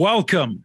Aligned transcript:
Welcome 0.00 0.64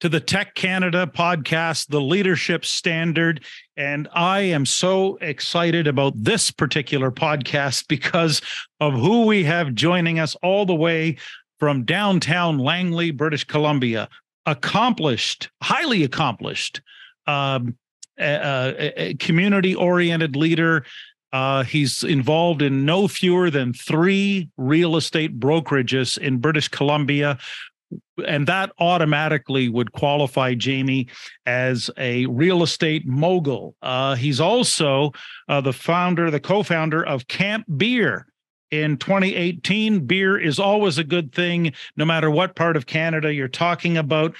to 0.00 0.08
the 0.08 0.20
TEC 0.20 0.54
Canada 0.54 1.06
podcast, 1.06 1.88
the 1.88 2.00
leadership 2.00 2.64
standard. 2.64 3.44
And 3.76 4.08
I 4.14 4.40
am 4.40 4.64
so 4.64 5.18
excited 5.20 5.86
about 5.86 6.14
this 6.16 6.50
particular 6.50 7.10
podcast 7.10 7.88
because 7.88 8.40
of 8.80 8.94
who 8.94 9.26
we 9.26 9.44
have 9.44 9.74
joining 9.74 10.18
us 10.18 10.34
all 10.36 10.64
the 10.64 10.74
way 10.74 11.18
from 11.60 11.84
downtown 11.84 12.56
Langley, 12.56 13.10
British 13.10 13.44
Columbia. 13.44 14.08
Accomplished, 14.46 15.50
highly 15.62 16.02
accomplished, 16.02 16.80
um, 17.26 17.76
community 18.16 19.74
oriented 19.74 20.36
leader. 20.36 20.86
Uh, 21.34 21.64
he's 21.64 22.02
involved 22.02 22.62
in 22.62 22.86
no 22.86 23.08
fewer 23.08 23.50
than 23.50 23.74
three 23.74 24.48
real 24.56 24.96
estate 24.96 25.38
brokerages 25.38 26.16
in 26.16 26.38
British 26.38 26.68
Columbia, 26.68 27.36
and 28.26 28.46
that 28.46 28.72
automatically 28.78 29.68
would 29.68 29.92
qualify 29.92 30.54
Jamie 30.54 31.08
as 31.46 31.90
a 31.96 32.26
real 32.26 32.62
estate 32.62 33.06
mogul. 33.06 33.74
Uh, 33.82 34.14
he's 34.14 34.40
also 34.40 35.12
uh, 35.48 35.60
the 35.60 35.72
founder, 35.72 36.30
the 36.30 36.40
co-founder 36.40 37.04
of 37.04 37.26
Camp 37.28 37.66
Beer. 37.76 38.26
In 38.70 38.96
2018, 38.96 40.00
beer 40.06 40.36
is 40.36 40.58
always 40.58 40.98
a 40.98 41.04
good 41.04 41.32
thing, 41.32 41.72
no 41.96 42.04
matter 42.04 42.30
what 42.30 42.56
part 42.56 42.76
of 42.76 42.86
Canada 42.86 43.32
you're 43.32 43.46
talking 43.46 43.96
about. 43.96 44.34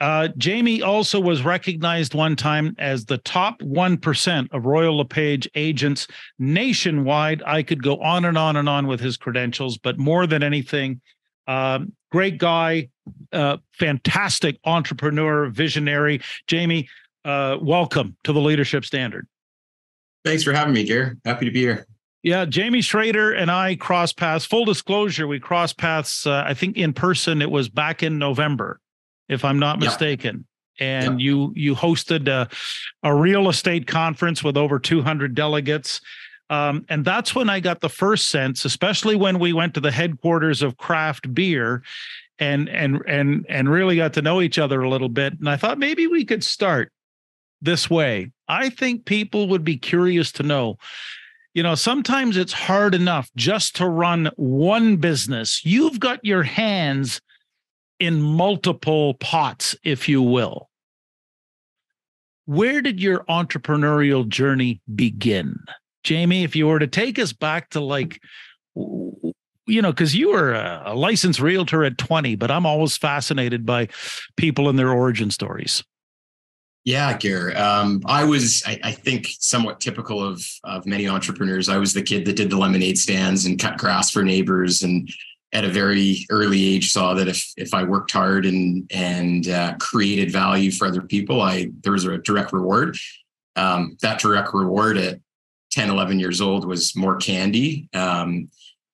Uh, 0.00 0.28
Jamie 0.36 0.82
also 0.82 1.20
was 1.20 1.42
recognized 1.42 2.14
one 2.14 2.36
time 2.36 2.74
as 2.78 3.04
the 3.04 3.18
top 3.18 3.60
1% 3.60 4.48
of 4.52 4.66
Royal 4.66 4.98
LePage 4.98 5.48
agents 5.54 6.06
nationwide. 6.38 7.42
I 7.44 7.62
could 7.62 7.82
go 7.82 7.96
on 8.00 8.24
and 8.24 8.38
on 8.38 8.56
and 8.56 8.68
on 8.68 8.86
with 8.86 9.00
his 9.00 9.16
credentials, 9.16 9.76
but 9.78 9.98
more 9.98 10.26
than 10.26 10.42
anything, 10.42 11.00
um, 11.48 11.92
great 12.10 12.38
guy, 12.38 12.88
uh, 13.32 13.58
fantastic 13.72 14.58
entrepreneur, 14.64 15.48
visionary. 15.48 16.20
Jamie, 16.46 16.88
uh, 17.24 17.58
welcome 17.60 18.16
to 18.24 18.32
the 18.32 18.40
Leadership 18.40 18.84
Standard. 18.84 19.26
Thanks 20.24 20.42
for 20.42 20.52
having 20.52 20.74
me, 20.74 20.84
Gary. 20.84 21.16
Happy 21.24 21.44
to 21.44 21.50
be 21.50 21.60
here. 21.60 21.86
Yeah, 22.22 22.44
Jamie 22.44 22.80
Schreder 22.80 23.36
and 23.36 23.50
I 23.50 23.76
cross 23.76 24.12
paths. 24.12 24.44
Full 24.44 24.64
disclosure, 24.64 25.26
we 25.26 25.38
cross 25.38 25.72
paths. 25.72 26.26
Uh, 26.26 26.42
I 26.46 26.54
think 26.54 26.76
in 26.76 26.92
person. 26.92 27.40
It 27.40 27.50
was 27.50 27.68
back 27.68 28.02
in 28.02 28.18
November, 28.18 28.80
if 29.28 29.44
I'm 29.44 29.58
not 29.58 29.78
mistaken. 29.78 30.44
And 30.80 31.20
you 31.20 31.52
you 31.56 31.74
hosted 31.74 32.28
a, 32.28 32.48
a 33.02 33.14
real 33.14 33.48
estate 33.48 33.86
conference 33.86 34.44
with 34.44 34.56
over 34.56 34.78
200 34.78 35.34
delegates. 35.34 36.00
Um, 36.50 36.84
and 36.88 37.04
that's 37.04 37.34
when 37.34 37.50
I 37.50 37.60
got 37.60 37.80
the 37.80 37.88
first 37.88 38.28
sense, 38.28 38.64
especially 38.64 39.16
when 39.16 39.38
we 39.38 39.52
went 39.52 39.74
to 39.74 39.80
the 39.80 39.90
headquarters 39.90 40.62
of 40.62 40.78
craft 40.78 41.32
beer 41.34 41.82
and 42.38 42.68
and 42.68 43.02
and 43.06 43.44
and 43.48 43.68
really 43.68 43.96
got 43.96 44.14
to 44.14 44.22
know 44.22 44.40
each 44.40 44.58
other 44.58 44.80
a 44.80 44.88
little 44.88 45.08
bit. 45.08 45.38
And 45.38 45.48
I 45.48 45.56
thought 45.56 45.78
maybe 45.78 46.06
we 46.06 46.24
could 46.24 46.44
start 46.44 46.92
this 47.60 47.90
way. 47.90 48.30
I 48.48 48.70
think 48.70 49.04
people 49.04 49.48
would 49.48 49.64
be 49.64 49.76
curious 49.76 50.32
to 50.32 50.42
know. 50.42 50.78
You 51.54 51.62
know, 51.62 51.74
sometimes 51.74 52.36
it's 52.36 52.52
hard 52.52 52.94
enough 52.94 53.30
just 53.34 53.76
to 53.76 53.88
run 53.88 54.30
one 54.36 54.96
business. 54.96 55.64
You've 55.64 55.98
got 55.98 56.24
your 56.24 56.44
hands 56.44 57.20
in 57.98 58.22
multiple 58.22 59.14
pots, 59.14 59.74
if 59.82 60.08
you 60.08 60.22
will. 60.22 60.70
Where 62.44 62.80
did 62.80 63.00
your 63.00 63.24
entrepreneurial 63.24 64.26
journey 64.26 64.80
begin? 64.94 65.58
Jamie, 66.08 66.42
if 66.42 66.56
you 66.56 66.66
were 66.66 66.78
to 66.78 66.86
take 66.86 67.18
us 67.18 67.34
back 67.34 67.68
to 67.70 67.80
like, 67.80 68.18
you 68.74 69.82
know, 69.82 69.92
because 69.92 70.16
you 70.16 70.30
were 70.30 70.54
a, 70.54 70.84
a 70.86 70.94
licensed 70.94 71.38
realtor 71.38 71.84
at 71.84 71.98
20, 71.98 72.34
but 72.36 72.50
I'm 72.50 72.64
always 72.64 72.96
fascinated 72.96 73.66
by 73.66 73.88
people 74.34 74.70
and 74.70 74.78
their 74.78 74.90
origin 74.90 75.30
stories. 75.30 75.84
Yeah, 76.86 77.14
Gare. 77.18 77.54
Um, 77.60 78.00
I 78.06 78.24
was, 78.24 78.62
I, 78.66 78.80
I, 78.82 78.92
think, 78.92 79.26
somewhat 79.38 79.80
typical 79.80 80.24
of 80.24 80.42
of 80.64 80.86
many 80.86 81.06
entrepreneurs. 81.06 81.68
I 81.68 81.76
was 81.76 81.92
the 81.92 82.00
kid 82.00 82.24
that 82.24 82.36
did 82.36 82.48
the 82.48 82.56
lemonade 82.56 82.96
stands 82.96 83.44
and 83.44 83.60
cut 83.60 83.76
grass 83.76 84.10
for 84.10 84.22
neighbors, 84.22 84.82
and 84.82 85.10
at 85.52 85.66
a 85.66 85.68
very 85.68 86.24
early 86.30 86.64
age 86.64 86.90
saw 86.90 87.12
that 87.12 87.28
if 87.28 87.52
if 87.58 87.74
I 87.74 87.82
worked 87.82 88.12
hard 88.12 88.46
and 88.46 88.90
and 88.90 89.46
uh, 89.48 89.74
created 89.78 90.32
value 90.32 90.70
for 90.70 90.88
other 90.88 91.02
people, 91.02 91.42
I 91.42 91.68
there 91.82 91.92
was 91.92 92.06
a 92.06 92.16
direct 92.16 92.54
reward. 92.54 92.96
Um, 93.56 93.98
that 94.00 94.20
direct 94.20 94.54
reward 94.54 94.96
at 94.96 95.20
10, 95.78 95.90
11 95.90 96.18
years 96.18 96.40
old 96.40 96.64
was 96.66 96.96
more 96.96 97.14
candy. 97.18 97.88
Um, 97.94 98.50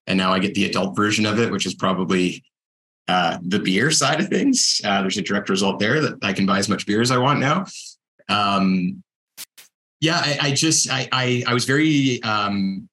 and 0.06 0.19
now 0.19 0.34
I 0.34 0.39
get 0.39 0.55
the 0.55 0.67
adult 0.67 0.95
version 0.95 1.25
of 1.25 1.39
it, 1.39 1.50
which 1.50 1.65
is 1.65 1.75
probably 1.75 2.45
uh, 3.09 3.39
the 3.41 3.59
beer 3.59 3.91
side 3.91 4.21
of 4.21 4.28
things. 4.28 4.83
Uh, 4.84 5.00
there's 5.00 5.17
a 5.17 5.22
direct 5.22 5.49
result 5.49 5.78
there 5.78 6.03
that 6.03 6.22
I 6.22 6.34
can 6.34 6.45
buy 6.45 6.59
as 6.59 6.69
much 6.69 6.84
beer 6.87 7.00
as 7.00 7.11
I 7.11 7.17
want 7.17 7.41
now. 7.41 7.65
Um, 8.28 9.03
yeah, 10.03 10.21
I, 10.22 10.39
I 10.43 10.53
just 10.53 10.91
I, 10.91 11.09
I, 11.11 11.43
I 11.47 11.55
was 11.55 11.65
very 11.65 12.22
um, 12.22 12.87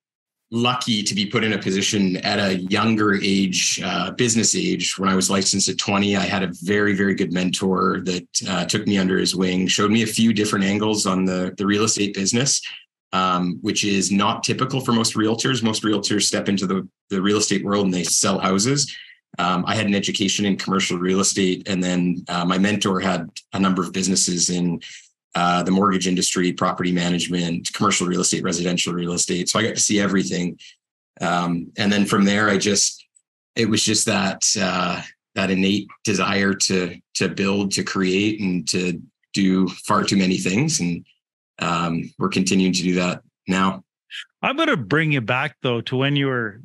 lucky 0.52 1.04
to 1.04 1.14
be 1.14 1.26
put 1.26 1.44
in 1.44 1.52
a 1.52 1.58
position 1.58 2.16
at 2.18 2.40
a 2.40 2.60
younger 2.62 3.16
age, 3.22 3.82
uh, 3.84 4.12
business 4.12 4.56
age. 4.56 4.98
When 4.98 5.10
I 5.10 5.16
was 5.16 5.30
licensed 5.30 5.68
at 5.68 5.78
20, 5.78 6.16
I 6.16 6.22
had 6.22 6.44
a 6.44 6.54
very 6.62 6.96
very 6.96 7.14
good 7.14 7.34
mentor 7.34 8.00
that 8.06 8.28
uh, 8.48 8.64
took 8.64 8.88
me 8.88 8.98
under 8.98 9.18
his 9.18 9.36
wing, 9.36 9.68
showed 9.68 9.92
me 9.92 10.04
a 10.04 10.08
few 10.08 10.32
different 10.32 10.64
angles 10.64 11.06
on 11.06 11.26
the 11.26 11.54
the 11.58 11.66
real 11.66 11.84
estate 11.84 12.14
business 12.14 12.62
um, 13.14 13.60
which 13.62 13.84
is 13.84 14.12
not 14.12 14.44
typical 14.44 14.82
for 14.82 14.94
most 14.94 15.16
realtors. 15.16 15.64
Most 15.64 15.84
realtors 15.84 16.24
step 16.24 16.50
into 16.50 16.66
the, 16.66 16.88
the 17.10 17.22
real 17.22 17.38
estate 17.38 17.64
world 17.64 17.86
and 17.86 17.94
they 17.94 18.04
sell 18.04 18.40
houses. 18.40 18.96
Um, 19.40 19.64
I 19.66 19.76
had 19.76 19.86
an 19.86 19.96
education 19.96 20.46
in 20.46 20.58
commercial 20.58 20.98
real 20.98 21.22
estate, 21.22 21.68
and 21.68 21.82
then 21.82 22.24
uh, 22.28 22.44
my 22.44 22.58
mentor 22.58 23.00
had 23.00 23.30
a 23.54 23.60
number 23.60 23.82
of 23.82 23.94
businesses 23.94 24.50
in 24.50 24.82
uh, 25.36 25.64
the 25.64 25.72
mortgage 25.72 26.08
industry, 26.08 26.52
property 26.52 26.92
management, 26.92 27.72
commercial 27.74 28.08
real 28.08 28.22
estate, 28.22 28.44
residential 28.44 28.94
real 28.94 29.14
estate. 29.14 29.48
So 29.48 29.60
I 29.60 29.64
got 29.64 29.76
to 29.76 29.82
see 29.82 30.00
everything. 30.00 30.60
Um, 31.22 31.72
and 31.78 31.92
then 31.92 32.06
from 32.06 32.26
there, 32.26 32.50
I 32.50 32.58
just 32.58 33.06
it 33.56 33.70
was 33.70 33.84
just 33.84 34.06
that 34.06 34.46
uh, 34.60 35.02
that 35.36 35.52
innate 35.52 35.88
desire 36.04 36.54
to 36.54 36.98
to 37.16 37.30
build, 37.30 37.72
to 37.72 37.84
create, 37.84 38.42
and 38.42 38.68
to 38.70 39.02
do 39.34 39.68
far 39.70 40.04
too 40.04 40.18
many 40.18 40.38
things. 40.38 40.82
And 40.82 41.06
um, 41.62 42.12
we're 42.18 42.30
continuing 42.30 42.74
to 42.74 42.84
do 42.84 42.96
that 42.96 43.22
now. 43.48 43.84
I'm 44.42 44.56
going 44.56 44.68
to 44.70 44.78
bring 44.78 45.12
you 45.12 45.22
back 45.22 45.58
though 45.62 45.82
to 45.82 45.96
when 45.96 46.16
you 46.16 46.28
were. 46.28 46.62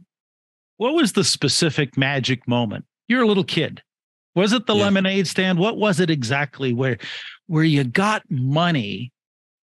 What 0.78 0.94
was 0.94 1.12
the 1.12 1.24
specific 1.24 1.96
magic 1.96 2.46
moment? 2.46 2.84
You're 3.08 3.22
a 3.22 3.26
little 3.26 3.44
kid. 3.44 3.82
Was 4.34 4.52
it 4.52 4.66
the 4.66 4.74
yeah. 4.74 4.84
lemonade 4.84 5.26
stand? 5.26 5.58
What 5.58 5.78
was 5.78 6.00
it 6.00 6.10
exactly 6.10 6.72
where 6.72 6.98
where 7.46 7.64
you 7.64 7.84
got 7.84 8.22
money 8.28 9.12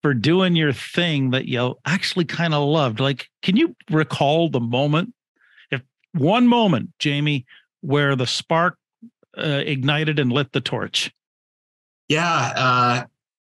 for 0.03 0.15
doing 0.15 0.57
your 0.57 0.73
thing 0.73 1.31
that 1.31 1.47
you 1.47 1.77
actually 1.85 2.25
kind 2.25 2.55
of 2.55 2.67
loved? 2.67 2.99
Like, 3.01 3.29
can 3.43 3.57
you 3.57 3.77
recall 3.91 4.49
the 4.49 4.61
moment? 4.61 5.13
If 5.71 5.83
one 6.13 6.47
moment, 6.47 6.91
Jamie, 6.99 7.45
where 7.83 8.17
the 8.17 8.27
spark 8.27 8.79
uh, 9.37 9.63
ignited 9.65 10.19
and 10.19 10.33
lit 10.33 10.53
the 10.53 10.61
torch. 10.61 11.13
Yeah, 12.09 12.53
uh, 12.57 13.05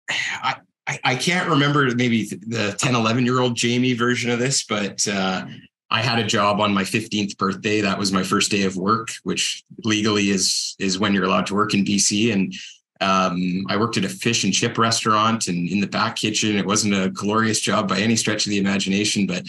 I, 0.11 0.57
I, 0.87 1.01
I 1.05 1.17
can't 1.17 1.49
remember 1.49 1.95
maybe 1.95 2.25
the 2.25 2.75
10, 2.79 2.95
11 2.95 3.25
year 3.25 3.41
old 3.41 3.57
Jamie 3.57 3.95
version 3.95 4.31
of 4.31 4.39
this, 4.39 4.65
but 4.65 5.07
uh, 5.09 5.47
I 5.91 6.03
had 6.03 6.19
a 6.19 6.25
job 6.27 6.61
on 6.61 6.75
my 6.75 6.83
15th 6.83 7.37
birthday. 7.39 7.81
That 7.81 7.99
was 7.99 8.13
my 8.13 8.23
first 8.23 8.51
day 8.51 8.63
of 8.63 8.77
work, 8.77 9.11
which 9.23 9.65
legally 9.85 10.31
is 10.31 10.75
is 10.79 10.99
when 10.99 11.15
you're 11.15 11.25
allowed 11.25 11.47
to 11.47 11.55
work 11.55 11.75
in 11.75 11.85
BC. 11.85 12.33
And 12.33 12.55
um, 13.01 13.67
I 13.69 13.77
worked 13.77 13.97
at 13.97 14.05
a 14.05 14.09
fish 14.09 14.45
and 14.45 14.53
chip 14.53 14.79
restaurant 14.79 15.49
and 15.49 15.69
in 15.69 15.81
the 15.81 15.87
back 15.87 16.17
kitchen. 16.17 16.57
It 16.57 16.67
wasn't 16.67 16.95
a 16.95 17.11
glorious 17.11 17.61
job 17.61 17.89
by 17.89 17.99
any 17.99 18.17
stretch 18.17 18.47
of 18.47 18.51
the 18.51 18.59
imagination, 18.59 19.27
but 19.27 19.47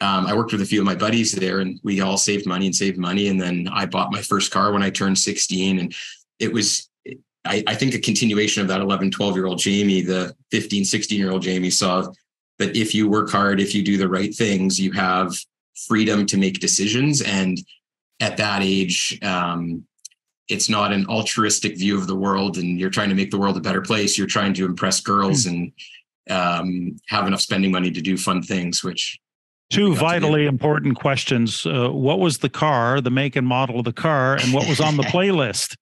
um, 0.00 0.26
I 0.26 0.34
worked 0.34 0.52
with 0.52 0.62
a 0.62 0.66
few 0.66 0.80
of 0.80 0.86
my 0.86 0.94
buddies 0.94 1.32
there 1.32 1.60
and 1.60 1.80
we 1.82 2.00
all 2.00 2.16
saved 2.16 2.46
money 2.46 2.66
and 2.66 2.74
saved 2.74 2.98
money. 2.98 3.28
And 3.28 3.40
then 3.40 3.68
I 3.72 3.86
bought 3.86 4.12
my 4.12 4.20
first 4.20 4.50
car 4.50 4.72
when 4.72 4.82
I 4.82 4.90
turned 4.90 5.18
16. 5.18 5.78
And 5.78 5.94
it 6.38 6.52
was 6.52 6.88
I, 7.44 7.62
I 7.66 7.74
think 7.74 7.94
a 7.94 7.98
continuation 7.98 8.62
of 8.62 8.68
that 8.68 8.80
11, 8.80 9.10
12 9.10 9.34
year 9.34 9.46
old 9.46 9.58
Jamie, 9.58 10.00
the 10.00 10.34
15, 10.50 10.84
16 10.84 11.18
year 11.18 11.30
old 11.30 11.42
Jamie 11.42 11.70
saw 11.70 12.10
that 12.58 12.76
if 12.76 12.94
you 12.94 13.08
work 13.08 13.30
hard, 13.30 13.60
if 13.60 13.74
you 13.74 13.82
do 13.82 13.96
the 13.96 14.08
right 14.08 14.34
things, 14.34 14.78
you 14.78 14.92
have 14.92 15.34
freedom 15.86 16.24
to 16.26 16.36
make 16.36 16.60
decisions. 16.60 17.20
And 17.20 17.58
at 18.20 18.36
that 18.36 18.62
age, 18.62 19.18
um, 19.22 19.84
it's 20.48 20.68
not 20.68 20.92
an 20.92 21.06
altruistic 21.06 21.76
view 21.76 21.98
of 21.98 22.06
the 22.06 22.14
world 22.14 22.58
and 22.58 22.78
you're 22.78 22.90
trying 22.90 23.08
to 23.08 23.14
make 23.14 23.30
the 23.30 23.38
world 23.38 23.56
a 23.56 23.60
better 23.60 23.80
place. 23.80 24.16
You're 24.16 24.26
trying 24.26 24.54
to 24.54 24.64
impress 24.64 25.00
girls 25.00 25.44
mm. 25.44 25.50
and 25.50 25.72
um, 26.30 26.96
have 27.08 27.26
enough 27.26 27.40
spending 27.40 27.70
money 27.70 27.90
to 27.90 28.00
do 28.00 28.16
fun 28.16 28.42
things, 28.42 28.84
which 28.84 29.18
two 29.70 29.94
vitally 29.94 30.46
important 30.46 30.96
questions. 30.96 31.66
Uh, 31.66 31.88
what 31.88 32.18
was 32.18 32.38
the 32.38 32.48
car, 32.48 33.00
the 33.00 33.10
make 33.10 33.36
and 33.36 33.46
model 33.46 33.78
of 33.78 33.84
the 33.84 33.92
car, 33.92 34.36
and 34.36 34.52
what 34.52 34.68
was 34.68 34.80
on 34.80 34.96
the 34.96 35.02
playlist? 35.14 35.76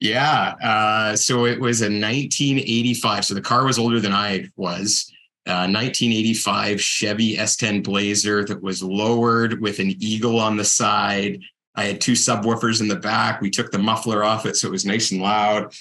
Yeah. 0.00 0.54
Uh, 0.62 1.16
so 1.16 1.46
it 1.46 1.60
was 1.60 1.80
a 1.80 1.84
1985. 1.84 3.24
So 3.24 3.34
the 3.34 3.40
car 3.40 3.64
was 3.64 3.78
older 3.78 4.00
than 4.00 4.12
I 4.12 4.48
was. 4.56 5.10
Uh, 5.46 5.64
1985 5.64 6.80
Chevy 6.80 7.36
S10 7.36 7.82
Blazer 7.82 8.44
that 8.44 8.62
was 8.62 8.82
lowered 8.82 9.60
with 9.60 9.78
an 9.78 9.94
eagle 9.98 10.38
on 10.38 10.56
the 10.56 10.64
side. 10.64 11.40
I 11.74 11.84
had 11.84 12.00
two 12.00 12.12
subwoofers 12.12 12.80
in 12.80 12.88
the 12.88 12.96
back. 12.96 13.40
We 13.40 13.50
took 13.50 13.70
the 13.70 13.78
muffler 13.78 14.22
off 14.24 14.46
it 14.46 14.56
so 14.56 14.68
it 14.68 14.72
was 14.72 14.84
nice 14.84 15.10
and 15.10 15.22
loud. 15.22 15.72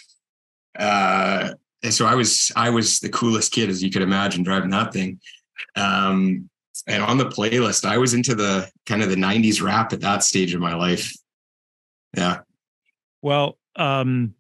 Uh, 0.78 1.54
and 1.84 1.94
so 1.94 2.06
I 2.06 2.16
was 2.16 2.52
I 2.56 2.70
was 2.70 3.00
the 3.00 3.10
coolest 3.10 3.52
kid 3.52 3.70
as 3.70 3.84
you 3.84 3.92
could 3.92 4.02
imagine 4.02 4.44
driving 4.44 4.70
that 4.72 4.94
thing. 4.94 5.20
Um, 5.76 6.50
and 6.88 7.04
on 7.04 7.18
the 7.18 7.26
playlist, 7.26 7.86
I 7.86 7.98
was 7.98 8.14
into 8.14 8.36
the 8.36 8.70
kind 8.86 9.02
of 9.02 9.10
the 9.10 9.16
'90s 9.16 9.62
rap 9.62 9.94
at 9.94 10.02
that 10.02 10.24
stage 10.24 10.54
of 10.54 10.62
my 10.62 10.76
life. 10.76 11.14
Yeah. 12.16 12.40
Well, 13.22 13.58
um, 13.78 14.34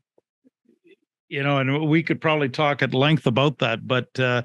you 1.30 1.44
know, 1.44 1.57
and 1.57 1.89
we 1.89 2.04
could 2.04 2.22
probably 2.22 2.50
talk 2.50 2.81
at 2.81 2.94
length 2.94 3.25
about 3.25 3.60
that, 3.60 3.88
but 3.88 4.19
uh, 4.19 4.44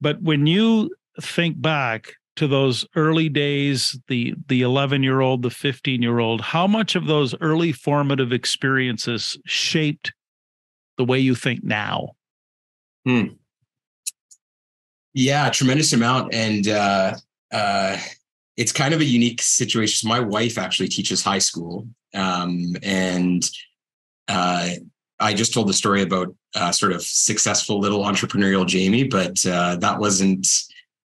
but 0.00 0.20
when 0.22 0.46
you 0.46 0.90
think 1.20 1.60
back 1.60 2.12
to 2.36 2.46
those 2.46 2.86
early 2.94 3.28
days, 3.28 3.98
the 4.08 4.34
the 4.48 4.62
11 4.62 5.02
year 5.02 5.20
old, 5.20 5.42
the 5.42 5.50
15 5.50 6.02
year 6.02 6.18
old, 6.18 6.40
how 6.40 6.66
much 6.66 6.94
of 6.94 7.06
those 7.06 7.34
early 7.40 7.72
formative 7.72 8.32
experiences 8.32 9.38
shaped 9.46 10.12
the 10.98 11.04
way 11.04 11.18
you 11.18 11.34
think 11.34 11.64
now? 11.64 12.12
Hmm. 13.04 13.26
Yeah, 15.14 15.48
tremendous 15.48 15.92
amount, 15.94 16.34
and 16.34 16.68
uh, 16.68 17.14
uh, 17.50 17.96
it's 18.56 18.72
kind 18.72 18.92
of 18.92 19.00
a 19.00 19.04
unique 19.04 19.40
situation. 19.40 20.08
My 20.08 20.20
wife 20.20 20.58
actually 20.58 20.88
teaches 20.88 21.22
high 21.22 21.38
school, 21.38 21.88
um, 22.12 22.76
and 22.82 23.48
uh, 24.28 24.68
I 25.18 25.34
just 25.34 25.54
told 25.54 25.68
the 25.68 25.72
story 25.72 26.02
about 26.02 26.34
uh, 26.54 26.72
sort 26.72 26.92
of 26.92 27.02
successful 27.02 27.80
little 27.80 28.04
entrepreneurial 28.04 28.66
Jamie, 28.66 29.04
but 29.04 29.44
uh, 29.46 29.76
that 29.76 29.98
wasn't 29.98 30.46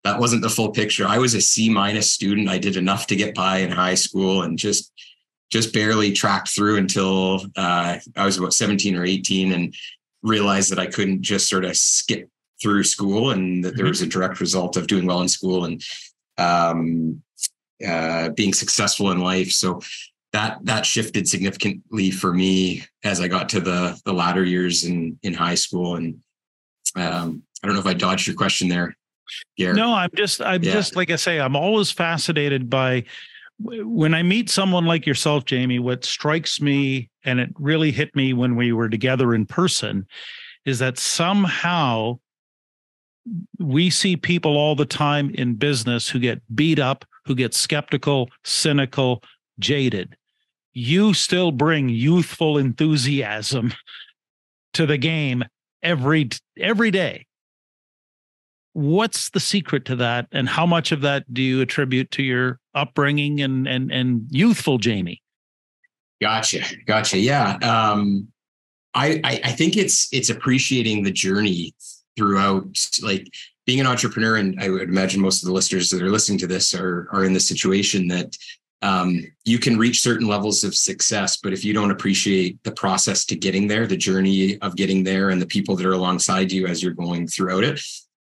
that 0.04 0.20
wasn't 0.20 0.44
the 0.44 0.50
full 0.50 0.70
picture. 0.70 1.08
I 1.08 1.18
was 1.18 1.34
a 1.34 1.42
C 1.42 1.70
minus 1.70 2.12
student. 2.12 2.48
I 2.48 2.60
did 2.60 2.78
enough 2.78 3.08
to 3.08 3.16
get 3.16 3.34
by 3.34 3.60
in 3.60 3.72
high 3.72 3.96
school, 3.96 4.44
and 4.44 4.60
just 4.60 4.92
just 5.52 5.74
barely 5.74 6.12
tracked 6.12 6.50
through 6.50 6.78
until 6.78 7.42
uh, 7.56 7.98
I 8.16 8.26
was 8.26 8.38
about 8.38 8.54
seventeen 8.54 8.96
or 8.96 9.06
eighteen, 9.06 9.54
and 9.54 9.74
realized 10.22 10.72
that 10.72 10.80
I 10.80 10.88
couldn't 10.88 11.22
just 11.22 11.50
sort 11.50 11.66
of 11.66 11.76
skip 11.76 12.30
through 12.62 12.84
school, 12.84 13.32
and 13.32 13.64
that 13.64 13.76
there 13.76 13.86
mm-hmm. 13.86 13.90
was 13.90 14.02
a 14.02 14.08
direct 14.08 14.40
result 14.40 14.78
of 14.78 14.88
doing 14.88 15.08
well 15.08 15.22
in 15.22 15.28
school 15.28 15.66
and 15.66 15.84
um, 16.38 17.22
uh, 17.86 18.30
being 18.30 18.54
successful 18.54 19.12
in 19.12 19.20
life. 19.20 19.50
So 19.50 19.82
that 20.36 20.60
that 20.66 20.86
shifted 20.86 21.30
significantly 21.30 22.12
for 22.12 22.34
me 22.34 22.84
as 23.06 23.22
I 23.22 23.30
got 23.30 23.48
to 23.50 23.62
the 23.62 24.00
the 24.04 24.12
latter 24.12 24.44
years 24.44 24.84
in 24.84 25.18
in 25.24 25.34
high 25.34 25.56
school. 25.56 25.96
And 25.96 26.20
um, 26.98 27.42
I 27.64 27.68
don't 27.68 27.74
know 27.74 27.80
if 27.80 27.86
I 27.86 27.94
dodged 27.94 28.28
your 28.28 28.36
question 28.36 28.68
there. 28.68 28.98
Garrett. 29.58 29.78
No, 29.78 29.94
I'm 29.94 30.10
just 30.14 30.42
I'm 30.42 30.62
yeah. 30.62 30.74
just 30.74 30.98
like 30.98 31.10
I 31.10 31.16
say, 31.16 31.40
I'm 31.40 31.56
always 31.56 31.90
fascinated 31.90 32.70
by 32.70 33.06
when 33.60 34.14
I 34.14 34.24
meet 34.24 34.50
someone 34.50 34.86
like 34.86 35.06
yourself, 35.06 35.46
Jamie. 35.46 35.80
What 35.80 36.04
strikes 36.04 36.60
me, 36.60 37.10
and 37.24 37.40
it 37.40 37.52
really 37.58 37.92
hit 37.92 38.14
me 38.14 38.34
when 38.34 38.58
we 38.58 38.74
were 38.74 38.90
together 38.90 39.34
in 39.34 39.46
person, 39.46 40.06
is 40.66 40.80
that 40.80 40.98
somehow 40.98 42.20
we 43.58 43.90
see 43.90 44.18
people 44.18 44.58
all 44.58 44.76
the 44.76 44.86
time 44.86 45.30
in 45.36 45.56
business 45.56 46.10
who 46.10 46.20
get 46.20 46.42
beat 46.54 46.78
up, 46.78 47.06
who 47.26 47.36
get 47.36 47.54
skeptical, 47.54 48.30
cynical, 48.44 49.24
jaded 49.60 50.18
you 50.76 51.14
still 51.14 51.52
bring 51.52 51.90
youthful 51.90 52.58
enthusiasm 52.58 53.74
to 54.74 54.86
the 54.86 54.98
game 54.98 55.44
every 55.82 56.30
every 56.60 56.92
day. 56.92 57.26
What's 58.74 59.30
the 59.30 59.40
secret 59.40 59.86
to 59.86 59.96
that 59.96 60.28
and 60.34 60.50
how 60.50 60.66
much 60.66 60.92
of 60.92 61.02
that 61.02 61.34
do 61.34 61.42
you 61.42 61.62
attribute 61.62 62.12
to 62.12 62.24
your 62.24 62.60
upbringing 62.76 63.42
and 63.42 63.68
and 63.68 63.90
and 63.90 64.28
youthful 64.30 64.78
jamie? 64.78 65.22
Gotcha 66.22 66.62
gotcha 66.86 67.18
yeah 67.18 67.58
um 67.62 68.28
I, 68.94 69.20
I 69.24 69.42
i 69.44 69.52
think 69.52 69.76
it's 69.76 70.08
it's 70.14 70.30
appreciating 70.30 71.04
the 71.04 71.12
journey 71.12 71.76
throughout 72.16 72.66
like 73.04 73.28
being 73.66 73.82
an 73.82 73.86
entrepreneur 73.86 74.38
and 74.38 74.58
i 74.62 74.70
would 74.70 74.84
imagine 74.84 75.20
most 75.20 75.44
of 75.44 75.48
the 75.48 75.54
listeners 75.54 75.90
that 75.90 76.02
are 76.02 76.10
listening 76.10 76.40
to 76.40 76.48
this 76.48 76.74
are 76.74 77.10
are 77.12 77.26
in 77.26 77.34
the 77.34 77.40
situation 77.42 78.08
that 78.08 78.38
um, 78.82 79.22
you 79.46 79.58
can 79.58 79.78
reach 79.78 80.02
certain 80.02 80.28
levels 80.28 80.64
of 80.64 80.76
success, 80.76 81.38
but 81.38 81.54
if 81.54 81.64
you 81.64 81.74
don't 81.74 81.92
appreciate 81.92 82.62
the 82.64 82.72
process 82.72 83.26
to 83.26 83.36
getting 83.36 83.68
there, 83.68 83.88
the 83.88 83.98
journey 83.98 84.60
of 84.60 84.76
getting 84.76 85.04
there, 85.04 85.30
and 85.30 85.42
the 85.42 85.48
people 85.48 85.76
that 85.76 85.86
are 85.86 85.94
alongside 85.94 86.52
you 86.52 86.68
as 86.68 86.84
you're 86.84 86.94
going 86.94 87.28
throughout 87.28 87.64
it, 87.64 87.80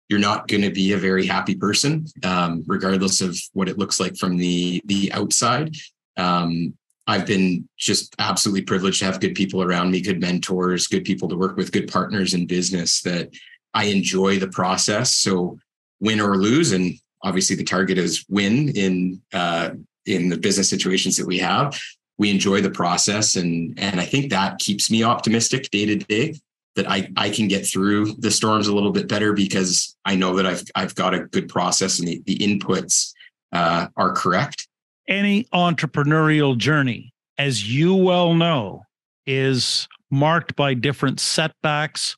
you're 0.09 0.19
not 0.19 0.47
going 0.47 0.61
to 0.61 0.69
be 0.69 0.91
a 0.91 0.97
very 0.97 1.25
happy 1.25 1.55
person, 1.55 2.05
um, 2.23 2.63
regardless 2.67 3.21
of 3.21 3.37
what 3.53 3.69
it 3.69 3.77
looks 3.77 3.99
like 3.99 4.17
from 4.17 4.37
the 4.37 4.81
the 4.85 5.11
outside. 5.13 5.73
Um, 6.17 6.73
I've 7.07 7.25
been 7.25 7.67
just 7.77 8.13
absolutely 8.19 8.61
privileged 8.63 8.99
to 8.99 9.05
have 9.05 9.19
good 9.19 9.35
people 9.35 9.63
around 9.63 9.89
me, 9.89 10.01
good 10.01 10.21
mentors, 10.21 10.87
good 10.87 11.03
people 11.03 11.27
to 11.29 11.37
work 11.37 11.57
with, 11.57 11.71
good 11.71 11.91
partners 11.91 12.33
in 12.33 12.45
business 12.45 13.01
that 13.01 13.29
I 13.73 13.85
enjoy 13.85 14.37
the 14.37 14.49
process. 14.49 15.11
So 15.11 15.57
win 15.99 16.19
or 16.19 16.37
lose, 16.37 16.73
and 16.73 16.93
obviously 17.23 17.55
the 17.55 17.63
target 17.63 17.97
is 17.97 18.25
win 18.29 18.69
in 18.69 19.21
uh, 19.33 19.71
in 20.05 20.29
the 20.29 20.37
business 20.37 20.69
situations 20.69 21.17
that 21.17 21.27
we 21.27 21.37
have 21.37 21.79
we 22.21 22.29
enjoy 22.29 22.61
the 22.61 22.69
process. 22.69 23.35
And 23.35 23.77
and 23.79 23.99
i 23.99 24.05
think 24.05 24.29
that 24.29 24.59
keeps 24.59 24.91
me 24.91 25.03
optimistic 25.03 25.69
day 25.71 25.85
to 25.87 25.95
day 25.97 26.39
that 26.75 26.89
i 26.89 27.09
i 27.17 27.29
can 27.29 27.47
get 27.47 27.65
through 27.65 28.13
the 28.19 28.31
storms 28.31 28.67
a 28.67 28.75
little 28.75 28.91
bit 28.91 29.09
better 29.09 29.33
because 29.33 29.97
i 30.05 30.15
know 30.15 30.35
that 30.35 30.45
i've 30.45 30.63
i've 30.75 30.95
got 30.95 31.13
a 31.13 31.25
good 31.25 31.49
process 31.49 31.99
and 31.99 32.07
the, 32.07 32.21
the 32.25 32.37
inputs 32.37 33.13
uh, 33.51 33.87
are 33.97 34.13
correct. 34.13 34.67
Any 35.09 35.43
entrepreneurial 35.53 36.57
journey 36.57 37.13
as 37.37 37.69
you 37.69 37.95
well 37.95 38.33
know 38.33 38.83
is 39.25 39.89
marked 40.09 40.55
by 40.55 40.73
different 40.73 41.19
setbacks 41.19 42.15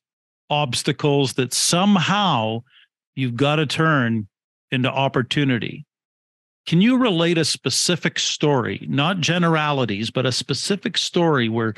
obstacles 0.49 1.33
that 1.33 1.53
somehow 1.53 2.61
you've 3.15 3.35
got 3.35 3.55
to 3.55 3.65
turn 3.65 4.27
into 4.69 4.91
opportunity 4.91 5.85
can 6.65 6.81
you 6.81 6.97
relate 6.97 7.37
a 7.37 7.45
specific 7.45 8.19
story, 8.19 8.85
not 8.89 9.19
generalities, 9.19 10.09
but 10.09 10.25
a 10.25 10.31
specific 10.31 10.97
story 10.97 11.49
where 11.49 11.73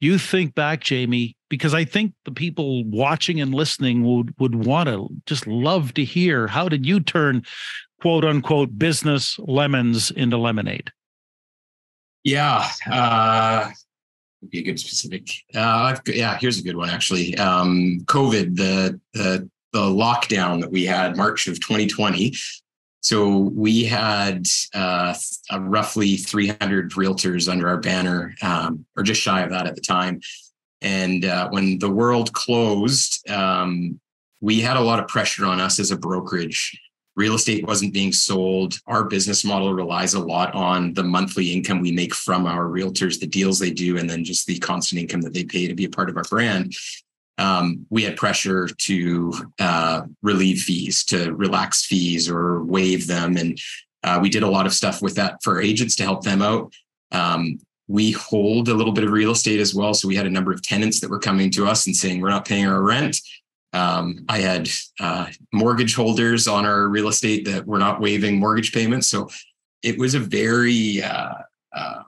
you 0.00 0.18
think 0.18 0.54
back, 0.54 0.80
Jamie, 0.80 1.36
because 1.48 1.74
I 1.74 1.84
think 1.84 2.14
the 2.24 2.30
people 2.32 2.84
watching 2.84 3.40
and 3.40 3.54
listening 3.54 4.04
would 4.04 4.34
would 4.38 4.54
want 4.54 4.88
to 4.88 5.08
just 5.26 5.46
love 5.46 5.94
to 5.94 6.04
hear 6.04 6.46
how 6.46 6.68
did 6.68 6.86
you 6.86 7.00
turn 7.00 7.44
quote 8.00 8.24
unquote 8.24 8.78
business 8.78 9.38
lemons 9.40 10.10
into 10.10 10.38
lemonade? 10.38 10.90
Yeah, 12.24 12.68
uh, 12.90 13.70
be 14.48 14.60
a 14.60 14.62
good 14.62 14.80
specific. 14.80 15.28
Uh, 15.54 15.96
yeah, 16.06 16.38
here's 16.38 16.58
a 16.58 16.62
good 16.62 16.76
one 16.76 16.88
actually. 16.88 17.36
Um, 17.36 18.00
COVID, 18.06 18.56
the 18.56 19.00
the 19.12 19.50
the 19.72 19.80
lockdown 19.80 20.60
that 20.60 20.70
we 20.70 20.84
had 20.84 21.16
March 21.16 21.46
of 21.46 21.60
2020 21.60 22.34
so 23.00 23.38
we 23.54 23.84
had 23.84 24.46
uh, 24.74 25.14
roughly 25.58 26.16
300 26.16 26.92
realtors 26.92 27.50
under 27.50 27.68
our 27.68 27.78
banner, 27.78 28.34
um, 28.42 28.84
or 28.96 29.02
just 29.02 29.22
shy 29.22 29.40
of 29.40 29.50
that 29.50 29.66
at 29.66 29.74
the 29.74 29.80
time. 29.80 30.20
And 30.82 31.24
uh, 31.24 31.48
when 31.50 31.78
the 31.78 31.90
world 31.90 32.32
closed, 32.32 33.28
um, 33.28 34.00
we 34.40 34.60
had 34.60 34.76
a 34.76 34.82
lot 34.82 35.00
of 35.00 35.08
pressure 35.08 35.46
on 35.46 35.60
us 35.60 35.78
as 35.78 35.90
a 35.90 35.96
brokerage. 35.96 36.78
Real 37.16 37.34
estate 37.34 37.66
wasn't 37.66 37.92
being 37.92 38.12
sold. 38.12 38.74
Our 38.86 39.04
business 39.04 39.44
model 39.44 39.74
relies 39.74 40.14
a 40.14 40.20
lot 40.20 40.54
on 40.54 40.94
the 40.94 41.02
monthly 41.02 41.52
income 41.52 41.80
we 41.80 41.92
make 41.92 42.14
from 42.14 42.46
our 42.46 42.64
realtors, 42.64 43.18
the 43.18 43.26
deals 43.26 43.58
they 43.58 43.72
do, 43.72 43.98
and 43.98 44.08
then 44.08 44.24
just 44.24 44.46
the 44.46 44.58
constant 44.58 45.00
income 45.00 45.20
that 45.22 45.34
they 45.34 45.44
pay 45.44 45.66
to 45.66 45.74
be 45.74 45.84
a 45.84 45.90
part 45.90 46.08
of 46.08 46.16
our 46.16 46.24
brand 46.24 46.74
um, 47.40 47.86
we 47.88 48.02
had 48.02 48.16
pressure 48.16 48.68
to 48.68 49.32
uh, 49.58 50.02
relieve 50.22 50.60
fees, 50.60 51.04
to 51.04 51.32
relax 51.32 51.86
fees 51.86 52.28
or 52.28 52.62
waive 52.64 53.06
them. 53.06 53.36
And 53.36 53.58
uh, 54.04 54.18
we 54.22 54.28
did 54.28 54.42
a 54.42 54.50
lot 54.50 54.66
of 54.66 54.74
stuff 54.74 55.00
with 55.00 55.14
that 55.14 55.42
for 55.42 55.60
agents 55.60 55.96
to 55.96 56.02
help 56.02 56.22
them 56.22 56.42
out. 56.42 56.72
Um, 57.12 57.58
we 57.88 58.12
hold 58.12 58.68
a 58.68 58.74
little 58.74 58.92
bit 58.92 59.04
of 59.04 59.10
real 59.10 59.32
estate 59.32 59.58
as 59.58 59.74
well. 59.74 59.94
So 59.94 60.06
we 60.06 60.16
had 60.16 60.26
a 60.26 60.30
number 60.30 60.52
of 60.52 60.62
tenants 60.62 61.00
that 61.00 61.10
were 61.10 61.18
coming 61.18 61.50
to 61.52 61.66
us 61.66 61.86
and 61.86 61.96
saying, 61.96 62.20
we're 62.20 62.28
not 62.28 62.46
paying 62.46 62.66
our 62.66 62.82
rent. 62.82 63.16
Um, 63.72 64.24
I 64.28 64.38
had 64.38 64.68
uh, 65.00 65.26
mortgage 65.52 65.94
holders 65.94 66.46
on 66.46 66.66
our 66.66 66.88
real 66.88 67.08
estate 67.08 67.46
that 67.46 67.66
were 67.66 67.78
not 67.78 68.00
waiving 68.00 68.38
mortgage 68.38 68.72
payments. 68.72 69.08
So 69.08 69.30
it 69.82 69.98
was 69.98 70.14
a 70.14 70.20
very 70.20 71.02
uh, 71.02 71.34
uh, 71.74 72.02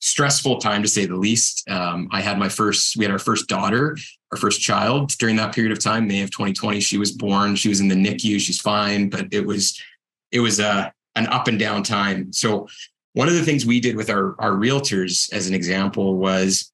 stressful 0.00 0.58
time 0.58 0.82
to 0.82 0.88
say 0.88 1.06
the 1.06 1.16
least. 1.16 1.68
Um, 1.68 2.08
I 2.12 2.20
had 2.20 2.38
my 2.38 2.48
first, 2.48 2.96
we 2.96 3.04
had 3.04 3.12
our 3.12 3.18
first 3.18 3.48
daughter, 3.48 3.96
our 4.36 4.40
first 4.40 4.60
child 4.60 5.10
during 5.18 5.36
that 5.36 5.54
period 5.54 5.72
of 5.72 5.82
time, 5.82 6.06
May 6.06 6.22
of 6.22 6.30
2020. 6.30 6.80
She 6.80 6.98
was 6.98 7.12
born, 7.12 7.56
she 7.56 7.70
was 7.70 7.80
in 7.80 7.88
the 7.88 7.94
NICU, 7.94 8.38
she's 8.38 8.60
fine, 8.60 9.08
but 9.08 9.26
it 9.32 9.46
was, 9.46 9.80
it 10.30 10.40
was 10.40 10.60
a, 10.60 10.92
an 11.14 11.26
up 11.28 11.48
and 11.48 11.58
down 11.58 11.82
time. 11.82 12.32
So 12.32 12.68
one 13.14 13.28
of 13.28 13.34
the 13.34 13.42
things 13.42 13.64
we 13.64 13.80
did 13.80 13.96
with 13.96 14.10
our, 14.10 14.38
our 14.38 14.52
realtors 14.52 15.32
as 15.32 15.48
an 15.48 15.54
example 15.54 16.18
was 16.18 16.70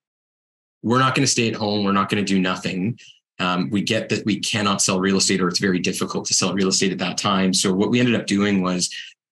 we're 0.83 0.99
not 0.99 1.14
going 1.14 1.25
to 1.25 1.31
stay 1.31 1.49
at 1.49 1.54
home. 1.54 1.85
We're 1.85 1.92
not 1.92 2.09
going 2.09 2.25
to 2.25 2.35
do 2.35 2.40
nothing. 2.40 2.99
Um, 3.38 3.71
we 3.71 3.83
get 3.83 4.09
that 4.09 4.26
we 4.26 4.40
cannot 4.40 4.83
sell 4.83 4.99
real 4.99 5.16
estate 5.16 5.40
or 5.40 5.49
it's 5.49 5.61
very 5.61 5.78
difficult 5.78 6.25
to 6.26 6.35
sell 6.35 6.52
real 6.52 6.69
estate 6.69 6.90
at 6.90 6.99
that 6.99 7.16
time. 7.16 7.54
So 7.54 7.73
what 7.73 7.90
we 7.90 8.00
ended 8.00 8.16
up 8.16 8.26
doing 8.26 8.61
was 8.61 8.90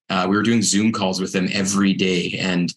uh, 0.09 0.27
we 0.29 0.37
were 0.37 0.43
doing 0.43 0.63
Zoom 0.63 0.93
calls 0.93 1.21
with 1.21 1.33
them 1.33 1.49
every 1.53 1.93
day. 1.93 2.37
And 2.39 2.73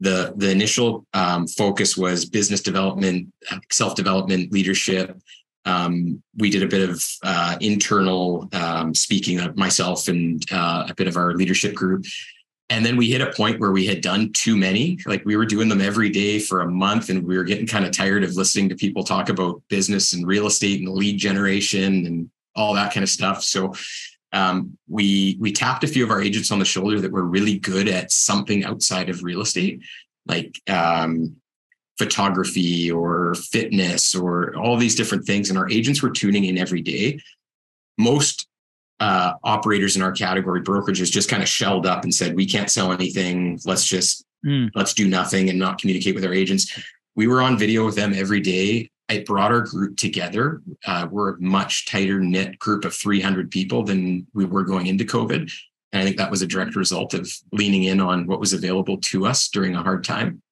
the 0.00 0.34
the 0.36 0.50
initial 0.50 1.06
um, 1.14 1.46
focus 1.46 1.96
was 1.96 2.24
business 2.24 2.60
development, 2.60 3.32
self 3.70 3.94
development, 3.94 4.52
leadership. 4.52 5.18
Um, 5.64 6.22
we 6.36 6.50
did 6.50 6.62
a 6.62 6.68
bit 6.68 6.88
of 6.88 7.04
uh, 7.24 7.56
internal 7.60 8.48
um, 8.52 8.94
speaking 8.94 9.40
of 9.40 9.56
myself 9.56 10.06
and 10.08 10.44
uh, 10.52 10.86
a 10.88 10.94
bit 10.94 11.08
of 11.08 11.16
our 11.16 11.34
leadership 11.34 11.74
group. 11.74 12.04
And 12.68 12.84
then 12.84 12.96
we 12.96 13.10
hit 13.10 13.20
a 13.20 13.32
point 13.32 13.60
where 13.60 13.70
we 13.70 13.86
had 13.86 14.00
done 14.00 14.32
too 14.32 14.56
many. 14.56 14.98
Like 15.06 15.24
we 15.24 15.36
were 15.36 15.46
doing 15.46 15.68
them 15.68 15.80
every 15.80 16.10
day 16.10 16.38
for 16.38 16.60
a 16.60 16.70
month, 16.70 17.10
and 17.10 17.24
we 17.24 17.36
were 17.36 17.44
getting 17.44 17.66
kind 17.66 17.84
of 17.84 17.92
tired 17.92 18.24
of 18.24 18.34
listening 18.34 18.68
to 18.68 18.76
people 18.76 19.04
talk 19.04 19.28
about 19.28 19.62
business 19.68 20.12
and 20.12 20.26
real 20.26 20.46
estate 20.46 20.80
and 20.80 20.88
lead 20.88 21.18
generation 21.18 22.06
and 22.06 22.30
all 22.54 22.74
that 22.74 22.92
kind 22.92 23.04
of 23.04 23.10
stuff. 23.10 23.42
So 23.42 23.74
um, 24.36 24.76
we 24.88 25.36
we 25.40 25.50
tapped 25.50 25.82
a 25.84 25.88
few 25.88 26.04
of 26.04 26.10
our 26.10 26.20
agents 26.20 26.50
on 26.52 26.58
the 26.58 26.64
shoulder 26.64 27.00
that 27.00 27.10
were 27.12 27.24
really 27.24 27.58
good 27.58 27.88
at 27.88 28.12
something 28.12 28.64
outside 28.64 29.08
of 29.08 29.24
real 29.24 29.40
estate, 29.40 29.82
like 30.26 30.60
um, 30.68 31.36
photography 31.98 32.90
or 32.90 33.34
fitness 33.34 34.14
or 34.14 34.54
all 34.56 34.76
these 34.76 34.94
different 34.94 35.24
things. 35.24 35.48
And 35.48 35.58
our 35.58 35.70
agents 35.70 36.02
were 36.02 36.10
tuning 36.10 36.44
in 36.44 36.58
every 36.58 36.82
day. 36.82 37.18
Most 37.98 38.46
uh, 39.00 39.32
operators 39.42 39.96
in 39.96 40.02
our 40.02 40.12
category, 40.12 40.60
brokerages, 40.60 41.10
just 41.10 41.30
kind 41.30 41.42
of 41.42 41.48
shelled 41.48 41.86
up 41.86 42.04
and 42.04 42.14
said, 42.14 42.36
"We 42.36 42.46
can't 42.46 42.70
sell 42.70 42.92
anything. 42.92 43.58
Let's 43.64 43.86
just 43.86 44.24
mm. 44.44 44.70
let's 44.74 44.92
do 44.92 45.08
nothing 45.08 45.48
and 45.48 45.58
not 45.58 45.78
communicate 45.78 46.14
with 46.14 46.24
our 46.24 46.34
agents." 46.34 46.78
We 47.14 47.26
were 47.26 47.40
on 47.40 47.56
video 47.56 47.86
with 47.86 47.96
them 47.96 48.12
every 48.12 48.40
day 48.40 48.90
brought 49.26 49.52
our 49.52 49.62
group 49.62 49.96
together. 49.96 50.62
Uh, 50.86 51.06
we're 51.10 51.34
a 51.34 51.40
much 51.40 51.86
tighter 51.86 52.20
knit 52.20 52.58
group 52.58 52.84
of 52.84 52.94
300 52.94 53.50
people 53.50 53.82
than 53.82 54.26
we 54.34 54.44
were 54.44 54.64
going 54.64 54.86
into 54.86 55.04
COVID. 55.04 55.52
And 55.92 56.02
I 56.02 56.04
think 56.04 56.16
that 56.16 56.30
was 56.30 56.42
a 56.42 56.46
direct 56.46 56.76
result 56.76 57.14
of 57.14 57.30
leaning 57.52 57.84
in 57.84 58.00
on 58.00 58.26
what 58.26 58.40
was 58.40 58.52
available 58.52 58.98
to 58.98 59.26
us 59.26 59.48
during 59.48 59.74
a 59.74 59.82
hard 59.82 60.04
time. 60.04 60.42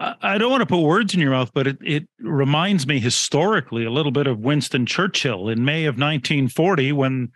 I 0.00 0.38
don't 0.38 0.50
want 0.50 0.60
to 0.60 0.66
put 0.66 0.80
words 0.80 1.12
in 1.12 1.20
your 1.20 1.32
mouth, 1.32 1.50
but 1.52 1.66
it, 1.66 1.78
it 1.82 2.08
reminds 2.20 2.86
me 2.86 3.00
historically 3.00 3.84
a 3.84 3.90
little 3.90 4.12
bit 4.12 4.28
of 4.28 4.38
Winston 4.38 4.86
Churchill 4.86 5.48
in 5.48 5.64
May 5.64 5.86
of 5.86 5.94
1940 5.94 6.92
when 6.92 7.32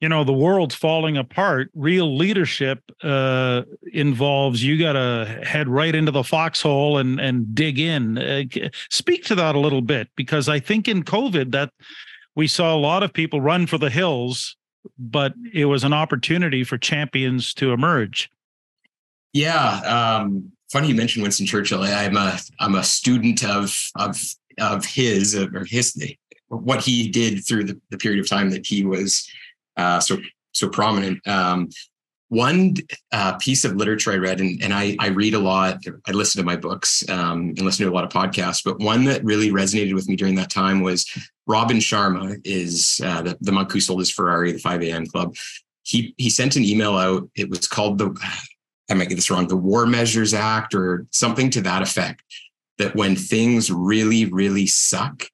you 0.00 0.08
know 0.08 0.24
the 0.24 0.32
world's 0.32 0.74
falling 0.74 1.16
apart. 1.16 1.70
Real 1.74 2.16
leadership 2.16 2.80
uh, 3.02 3.62
involves 3.92 4.62
you 4.62 4.78
got 4.78 4.92
to 4.92 5.40
head 5.46 5.68
right 5.68 5.94
into 5.94 6.12
the 6.12 6.24
foxhole 6.24 6.98
and 6.98 7.20
and 7.20 7.54
dig 7.54 7.78
in. 7.78 8.18
Uh, 8.18 8.42
speak 8.90 9.24
to 9.24 9.34
that 9.34 9.54
a 9.54 9.58
little 9.58 9.82
bit 9.82 10.08
because 10.16 10.48
i 10.48 10.58
think 10.58 10.88
in 10.88 11.02
covid 11.02 11.52
that 11.52 11.70
we 12.34 12.46
saw 12.46 12.74
a 12.74 12.78
lot 12.78 13.02
of 13.02 13.12
people 13.12 13.40
run 13.40 13.66
for 13.66 13.78
the 13.78 13.90
hills 13.90 14.56
but 14.98 15.32
it 15.52 15.64
was 15.64 15.84
an 15.84 15.94
opportunity 15.94 16.62
for 16.62 16.76
champions 16.76 17.54
to 17.54 17.72
emerge. 17.72 18.30
Yeah 19.32 19.80
um, 20.20 20.52
funny 20.70 20.88
you 20.88 20.94
mentioned 20.94 21.22
winston 21.22 21.46
churchill. 21.46 21.82
I'm 21.82 22.16
a 22.16 22.38
i'm 22.60 22.74
a 22.74 22.84
student 22.84 23.44
of 23.44 23.76
of 23.96 24.20
of 24.58 24.84
his 24.84 25.34
or 25.34 25.64
his 25.64 25.96
what 26.48 26.82
he 26.82 27.08
did 27.08 27.44
through 27.44 27.64
the, 27.64 27.80
the 27.90 27.98
period 27.98 28.20
of 28.20 28.28
time 28.28 28.50
that 28.50 28.66
he 28.66 28.84
was 28.84 29.28
uh, 29.76 30.00
so 30.00 30.18
so 30.52 30.68
prominent. 30.68 31.26
Um, 31.26 31.68
one 32.28 32.74
uh, 33.12 33.34
piece 33.34 33.64
of 33.64 33.76
literature 33.76 34.12
I 34.12 34.16
read, 34.16 34.40
and, 34.40 34.62
and 34.62 34.72
I, 34.72 34.96
I 34.98 35.08
read 35.08 35.34
a 35.34 35.38
lot, 35.38 35.84
I 36.06 36.10
listen 36.12 36.40
to 36.40 36.44
my 36.44 36.56
books 36.56 37.08
um, 37.08 37.50
and 37.50 37.60
listen 37.60 37.84
to 37.84 37.92
a 37.92 37.94
lot 37.94 38.04
of 38.04 38.10
podcasts, 38.10 38.64
but 38.64 38.80
one 38.80 39.04
that 39.04 39.24
really 39.24 39.50
resonated 39.50 39.94
with 39.94 40.08
me 40.08 40.16
during 40.16 40.34
that 40.36 40.50
time 40.50 40.80
was 40.82 41.06
Robin 41.46 41.76
Sharma, 41.76 42.40
is 42.44 43.00
uh, 43.04 43.22
the, 43.22 43.36
the 43.40 43.52
monk 43.52 43.70
who 43.70 43.80
sold 43.80 44.00
his 44.00 44.10
Ferrari, 44.10 44.52
the 44.52 44.58
5 44.58 44.82
a.m. 44.82 45.06
club. 45.06 45.36
He, 45.82 46.14
he 46.16 46.30
sent 46.30 46.56
an 46.56 46.64
email 46.64 46.96
out. 46.96 47.28
It 47.36 47.50
was 47.50 47.68
called 47.68 47.98
the, 47.98 48.16
I 48.90 48.94
might 48.94 49.10
get 49.10 49.16
this 49.16 49.30
wrong, 49.30 49.46
the 49.46 49.56
War 49.56 49.86
Measures 49.86 50.34
Act 50.34 50.74
or 50.74 51.06
something 51.10 51.50
to 51.50 51.60
that 51.62 51.82
effect. 51.82 52.22
That 52.78 52.96
when 52.96 53.14
things 53.14 53.70
really, 53.70 54.24
really 54.24 54.66
suck, 54.66 55.28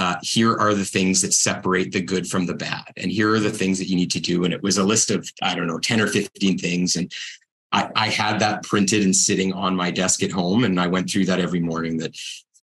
uh, 0.00 0.16
here 0.22 0.56
are 0.56 0.72
the 0.72 0.82
things 0.82 1.20
that 1.20 1.34
separate 1.34 1.92
the 1.92 2.00
good 2.00 2.26
from 2.26 2.46
the 2.46 2.54
bad. 2.54 2.90
And 2.96 3.10
here 3.10 3.34
are 3.34 3.38
the 3.38 3.50
things 3.50 3.78
that 3.78 3.84
you 3.84 3.96
need 3.96 4.10
to 4.12 4.18
do. 4.18 4.44
And 4.44 4.54
it 4.54 4.62
was 4.62 4.78
a 4.78 4.82
list 4.82 5.10
of, 5.10 5.30
I 5.42 5.54
don't 5.54 5.66
know, 5.66 5.78
10 5.78 6.00
or 6.00 6.06
15 6.06 6.56
things. 6.56 6.96
And 6.96 7.12
I, 7.70 7.90
I 7.94 8.08
had 8.08 8.38
that 8.38 8.62
printed 8.62 9.04
and 9.04 9.14
sitting 9.14 9.52
on 9.52 9.76
my 9.76 9.90
desk 9.90 10.22
at 10.22 10.32
home. 10.32 10.64
And 10.64 10.80
I 10.80 10.86
went 10.86 11.10
through 11.10 11.26
that 11.26 11.38
every 11.38 11.60
morning 11.60 11.98
that 11.98 12.16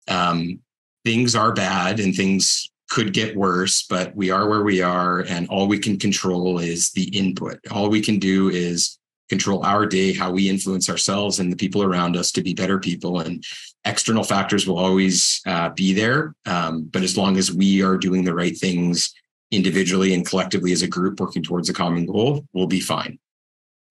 um, 0.07 0.61
things 1.03 1.35
are 1.35 1.55
bad 1.55 1.99
and 1.99 2.15
things 2.15 2.71
could 2.91 3.15
get 3.15 3.35
worse, 3.35 3.87
but 3.89 4.15
we 4.15 4.31
are 4.31 4.47
where 4.47 4.63
we 4.63 4.83
are. 4.83 5.21
And 5.21 5.49
all 5.49 5.67
we 5.67 5.79
can 5.79 5.99
control 5.99 6.59
is 6.59 6.91
the 6.91 7.09
input. 7.17 7.59
All 7.71 7.89
we 7.89 8.03
can 8.03 8.19
do 8.19 8.51
is 8.51 8.99
control 9.29 9.65
our 9.65 9.87
day, 9.87 10.13
how 10.13 10.31
we 10.31 10.49
influence 10.49 10.91
ourselves 10.91 11.39
and 11.39 11.51
the 11.51 11.57
people 11.57 11.83
around 11.83 12.17
us 12.17 12.31
to 12.33 12.43
be 12.43 12.55
better 12.55 12.79
people. 12.79 13.21
And 13.21 13.45
external 13.85 14.25
factors 14.25 14.67
will 14.67 14.79
always 14.79 15.41
uh, 15.47 15.71
be 15.71 15.93
there. 15.93 16.35
Um, 16.47 16.85
but 16.85 17.03
as 17.03 17.17
long 17.17 17.37
as 17.37 17.53
we 17.53 17.83
are 17.83 17.97
doing 17.97 18.25
the 18.25 18.35
right 18.35 18.57
things 18.57 19.15
individually 19.51 20.15
and 20.15 20.27
collectively 20.27 20.73
as 20.73 20.83
a 20.83 20.89
group 20.89 21.21
working 21.21 21.43
towards 21.43 21.69
a 21.69 21.75
common 21.75 22.07
goal, 22.07 22.47
we'll 22.53 22.67
be 22.67 22.81
fine. 22.81 23.19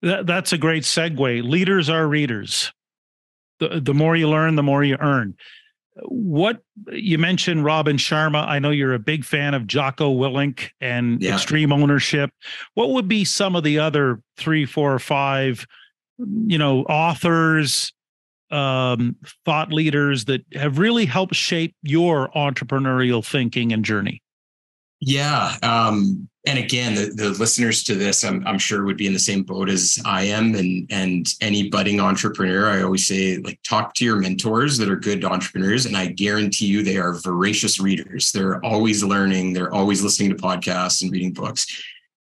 That, 0.02 0.28
that's 0.28 0.54
a 0.54 0.58
great 0.58 0.84
segue. 0.84 1.44
Leaders 1.44 1.90
are 1.90 2.08
readers. 2.08 2.72
The, 3.60 3.80
the 3.82 3.94
more 3.94 4.16
you 4.16 4.30
learn, 4.30 4.56
the 4.56 4.64
more 4.64 4.84
you 4.84 4.98
earn. 5.00 5.36
What 6.02 6.64
you 6.92 7.20
mentioned, 7.20 7.64
Robin 7.64 7.98
Sharma. 7.98 8.48
I 8.48 8.58
know 8.58 8.72
you're 8.72 8.96
a 8.96 9.00
big 9.00 9.24
fan 9.24 9.54
of 9.54 9.68
Jocko 9.68 10.12
Willink 10.12 10.70
and 10.82 11.22
yeah. 11.22 11.36
extreme 11.36 11.72
ownership. 11.72 12.32
What 12.74 12.90
would 12.90 13.08
be 13.08 13.26
some 13.26 13.56
of 13.56 13.64
the 13.64 13.78
other 13.78 14.20
three, 14.38 14.66
four, 14.66 14.94
or 14.94 15.00
five, 15.00 15.68
you 16.18 16.58
know, 16.58 16.82
authors, 16.86 17.94
um, 18.50 19.16
thought 19.46 19.72
leaders 19.72 20.26
that 20.26 20.42
have 20.54 20.80
really 20.80 21.06
helped 21.06 21.36
shape 21.36 21.76
your 21.84 22.30
entrepreneurial 22.30 23.24
thinking 23.24 23.72
and 23.72 23.86
journey? 23.86 24.23
Yeah. 25.06 25.58
Um, 25.64 26.30
and 26.46 26.58
again, 26.58 26.96
the, 26.96 27.12
the 27.14 27.30
listeners 27.32 27.84
to 27.84 27.96
this, 27.96 28.24
I'm, 28.24 28.46
I'm 28.48 28.58
sure 28.58 28.86
would 28.86 28.96
be 28.96 29.08
in 29.08 29.12
the 29.12 29.20
same 29.20 29.44
boat 29.44 29.70
as 29.70 30.02
I 30.06 30.24
am. 30.24 30.56
And, 30.56 30.88
and 30.90 31.28
any 31.42 31.70
budding 31.70 32.00
entrepreneur, 32.00 32.70
I 32.70 32.84
always 32.84 33.06
say, 33.06 33.38
like, 33.38 33.60
talk 33.64 33.94
to 33.96 34.06
your 34.06 34.18
mentors 34.18 34.78
that 34.78 34.90
are 34.90 34.96
good 34.96 35.26
entrepreneurs. 35.26 35.86
And 35.86 35.98
I 35.98 36.08
guarantee 36.08 36.68
you 36.68 36.84
they 36.84 36.98
are 36.98 37.20
voracious 37.20 37.82
readers. 37.82 38.32
They're 38.32 38.64
always 38.64 39.04
learning. 39.04 39.52
They're 39.52 39.74
always 39.74 40.04
listening 40.04 40.30
to 40.30 40.36
podcasts 40.36 41.02
and 41.02 41.12
reading 41.12 41.34
books. 41.34 41.66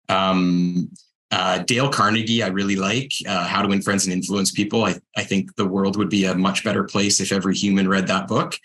Um, 0.10 0.90
uh, 1.30 1.60
Dale 1.60 1.90
Carnegie, 1.90 2.42
I 2.42 2.48
really 2.48 2.76
like 2.76 3.12
uh, 3.28 3.46
How 3.46 3.62
to 3.62 3.68
Win 3.68 3.82
Friends 3.82 4.06
and 4.06 4.14
Influence 4.14 4.52
People. 4.52 4.86
I, 4.86 4.96
I 5.16 5.24
think 5.24 5.56
the 5.56 5.68
world 5.68 5.98
would 5.98 6.10
be 6.10 6.26
a 6.26 6.36
much 6.36 6.64
better 6.64 6.84
place 6.84 7.20
if 7.20 7.32
every 7.32 7.56
human 7.56 7.88
read 7.88 8.08
that 8.08 8.28
book. 8.28 8.58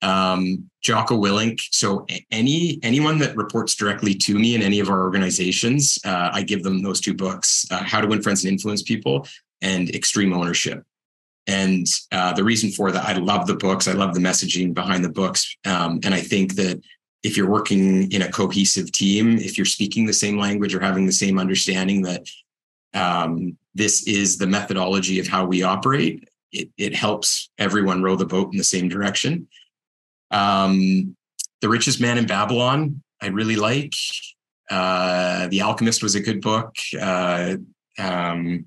Um, 0.00 0.67
Jocko 0.80 1.16
Willink. 1.16 1.60
So 1.70 2.06
any 2.30 2.78
anyone 2.82 3.18
that 3.18 3.36
reports 3.36 3.74
directly 3.74 4.14
to 4.14 4.38
me 4.38 4.54
in 4.54 4.62
any 4.62 4.80
of 4.80 4.88
our 4.90 5.02
organizations, 5.02 5.98
uh, 6.04 6.30
I 6.32 6.42
give 6.42 6.62
them 6.62 6.82
those 6.82 7.00
two 7.00 7.14
books: 7.14 7.66
uh, 7.70 7.82
How 7.82 8.00
to 8.00 8.06
Win 8.06 8.22
Friends 8.22 8.44
and 8.44 8.52
Influence 8.52 8.82
People 8.82 9.26
and 9.60 9.90
Extreme 9.94 10.32
Ownership. 10.32 10.84
And 11.46 11.86
uh, 12.12 12.34
the 12.34 12.44
reason 12.44 12.70
for 12.70 12.92
that, 12.92 13.04
I 13.04 13.14
love 13.14 13.46
the 13.46 13.56
books. 13.56 13.88
I 13.88 13.92
love 13.92 14.14
the 14.14 14.20
messaging 14.20 14.74
behind 14.74 15.04
the 15.04 15.08
books, 15.08 15.56
um, 15.64 16.00
and 16.04 16.14
I 16.14 16.20
think 16.20 16.54
that 16.56 16.80
if 17.22 17.36
you're 17.36 17.50
working 17.50 18.10
in 18.12 18.22
a 18.22 18.30
cohesive 18.30 18.92
team, 18.92 19.38
if 19.38 19.58
you're 19.58 19.64
speaking 19.64 20.06
the 20.06 20.12
same 20.12 20.38
language 20.38 20.74
or 20.74 20.80
having 20.80 21.04
the 21.04 21.12
same 21.12 21.38
understanding 21.38 22.02
that 22.02 22.22
um, 22.94 23.56
this 23.74 24.06
is 24.06 24.38
the 24.38 24.46
methodology 24.46 25.18
of 25.18 25.26
how 25.26 25.44
we 25.44 25.62
operate, 25.62 26.28
it, 26.52 26.68
it 26.78 26.94
helps 26.94 27.50
everyone 27.58 28.02
row 28.02 28.16
the 28.16 28.24
boat 28.24 28.52
in 28.52 28.58
the 28.58 28.64
same 28.64 28.88
direction. 28.88 29.48
Um, 30.30 31.16
the 31.60 31.68
Richest 31.68 32.00
Man 32.00 32.18
in 32.18 32.26
Babylon, 32.26 33.02
I 33.20 33.28
really 33.28 33.56
like. 33.56 33.94
Uh, 34.70 35.48
the 35.48 35.62
Alchemist 35.62 36.02
was 36.02 36.14
a 36.14 36.20
good 36.20 36.40
book. 36.40 36.76
Uh, 37.00 37.56
um, 37.98 38.66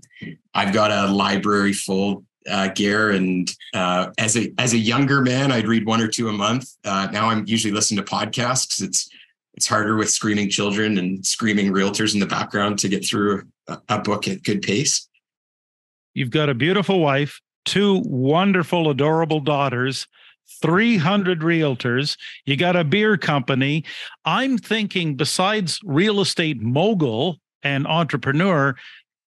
I've 0.53 0.73
got 0.73 0.91
a 0.91 1.11
library 1.11 1.73
full 1.73 2.25
uh, 2.49 2.69
Gare, 2.69 3.11
and 3.11 3.49
uh, 3.73 4.11
as 4.17 4.35
a 4.35 4.51
as 4.57 4.73
a 4.73 4.77
younger 4.77 5.21
man, 5.21 5.51
I'd 5.51 5.67
read 5.67 5.85
one 5.85 6.01
or 6.01 6.07
two 6.07 6.27
a 6.27 6.33
month. 6.33 6.69
Uh, 6.83 7.07
now 7.11 7.29
I'm 7.29 7.45
usually 7.45 7.73
listening 7.73 8.03
to 8.03 8.11
podcasts. 8.11 8.81
It's 8.81 9.09
it's 9.53 9.67
harder 9.67 9.95
with 9.95 10.09
screaming 10.09 10.49
children 10.49 10.97
and 10.97 11.25
screaming 11.25 11.71
realtors 11.71 12.13
in 12.13 12.19
the 12.19 12.25
background 12.25 12.79
to 12.79 12.89
get 12.89 13.05
through 13.05 13.43
a, 13.67 13.77
a 13.89 13.99
book 13.99 14.27
at 14.27 14.43
good 14.43 14.61
pace. 14.61 15.07
You've 16.13 16.31
got 16.31 16.49
a 16.49 16.53
beautiful 16.53 16.99
wife, 16.99 17.41
two 17.63 18.01
wonderful, 18.05 18.89
adorable 18.89 19.39
daughters. 19.39 20.07
300 20.61 21.39
realtors. 21.41 22.17
You 22.45 22.57
got 22.57 22.75
a 22.75 22.83
beer 22.83 23.17
company. 23.17 23.83
I'm 24.25 24.57
thinking, 24.57 25.15
besides 25.15 25.79
real 25.83 26.21
estate 26.21 26.61
mogul 26.61 27.37
and 27.63 27.87
entrepreneur, 27.87 28.75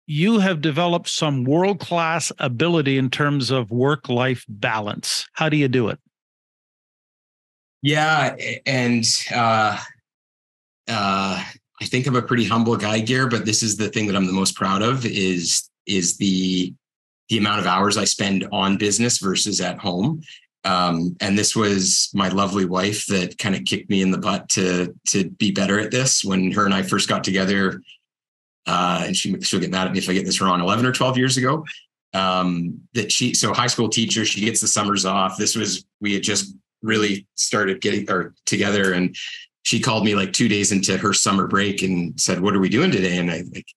you 0.08 0.40
have 0.40 0.62
developed 0.62 1.10
some 1.10 1.44
world 1.44 1.80
class 1.80 2.32
ability 2.40 2.98
in 2.98 3.10
terms 3.10 3.52
of 3.52 3.70
work 3.72 4.08
life 4.08 4.46
balance. 4.48 5.28
How 5.34 5.50
do 5.50 5.58
you 5.58 5.68
do 5.68 5.90
it? 5.90 6.00
Yeah, 7.82 8.36
and 8.66 9.06
uh, 9.36 9.78
uh, 10.88 11.44
I 11.82 11.86
think 11.86 12.08
I'm 12.08 12.16
a 12.16 12.22
pretty 12.22 12.46
humble 12.46 12.76
guy, 12.76 13.02
Gare, 13.02 13.28
but 13.28 13.46
this 13.46 13.62
is 13.62 13.78
the 13.78 13.90
thing 13.90 14.08
that 14.08 14.16
I'm 14.16 14.26
the 14.26 14.34
most 14.34 14.56
proud 14.56 14.82
of 14.82 15.06
is 15.06 15.70
is 15.86 16.18
the 16.18 16.74
the 17.30 17.38
amount 17.38 17.60
of 17.60 17.68
hours 17.68 17.98
I 17.98 18.06
spend 18.06 18.48
on 18.52 18.78
business 18.78 19.20
versus 19.20 19.60
at 19.62 19.78
home. 19.78 20.22
Um, 20.68 21.16
and 21.22 21.38
this 21.38 21.56
was 21.56 22.10
my 22.14 22.28
lovely 22.28 22.66
wife 22.66 23.06
that 23.08 23.38
kind 23.38 23.56
of 23.56 23.64
kicked 23.64 23.90
me 23.90 24.02
in 24.02 24.12
the 24.12 24.18
butt 24.18 24.50
to 24.50 24.94
to 25.08 25.30
be 25.30 25.52
better 25.52 25.80
at 25.80 25.92
this. 25.92 26.26
When 26.26 26.52
her 26.52 26.66
and 26.66 26.74
I 26.74 26.82
first 26.82 27.08
got 27.08 27.24
together, 27.24 27.82
uh, 28.66 29.04
and 29.06 29.16
she 29.16 29.40
she'll 29.42 29.62
get 29.62 29.72
mad 29.72 29.88
at 29.88 29.94
me 29.94 30.00
if 30.00 30.10
I 30.10 30.14
get 30.14 30.26
this 30.26 30.42
wrong. 30.42 30.60
Eleven 30.60 30.86
or 30.86 30.92
twelve 30.92 31.18
years 31.18 31.38
ago, 31.38 31.66
um, 32.14 32.82
that 32.94 33.14
she 33.14 33.34
so 33.34 33.54
high 33.54 33.68
school 33.68 33.88
teacher. 33.88 34.26
She 34.26 34.42
gets 34.42 34.60
the 34.60 34.68
summers 34.68 35.06
off. 35.06 35.38
This 35.38 35.56
was 35.56 35.86
we 36.02 36.14
had 36.14 36.24
just 36.24 36.54
really 36.82 37.26
started 37.36 37.80
getting 37.80 38.12
or 38.12 38.34
together, 38.46 38.92
and 38.92 39.16
she 39.64 39.80
called 39.80 40.04
me 40.04 40.16
like 40.16 40.34
two 40.34 40.50
days 40.50 40.74
into 40.74 40.98
her 40.98 41.14
summer 41.14 41.48
break 41.48 41.82
and 41.82 42.20
said, 42.20 42.42
"What 42.42 42.56
are 42.56 42.60
we 42.60 42.70
doing 42.70 42.92
today?" 42.92 43.18
And 43.18 43.32
I 43.32 43.44
like, 43.54 43.68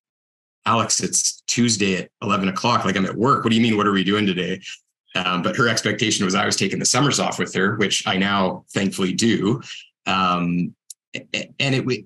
Alex, 0.66 1.00
it's 1.00 1.42
Tuesday 1.46 1.98
at 1.98 2.10
eleven 2.20 2.48
o'clock. 2.48 2.84
Like 2.84 2.96
I'm 2.96 3.06
at 3.06 3.14
work. 3.14 3.44
What 3.44 3.50
do 3.50 3.56
you 3.56 3.62
mean? 3.62 3.76
What 3.76 3.86
are 3.86 3.92
we 3.92 4.02
doing 4.02 4.26
today? 4.26 4.60
Um, 5.14 5.42
but 5.42 5.56
her 5.56 5.68
expectation 5.68 6.24
was 6.24 6.34
I 6.34 6.46
was 6.46 6.56
taking 6.56 6.78
the 6.78 6.86
summers 6.86 7.18
off 7.18 7.38
with 7.38 7.52
her, 7.54 7.76
which 7.76 8.06
I 8.06 8.16
now 8.16 8.64
thankfully 8.72 9.12
do. 9.12 9.60
Um, 10.06 10.74
and 11.14 11.74
it, 11.74 12.04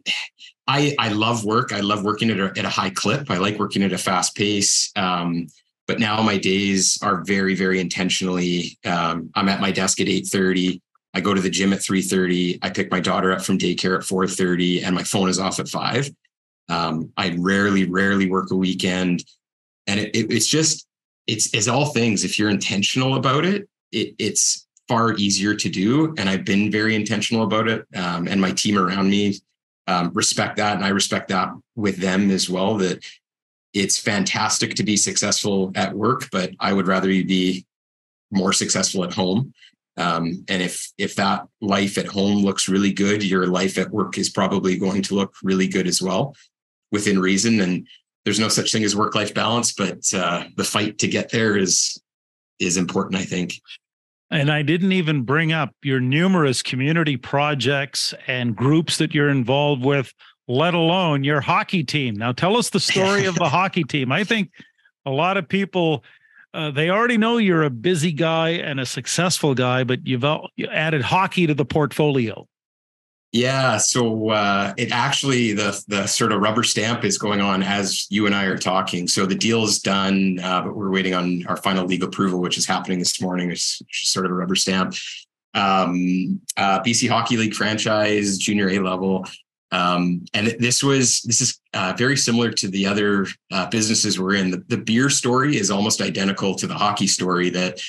I, 0.67 0.95
I 0.99 1.11
love 1.11 1.45
work. 1.45 1.73
I 1.73 1.81
love 1.81 2.05
working 2.05 2.31
at 2.31 2.39
a, 2.39 2.59
at 2.59 2.65
a 2.65 2.71
high 2.71 2.91
clip. 2.91 3.31
I 3.31 3.37
like 3.37 3.59
working 3.59 3.83
at 3.83 3.93
a 3.93 3.99
fast 3.99 4.35
pace. 4.35 4.91
Um, 4.97 5.49
but 5.87 6.01
now 6.01 6.23
my 6.23 6.39
days 6.39 6.99
are 7.03 7.23
very, 7.25 7.55
very 7.55 7.79
intentionally. 7.81 8.79
Um, 8.87 9.31
I'm 9.35 9.49
at 9.49 9.61
my 9.61 9.71
desk 9.71 10.01
at 10.01 10.07
8:30. 10.07 10.81
I 11.13 11.21
go 11.21 11.35
to 11.35 11.41
the 11.41 11.51
gym 11.51 11.73
at 11.73 11.81
3:30. 11.81 12.59
I 12.63 12.71
pick 12.71 12.91
my 12.91 13.01
daughter 13.01 13.33
up 13.33 13.43
from 13.43 13.59
daycare 13.59 13.97
at 13.97 14.05
4:30, 14.05 14.83
and 14.83 14.95
my 14.95 15.03
phone 15.05 15.29
is 15.29 15.39
off 15.39 15.61
at 15.61 15.69
five. 15.69 16.11
Um, 16.71 17.13
I 17.17 17.37
rarely, 17.39 17.85
rarely 17.85 18.31
work 18.31 18.51
a 18.51 18.57
weekend, 18.57 19.25
and 19.87 20.01
it, 20.01 20.17
it, 20.17 20.33
it's 20.33 20.47
just 20.47 20.87
it's 21.26 21.54
as 21.54 21.69
all 21.69 21.87
things. 21.87 22.25
If 22.25 22.38
you're 22.38 22.50
intentional 22.50 23.16
about 23.16 23.45
it, 23.45 23.69
it, 23.93 24.14
it's 24.19 24.66
far 24.88 25.14
easier 25.14 25.54
to 25.54 25.69
do. 25.69 26.14
And 26.19 26.28
I've 26.28 26.45
been 26.45 26.71
very 26.71 26.95
intentional 26.95 27.45
about 27.45 27.69
it. 27.69 27.87
Um, 27.95 28.28
and 28.28 28.40
my 28.40 28.52
team 28.52 28.76
around 28.78 29.09
me 29.09 29.37
um, 29.87 30.11
respect 30.14 30.57
that, 30.57 30.76
and 30.76 30.85
I 30.85 30.88
respect 30.88 31.28
that 31.28 31.50
with 31.76 31.97
them 31.97 32.31
as 32.31 32.49
well. 32.49 32.76
That 32.76 33.04
it's 33.73 33.99
fantastic 33.99 34.75
to 34.75 34.85
be 34.85 34.97
successful 34.97 35.73
at 35.75 35.95
work, 35.95 36.28
but 36.31 36.52
I 36.61 36.73
would 36.73 36.87
rather 36.87 37.11
you 37.11 37.25
be 37.25 37.66
more 38.31 38.52
successful 38.52 39.04
at 39.04 39.12
home. 39.12 39.52
Um, 39.97 40.45
and 40.49 40.62
if 40.62 40.93
if 40.99 41.14
that 41.16 41.47
life 41.61 41.99
at 41.99 42.07
home 42.07 42.43
looks 42.43 42.69
really 42.69 42.93
good, 42.93 43.23
your 43.23 43.47
life 43.47 43.78
at 43.78 43.90
work 43.90 44.19
is 44.19 44.28
probably 44.28 44.78
going 44.78 45.02
to 45.02 45.14
look 45.14 45.35
really 45.43 45.69
good 45.69 45.87
as 45.87 46.02
well, 46.02 46.35
within 46.90 47.19
reason. 47.21 47.61
And 47.61 47.87
there's 48.25 48.40
no 48.40 48.49
such 48.49 48.73
thing 48.73 48.85
as 48.85 48.97
work 48.97 49.14
life 49.14 49.35
balance, 49.35 49.73
but 49.73 50.12
uh, 50.14 50.45
the 50.57 50.64
fight 50.64 50.99
to 50.99 51.09
get 51.09 51.31
there 51.31 51.57
is 51.57 52.00
is 52.59 52.76
important, 52.76 53.21
I 53.21 53.25
think. 53.25 53.54
And 54.31 54.50
I 54.50 54.62
didn't 54.62 54.93
even 54.93 55.23
bring 55.23 55.52
up 55.52 55.71
your 55.83 56.00
numerous 56.00 56.62
community 56.62 57.16
projects 57.16 58.14
and 58.26 58.57
groups 58.57 58.99
that 58.99 59.14
you're 59.14 59.28
involved 59.28 59.85
with, 59.85 60.12
let 60.49 60.75
alone 60.75 61.25
your 61.25 61.40
hockey 61.40 61.85
team. 61.85 62.14
Now, 62.14 62.33
tell 62.33 62.57
us 62.57 62.71
the 62.71 62.81
story 62.81 63.25
of 63.26 63.35
the 63.35 63.49
hockey 63.49 63.85
team. 63.85 64.11
I 64.11 64.25
think 64.25 64.50
a 65.04 65.11
lot 65.11 65.37
of 65.37 65.49
people 65.49 66.04
uh, 66.54 66.71
they 66.71 66.88
already 66.88 67.19
know 67.19 67.37
you're 67.37 67.64
a 67.64 67.71
busy 67.71 68.12
guy 68.12 68.50
and 68.50 68.78
a 68.78 68.87
successful 68.87 69.54
guy, 69.54 69.83
but 69.83 70.07
you've 70.07 70.25
added 70.71 71.02
hockey 71.02 71.49
to 71.49 71.54
the 71.54 71.64
portfolio. 71.64 72.47
Yeah, 73.35 73.79
so 73.79 74.31
uh, 74.31 74.75
it 74.76 74.93
actually 74.93 75.55
the 75.55 75.83
the 75.88 76.07
sort 76.07 76.31
of 76.31 76.41
rubber 76.41 76.62
stamp 76.62 77.03
is 77.03 77.19
going 77.19 77.41
on 77.41 77.64
as 77.64 78.07
you 78.09 78.26
and 78.26 78.35
I 78.35 78.45
are 78.45 78.57
talking. 78.57 79.09
So 79.09 79.26
the 79.26 79.35
deal 79.35 79.64
is 79.64 79.81
done, 79.81 80.38
uh, 80.38 80.62
but 80.62 80.76
we're 80.76 80.93
waiting 80.93 81.14
on 81.14 81.45
our 81.49 81.57
final 81.57 81.85
legal 81.85 82.07
approval, 82.07 82.38
which 82.38 82.57
is 82.57 82.64
happening 82.64 83.00
this 83.00 83.21
morning. 83.21 83.50
It's 83.50 83.83
sort 83.91 84.25
of 84.25 84.31
a 84.31 84.35
rubber 84.37 84.55
stamp. 84.55 84.95
Um, 85.53 86.43
uh, 86.57 86.79
BC 86.83 87.09
Hockey 87.09 87.37
League 87.37 87.55
franchise, 87.55 88.38
junior 88.38 88.71
A 88.71 88.79
level, 88.79 89.26
um, 89.73 90.25
and 90.33 90.55
this 90.61 90.85
was 90.85 91.20
this 91.23 91.40
is 91.40 91.59
uh, 91.73 91.92
very 91.99 92.16
similar 92.16 92.53
to 92.53 92.68
the 92.68 92.87
other 92.87 93.27
uh, 93.51 93.66
businesses 93.68 94.16
we're 94.16 94.37
in. 94.37 94.53
The, 94.53 94.64
the 94.68 94.79
beer 94.79 95.11
story 95.11 95.57
is 95.57 95.73
almost 95.73 96.01
identical 96.01 96.55
to 96.55 96.68
the 96.68 96.75
hockey 96.75 97.09
story. 97.09 97.51
That 97.51 97.81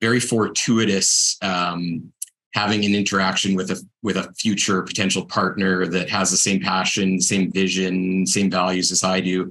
very 0.00 0.18
fortuitous. 0.18 1.36
Um, 1.42 2.12
having 2.52 2.84
an 2.84 2.94
interaction 2.94 3.54
with 3.54 3.70
a 3.70 3.80
with 4.02 4.16
a 4.16 4.32
future 4.34 4.82
potential 4.82 5.24
partner 5.24 5.86
that 5.86 6.10
has 6.10 6.30
the 6.30 6.36
same 6.36 6.60
passion, 6.60 7.20
same 7.20 7.50
vision, 7.52 8.26
same 8.26 8.50
values 8.50 8.90
as 8.90 9.04
I 9.04 9.20
do. 9.20 9.50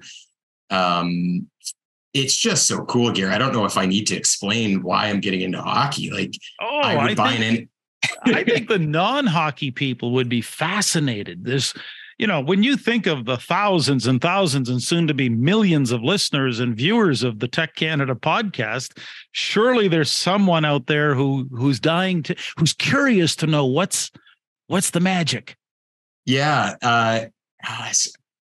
Um, 0.70 1.48
it's 2.14 2.36
just 2.36 2.68
so 2.68 2.84
cool, 2.86 3.12
Gary. 3.12 3.32
I 3.32 3.38
don't 3.38 3.54
know 3.54 3.66
if 3.66 3.78
I 3.78 3.86
need 3.86 4.08
to 4.08 4.16
explain 4.16 4.82
why 4.82 5.08
I'm 5.08 5.20
getting 5.20 5.42
into 5.42 5.62
hockey. 5.62 6.10
Like, 6.12 6.34
oh, 6.62 6.82
I 6.84 6.96
would 6.96 7.12
I 7.12 7.16
buy 7.16 7.36
think, 7.36 7.70
an. 8.26 8.34
I 8.34 8.44
think 8.44 8.68
the 8.68 8.80
non-hockey 8.80 9.72
people 9.72 10.12
would 10.14 10.30
be 10.30 10.42
fascinated. 10.42 11.46
There's 11.46 11.74
you 12.20 12.28
know, 12.28 12.42
when 12.42 12.64
you 12.64 12.76
think 12.76 13.08
of 13.08 13.24
the 13.24 13.38
thousands 13.38 14.06
and 14.06 14.22
thousands 14.22 14.70
and 14.70 14.84
soon 14.84 15.08
to 15.08 15.14
be 15.14 15.30
millions 15.30 15.94
of 15.94 16.04
listeners 16.04 16.60
and 16.60 16.76
viewers 16.76 17.24
of 17.24 17.40
the 17.40 17.48
TEC 17.48 17.76
Canada 17.78 18.14
podcast, 18.14 19.00
surely 19.32 19.88
there's 19.88 20.12
someone 20.12 20.66
out 20.66 20.88
there 20.88 21.16
who 21.16 21.48
who's 21.52 21.80
dying 21.80 22.22
to 22.24 22.36
who's 22.58 22.74
curious 22.74 23.38
to 23.38 23.48
know 23.48 23.66
what's 23.66 24.12
what's 24.68 24.90
the 24.90 25.00
magic. 25.00 25.56
Yeah, 26.26 26.76
uh, 26.82 27.26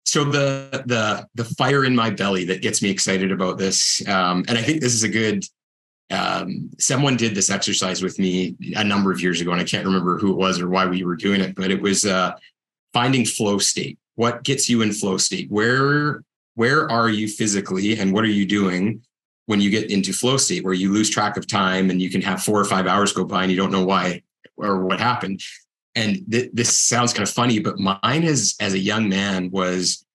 so 0.04 0.22
the 0.22 0.84
the 0.86 1.26
the 1.34 1.44
fire 1.44 1.84
in 1.84 1.96
my 1.96 2.10
belly 2.10 2.44
that 2.44 2.62
gets 2.62 2.80
me 2.80 2.90
excited 2.90 3.32
about 3.32 3.58
this, 3.58 4.06
um, 4.08 4.44
and 4.46 4.56
I 4.56 4.62
think 4.62 4.80
this 4.80 4.94
is 4.94 5.02
a 5.02 5.08
good. 5.08 5.44
Um, 6.10 6.70
someone 6.78 7.16
did 7.16 7.34
this 7.34 7.50
exercise 7.50 8.02
with 8.02 8.18
me 8.18 8.54
a 8.76 8.84
number 8.84 9.10
of 9.10 9.20
years 9.22 9.40
ago, 9.40 9.50
and 9.50 9.60
I 9.60 9.64
can't 9.64 9.86
remember 9.86 10.18
who 10.18 10.30
it 10.30 10.36
was 10.36 10.60
or 10.60 10.68
why 10.68 10.86
we 10.86 11.02
were 11.02 11.16
doing 11.16 11.40
it, 11.40 11.56
but 11.56 11.70
it 11.70 11.80
was 11.80 12.04
uh, 12.04 12.36
finding 12.94 13.26
flow 13.26 13.58
state. 13.58 13.98
What 14.14 14.44
gets 14.44 14.70
you 14.70 14.80
in 14.80 14.92
flow 14.92 15.18
state? 15.18 15.50
Where 15.50 16.22
where 16.54 16.90
are 16.90 17.10
you 17.10 17.28
physically 17.28 17.98
and 17.98 18.12
what 18.12 18.24
are 18.24 18.28
you 18.28 18.46
doing 18.46 19.02
when 19.46 19.60
you 19.60 19.70
get 19.70 19.90
into 19.90 20.12
flow 20.12 20.36
state 20.36 20.64
where 20.64 20.72
you 20.72 20.92
lose 20.92 21.10
track 21.10 21.36
of 21.36 21.46
time 21.46 21.90
and 21.90 22.00
you 22.00 22.08
can 22.08 22.22
have 22.22 22.42
four 22.42 22.58
or 22.58 22.64
five 22.64 22.86
hours 22.86 23.12
go 23.12 23.24
by 23.24 23.42
and 23.42 23.50
you 23.50 23.56
don't 23.56 23.72
know 23.72 23.84
why 23.84 24.22
or 24.56 24.84
what 24.84 25.00
happened 25.00 25.42
and 25.94 26.20
th- 26.30 26.50
this 26.52 26.78
sounds 26.78 27.12
kind 27.12 27.28
of 27.28 27.34
funny 27.34 27.58
but 27.58 27.78
mine 27.78 28.22
is 28.22 28.54
as 28.60 28.72
a 28.72 28.78
young 28.78 29.08
man 29.08 29.50
was 29.50 30.06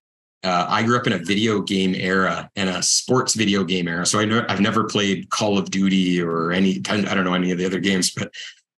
uh, 0.42 0.66
i 0.68 0.82
grew 0.82 0.96
up 0.96 1.06
in 1.06 1.12
a 1.12 1.18
video 1.18 1.60
game 1.60 1.94
era 1.94 2.50
and 2.56 2.70
a 2.70 2.82
sports 2.82 3.34
video 3.34 3.62
game 3.62 3.86
era 3.86 4.06
so 4.06 4.18
I 4.18 4.44
i've 4.48 4.60
never 4.60 4.84
played 4.84 5.28
call 5.28 5.58
of 5.58 5.70
duty 5.70 6.20
or 6.20 6.52
any 6.52 6.80
i 6.88 7.00
don't 7.00 7.24
know 7.24 7.34
any 7.34 7.50
of 7.52 7.58
the 7.58 7.66
other 7.66 7.80
games 7.80 8.10
but 8.10 8.32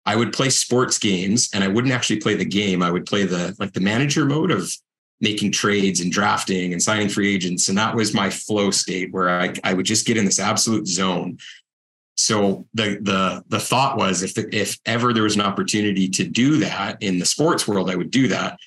I 0.04 0.16
would 0.16 0.32
play 0.32 0.50
sports 0.50 0.98
games 0.98 1.48
and 1.54 1.62
I 1.62 1.68
wouldn't 1.68 1.92
actually 1.92 2.20
play 2.20 2.34
the 2.34 2.44
game. 2.44 2.82
I 2.82 2.90
would 2.90 3.06
play 3.06 3.24
the 3.24 3.54
like 3.58 3.72
the 3.72 3.80
manager 3.80 4.24
mode 4.24 4.50
of 4.50 4.72
making 5.20 5.52
trades 5.52 6.00
and 6.00 6.10
drafting 6.10 6.72
and 6.72 6.82
signing 6.82 7.08
free 7.08 7.32
agents. 7.32 7.68
And 7.68 7.78
that 7.78 7.94
was 7.94 8.12
my 8.12 8.28
flow 8.28 8.72
state 8.72 9.12
where 9.12 9.30
I, 9.30 9.54
I 9.62 9.72
would 9.72 9.86
just 9.86 10.04
get 10.04 10.16
in 10.16 10.24
this 10.24 10.40
absolute 10.40 10.86
zone. 10.88 11.38
So 12.16 12.66
the 12.74 12.98
the 13.00 13.44
the 13.48 13.60
thought 13.60 13.96
was 13.96 14.22
if 14.22 14.36
if 14.52 14.78
ever 14.84 15.12
there 15.12 15.22
was 15.22 15.36
an 15.36 15.40
opportunity 15.40 16.08
to 16.10 16.24
do 16.24 16.58
that 16.58 17.02
in 17.02 17.18
the 17.18 17.24
sports 17.24 17.66
world, 17.66 17.90
I 17.90 17.96
would 17.96 18.10
do 18.10 18.28
that. 18.28 18.58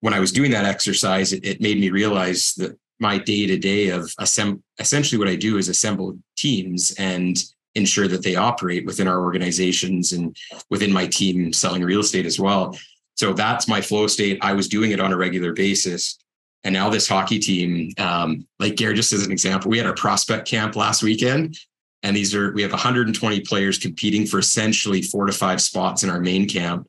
When 0.00 0.14
I 0.14 0.20
was 0.20 0.32
doing 0.32 0.50
that 0.52 0.64
exercise, 0.64 1.32
it, 1.32 1.44
it 1.44 1.60
made 1.60 1.78
me 1.78 1.90
realize 1.90 2.54
that 2.54 2.78
my 3.00 3.18
day 3.18 3.46
to 3.46 3.56
day 3.56 3.88
of 3.88 4.02
assemb- 4.20 4.62
essentially 4.78 5.18
what 5.18 5.28
I 5.28 5.36
do 5.36 5.58
is 5.58 5.68
assemble 5.68 6.18
teams 6.36 6.92
and 6.98 7.36
ensure 7.78 8.08
that 8.08 8.22
they 8.22 8.36
operate 8.36 8.84
within 8.84 9.08
our 9.08 9.22
organizations 9.22 10.12
and 10.12 10.36
within 10.68 10.92
my 10.92 11.06
team 11.06 11.52
selling 11.52 11.82
real 11.82 12.00
estate 12.00 12.26
as 12.26 12.38
well. 12.38 12.76
So 13.16 13.32
that's 13.32 13.66
my 13.66 13.80
flow 13.80 14.06
state. 14.06 14.38
I 14.42 14.52
was 14.52 14.68
doing 14.68 14.90
it 14.90 15.00
on 15.00 15.12
a 15.12 15.16
regular 15.16 15.52
basis. 15.52 16.18
And 16.64 16.72
now 16.72 16.90
this 16.90 17.08
hockey 17.08 17.38
team, 17.38 17.92
um, 17.98 18.46
like 18.58 18.76
Gary, 18.76 18.94
just 18.94 19.12
as 19.12 19.24
an 19.24 19.32
example, 19.32 19.70
we 19.70 19.78
had 19.78 19.86
our 19.86 19.94
prospect 19.94 20.46
camp 20.46 20.76
last 20.76 21.02
weekend. 21.02 21.56
And 22.02 22.14
these 22.14 22.34
are, 22.34 22.52
we 22.52 22.62
have 22.62 22.70
120 22.70 23.40
players 23.40 23.78
competing 23.78 24.26
for 24.26 24.38
essentially 24.38 25.02
four 25.02 25.26
to 25.26 25.32
five 25.32 25.60
spots 25.60 26.02
in 26.02 26.10
our 26.10 26.20
main 26.20 26.48
camp. 26.48 26.88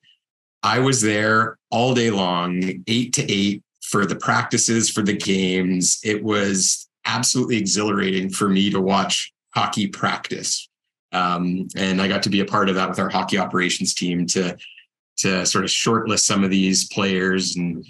I 0.61 0.79
was 0.79 1.01
there 1.01 1.57
all 1.71 1.95
day 1.95 2.11
long, 2.11 2.83
eight 2.87 3.13
to 3.13 3.31
eight 3.31 3.63
for 3.81 4.05
the 4.05 4.15
practices, 4.15 4.89
for 4.89 5.01
the 5.01 5.17
games. 5.17 5.99
It 6.03 6.23
was 6.23 6.87
absolutely 7.05 7.57
exhilarating 7.57 8.29
for 8.29 8.49
me 8.49 8.69
to 8.69 8.79
watch 8.79 9.33
hockey 9.55 9.87
practice 9.87 10.68
um, 11.11 11.67
and 11.75 12.01
I 12.01 12.07
got 12.07 12.23
to 12.23 12.29
be 12.29 12.39
a 12.39 12.45
part 12.45 12.69
of 12.69 12.75
that 12.75 12.89
with 12.89 12.99
our 12.99 13.09
hockey 13.09 13.37
operations 13.37 13.93
team 13.93 14.25
to 14.27 14.57
to 15.17 15.45
sort 15.45 15.65
of 15.65 15.69
shortlist 15.69 16.21
some 16.21 16.43
of 16.43 16.49
these 16.49 16.87
players 16.87 17.55
and 17.55 17.85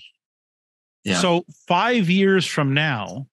yeah. 1.03 1.21
So 1.21 1.45
five 1.67 2.09
years 2.09 2.45
from 2.45 2.73
now, 2.73 3.27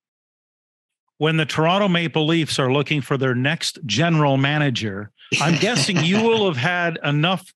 when 1.18 1.36
the 1.36 1.46
Toronto 1.46 1.88
Maple 1.88 2.26
Leafs 2.26 2.58
are 2.58 2.72
looking 2.72 3.00
for 3.00 3.16
their 3.16 3.34
next 3.34 3.78
general 3.86 4.36
manager, 4.36 5.10
I'm 5.40 5.56
guessing 5.60 6.04
you 6.04 6.22
will 6.22 6.46
have 6.46 6.56
had 6.56 6.98
enough, 7.02 7.52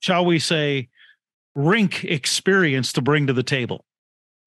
shall 0.00 0.24
we 0.24 0.38
say, 0.38 0.88
rink 1.54 2.04
experience 2.04 2.92
to 2.94 3.02
bring 3.02 3.26
to 3.26 3.32
the 3.32 3.42
table. 3.42 3.84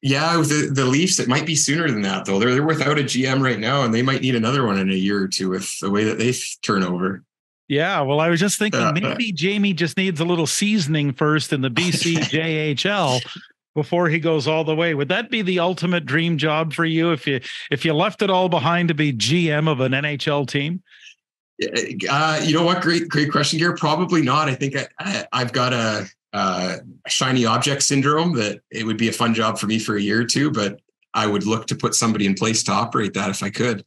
Yeah, 0.02 0.38
the, 0.38 0.70
the 0.72 0.86
Leafs, 0.86 1.20
it 1.20 1.28
might 1.28 1.48
be 1.48 1.56
sooner 1.56 1.90
than 1.90 2.02
that 2.04 2.26
though. 2.26 2.38
They're 2.38 2.54
they're 2.54 2.64
without 2.64 3.00
a 3.00 3.04
GM 3.04 3.42
right 3.42 3.60
now, 3.60 3.84
and 3.84 3.94
they 3.94 4.04
might 4.04 4.22
need 4.22 4.36
another 4.36 4.66
one 4.66 4.78
in 4.78 4.92
a 4.92 4.96
year 4.96 5.20
or 5.20 5.28
two 5.28 5.50
with 5.50 5.80
the 5.80 5.90
way 5.90 6.04
that 6.04 6.20
they 6.20 6.34
turn 6.62 6.84
over. 6.84 7.24
Yeah, 7.68 8.02
well, 8.02 8.20
I 8.20 8.30
was 8.30 8.40
just 8.40 8.60
thinking 8.60 8.82
uh, 8.82 8.92
maybe 8.94 9.32
Jamie 9.32 9.74
just 9.74 9.98
needs 9.98 10.20
a 10.20 10.26
little 10.26 10.46
seasoning 10.46 11.14
first 11.14 11.52
in 11.52 11.62
the 11.62 11.70
BCJHL 11.70 13.26
before 13.76 14.08
he 14.08 14.20
goes 14.20 14.48
all 14.48 14.64
the 14.64 14.76
way. 14.76 14.94
Would 14.94 15.10
that 15.10 15.32
be 15.32 15.42
the 15.42 15.60
ultimate 15.60 16.06
dream 16.06 16.38
job 16.38 16.74
for 16.74 16.86
you 16.86 17.12
if 17.12 17.26
you 17.26 17.42
if 17.72 17.84
you 17.84 17.94
left 17.94 18.22
it 18.22 18.30
all 18.30 18.50
behind 18.50 18.90
to 18.90 18.94
be 18.94 19.12
GM 19.12 19.68
of 19.70 19.80
an 19.80 19.94
NHL 19.94 20.48
team? 20.48 20.84
Uh, 22.10 22.42
you 22.44 22.54
know 22.54 22.64
what? 22.64 22.82
Great, 22.82 23.08
great 23.10 23.32
question, 23.32 23.58
Gary. 23.60 23.76
Probably 23.78 24.22
not. 24.22 24.50
I 24.50 24.56
think 24.56 24.76
I, 25.00 25.26
I, 25.32 25.40
have 25.40 25.54
got 25.54 25.72
a, 25.72 26.06
a 26.34 26.80
shiny 27.08 27.46
object 27.46 27.82
syndrome 27.82 28.36
that 28.36 28.60
it 28.72 28.86
would 28.86 28.98
be 28.98 29.08
a 29.08 29.14
fun 29.14 29.34
job 29.34 29.58
for 29.58 29.66
me 29.66 29.80
for 29.80 29.96
a 29.96 30.02
year 30.02 30.22
or 30.22 30.26
two, 30.26 30.52
but 30.52 30.82
I 31.14 31.28
would 31.28 31.46
look 31.46 31.66
to 31.68 31.76
put 31.76 31.96
somebody 31.96 32.26
in 32.26 32.34
place 32.34 32.62
to 32.64 32.74
operate 32.74 33.14
that 33.14 33.30
if 33.30 33.42
I 33.42 33.50
could. 33.50 33.86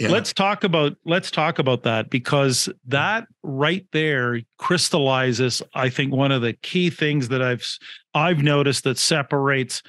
Yeah. 0.00 0.08
Let's 0.08 0.32
talk 0.32 0.64
about 0.64 0.96
let's 1.04 1.30
talk 1.30 1.58
about 1.60 1.84
that 1.84 2.10
because 2.10 2.68
that 2.86 3.28
right 3.44 3.86
there 3.92 4.40
crystallizes 4.58 5.62
I 5.74 5.88
think 5.88 6.12
one 6.12 6.32
of 6.32 6.42
the 6.42 6.52
key 6.52 6.90
things 6.90 7.28
that 7.28 7.42
I've 7.42 7.64
I've 8.12 8.42
noticed 8.42 8.84
that 8.84 8.98
separates 8.98 9.82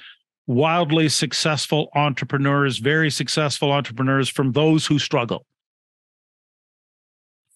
wildly 0.46 1.08
successful 1.08 1.88
entrepreneurs, 1.96 2.78
very 2.78 3.10
successful 3.10 3.72
entrepreneurs 3.72 4.28
from 4.28 4.52
those 4.52 4.86
who 4.86 4.98
struggle 4.98 5.44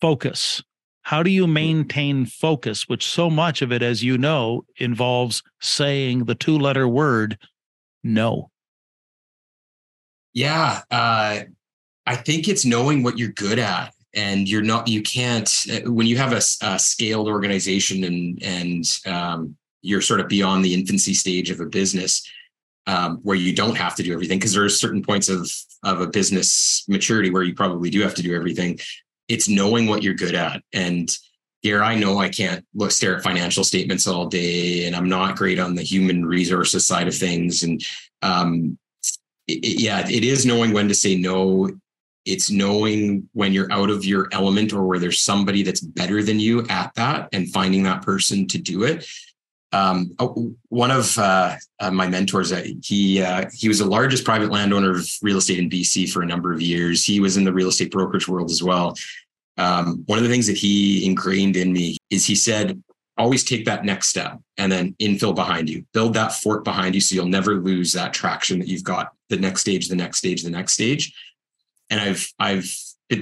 focus. 0.01 0.63
How 1.03 1.23
do 1.23 1.31
you 1.31 1.47
maintain 1.47 2.27
focus, 2.27 2.89
which 2.89 3.07
so 3.07 3.31
much 3.31 3.63
of 3.63 3.73
it, 3.73 3.83
as 3.83 4.03
you 4.03 4.19
know, 4.19 4.65
involves 4.77 5.43
saying 5.61 6.25
the 6.25 6.35
two 6.35 6.59
letter 6.59 6.87
word 6.89 7.39
no? 8.03 8.51
Yeah. 10.33 10.83
Uh, 10.91 11.41
I 12.11 12.17
think 12.17 12.49
it's 12.49 12.65
knowing 12.65 13.03
what 13.03 13.19
you're 13.19 13.33
good 13.33 13.59
at. 13.59 13.95
And 14.13 14.49
you're 14.49 14.63
not, 14.63 14.89
you 14.89 15.03
can't, 15.03 15.49
uh, 15.73 15.89
when 15.91 16.09
you 16.09 16.17
have 16.17 16.33
a, 16.33 16.43
a 16.63 16.79
scaled 16.79 17.29
organization 17.29 18.03
and, 18.03 18.43
and 18.43 18.85
um, 19.07 19.57
you're 19.83 20.01
sort 20.01 20.19
of 20.19 20.27
beyond 20.27 20.65
the 20.65 20.75
infancy 20.75 21.15
stage 21.15 21.49
of 21.51 21.61
a 21.61 21.67
business, 21.67 22.29
um, 22.89 23.21
where 23.23 23.37
you 23.37 23.55
don't 23.55 23.77
have 23.77 23.95
to 23.95 24.03
do 24.03 24.13
everything 24.13 24.39
because 24.41 24.53
there 24.53 24.65
are 24.65 24.69
certain 24.69 25.03
points 25.03 25.29
of 25.29 25.49
of 25.85 26.01
a 26.01 26.07
business 26.07 26.85
maturity 26.89 27.31
where 27.31 27.45
you 27.45 27.55
probably 27.55 27.89
do 27.89 28.03
have 28.03 28.15
to 28.15 28.23
do 28.23 28.35
everything 28.35 28.79
it's 29.31 29.49
knowing 29.49 29.87
what 29.87 30.03
you're 30.03 30.15
good 30.15 30.35
at. 30.35 30.61
And 30.73 31.09
here 31.63 31.85
I 31.85 31.95
know 31.95 32.19
I 32.19 32.29
can't 32.29 32.67
look 32.75 32.91
stare 32.91 33.17
at 33.17 33.23
financial 33.23 33.63
statements 33.63 34.07
all 34.07 34.27
day, 34.27 34.87
and 34.87 34.97
I'm 34.97 35.09
not 35.09 35.37
great 35.37 35.61
on 35.61 35.77
the 35.77 35.83
human 35.83 36.27
resources 36.27 36.87
side 36.87 37.07
of 37.07 37.15
things. 37.15 37.63
And 37.63 37.83
um, 38.23 38.77
it, 39.47 39.81
yeah, 39.81 40.07
it 40.09 40.25
is 40.25 40.45
knowing 40.45 40.73
when 40.73 40.89
to 40.89 40.95
say 40.95 41.15
no. 41.17 41.71
It's 42.25 42.51
knowing 42.51 43.29
when 43.33 43.53
you're 43.53 43.73
out 43.73 43.91
of 43.91 44.05
your 44.05 44.29
element 44.33 44.73
or 44.73 44.87
where 44.87 44.99
there's 44.99 45.21
somebody 45.21 45.63
that's 45.63 45.81
better 45.81 46.23
than 46.23 46.39
you 46.39 46.67
at 46.69 46.95
that, 46.95 47.29
and 47.33 47.51
finding 47.53 47.83
that 47.85 48.03
person 48.03 48.47
to 48.49 48.59
do 48.59 48.85
it. 48.85 49.07
Um, 49.73 50.13
oh, 50.19 50.53
one 50.69 50.91
of 50.91 51.17
uh, 51.17 51.55
uh, 51.79 51.91
my 51.93 52.09
mentors, 52.09 52.53
uh, 52.53 52.67
he 52.83 53.23
uh, 53.23 53.49
he 53.53 53.69
was 53.69 53.79
the 53.79 53.85
largest 53.85 54.25
private 54.25 54.51
landowner 54.51 54.97
of 54.97 55.09
real 55.23 55.39
estate 55.39 55.59
in 55.59 55.71
BC 55.71 56.11
for 56.11 56.23
a 56.23 56.27
number 56.27 56.53
of 56.53 56.61
years. 56.61 57.05
He 57.05 57.21
was 57.21 57.37
in 57.37 57.45
the 57.45 57.53
real 57.53 57.69
estate 57.69 57.93
brokerage 57.93 58.27
world 58.27 58.51
as 58.51 58.63
well, 58.63 58.97
um, 59.61 60.03
one 60.07 60.17
of 60.17 60.25
the 60.25 60.31
things 60.31 60.47
that 60.47 60.57
he 60.57 61.05
ingrained 61.05 61.55
in 61.55 61.71
me 61.71 61.99
is 62.09 62.25
he 62.25 62.35
said, 62.35 62.83
always 63.19 63.45
take 63.45 63.67
that 63.67 63.85
next 63.85 64.09
step 64.09 64.41
and 64.57 64.73
then 64.73 64.95
infill 64.99 65.35
behind 65.35 65.69
you, 65.69 65.85
build 65.93 66.15
that 66.15 66.33
fort 66.33 66.65
behind 66.65 66.95
you 66.95 67.01
so 67.01 67.15
you'll 67.15 67.27
never 67.27 67.57
lose 67.57 67.93
that 67.93 68.15
traction 68.15 68.59
that 68.59 68.69
you've 68.69 68.85
got 68.85 69.13
the 69.29 69.37
next 69.37 69.61
stage, 69.61 69.89
the 69.89 69.97
next 69.97 70.17
stage, 70.17 70.43
the 70.43 70.51
next 70.51 70.73
stage. 70.73 71.13
And 71.91 72.01
I've, 72.01 72.33
I've 72.39 72.73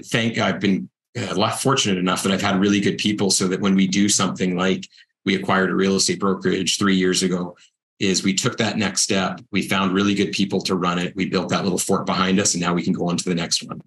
thank, 0.06 0.38
I've 0.38 0.60
been 0.60 0.88
uh, 1.18 1.50
fortunate 1.50 1.98
enough 1.98 2.22
that 2.22 2.32
I've 2.32 2.42
had 2.42 2.60
really 2.60 2.80
good 2.80 2.98
people 2.98 3.30
so 3.30 3.48
that 3.48 3.60
when 3.60 3.74
we 3.74 3.88
do 3.88 4.08
something 4.08 4.56
like 4.56 4.86
we 5.24 5.34
acquired 5.34 5.70
a 5.70 5.74
real 5.74 5.96
estate 5.96 6.20
brokerage 6.20 6.78
three 6.78 6.96
years 6.96 7.22
ago, 7.22 7.56
is 7.98 8.22
we 8.22 8.32
took 8.32 8.56
that 8.58 8.76
next 8.76 9.02
step. 9.02 9.40
We 9.50 9.62
found 9.62 9.92
really 9.92 10.14
good 10.14 10.30
people 10.30 10.60
to 10.62 10.76
run 10.76 11.00
it. 11.00 11.16
We 11.16 11.28
built 11.28 11.48
that 11.48 11.64
little 11.64 11.78
fort 11.78 12.06
behind 12.06 12.38
us, 12.38 12.54
and 12.54 12.60
now 12.60 12.72
we 12.72 12.84
can 12.84 12.92
go 12.92 13.08
on 13.08 13.16
to 13.16 13.28
the 13.28 13.34
next 13.34 13.64
one 13.64 13.82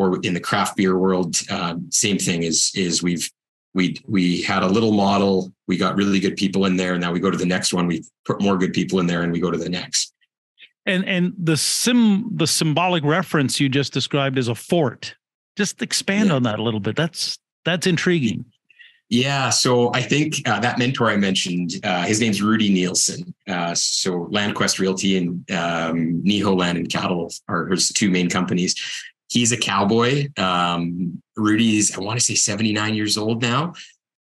or 0.00 0.18
in 0.22 0.32
the 0.32 0.40
craft 0.40 0.76
beer 0.76 0.96
world, 0.96 1.36
um, 1.50 1.86
same 1.90 2.18
thing 2.18 2.42
is 2.42 2.72
is 2.74 3.02
we've 3.02 3.30
we 3.74 3.96
we 4.08 4.40
had 4.40 4.62
a 4.62 4.66
little 4.66 4.92
model, 4.92 5.52
we 5.68 5.76
got 5.76 5.94
really 5.94 6.18
good 6.18 6.36
people 6.36 6.64
in 6.64 6.76
there, 6.76 6.94
and 6.94 7.02
now 7.02 7.12
we 7.12 7.20
go 7.20 7.30
to 7.30 7.36
the 7.36 7.44
next 7.44 7.74
one, 7.74 7.86
we 7.86 8.02
put 8.24 8.40
more 8.40 8.56
good 8.56 8.72
people 8.72 8.98
in 8.98 9.06
there, 9.06 9.22
and 9.22 9.32
we 9.32 9.40
go 9.40 9.50
to 9.50 9.58
the 9.58 9.68
next. 9.68 10.14
And 10.86 11.04
and 11.04 11.34
the 11.38 11.56
sim 11.56 12.30
the 12.34 12.46
symbolic 12.46 13.04
reference 13.04 13.60
you 13.60 13.68
just 13.68 13.92
described 13.92 14.38
as 14.38 14.48
a 14.48 14.54
fort. 14.54 15.14
Just 15.56 15.82
expand 15.82 16.28
yeah. 16.28 16.36
on 16.36 16.42
that 16.44 16.58
a 16.58 16.62
little 16.62 16.80
bit. 16.80 16.96
That's 16.96 17.38
that's 17.64 17.86
intriguing. 17.86 18.44
Yeah, 19.12 19.50
so 19.50 19.92
I 19.92 20.02
think 20.02 20.48
uh, 20.48 20.60
that 20.60 20.78
mentor 20.78 21.10
I 21.10 21.16
mentioned, 21.16 21.72
uh, 21.82 22.04
his 22.04 22.20
name's 22.20 22.40
Rudy 22.40 22.72
Nielsen. 22.72 23.34
Uh, 23.48 23.74
so 23.74 24.26
LandQuest 24.26 24.78
Realty 24.78 25.18
and 25.18 25.50
um, 25.50 26.22
and 26.24 26.88
Cattle 26.88 27.32
are 27.48 27.66
his 27.66 27.88
two 27.88 28.08
main 28.08 28.30
companies 28.30 28.76
he's 29.30 29.52
a 29.52 29.56
cowboy. 29.56 30.28
Um, 30.36 31.22
Rudy's, 31.36 31.96
I 31.96 32.00
want 32.00 32.18
to 32.18 32.24
say 32.24 32.34
79 32.34 32.94
years 32.94 33.16
old 33.16 33.40
now. 33.40 33.72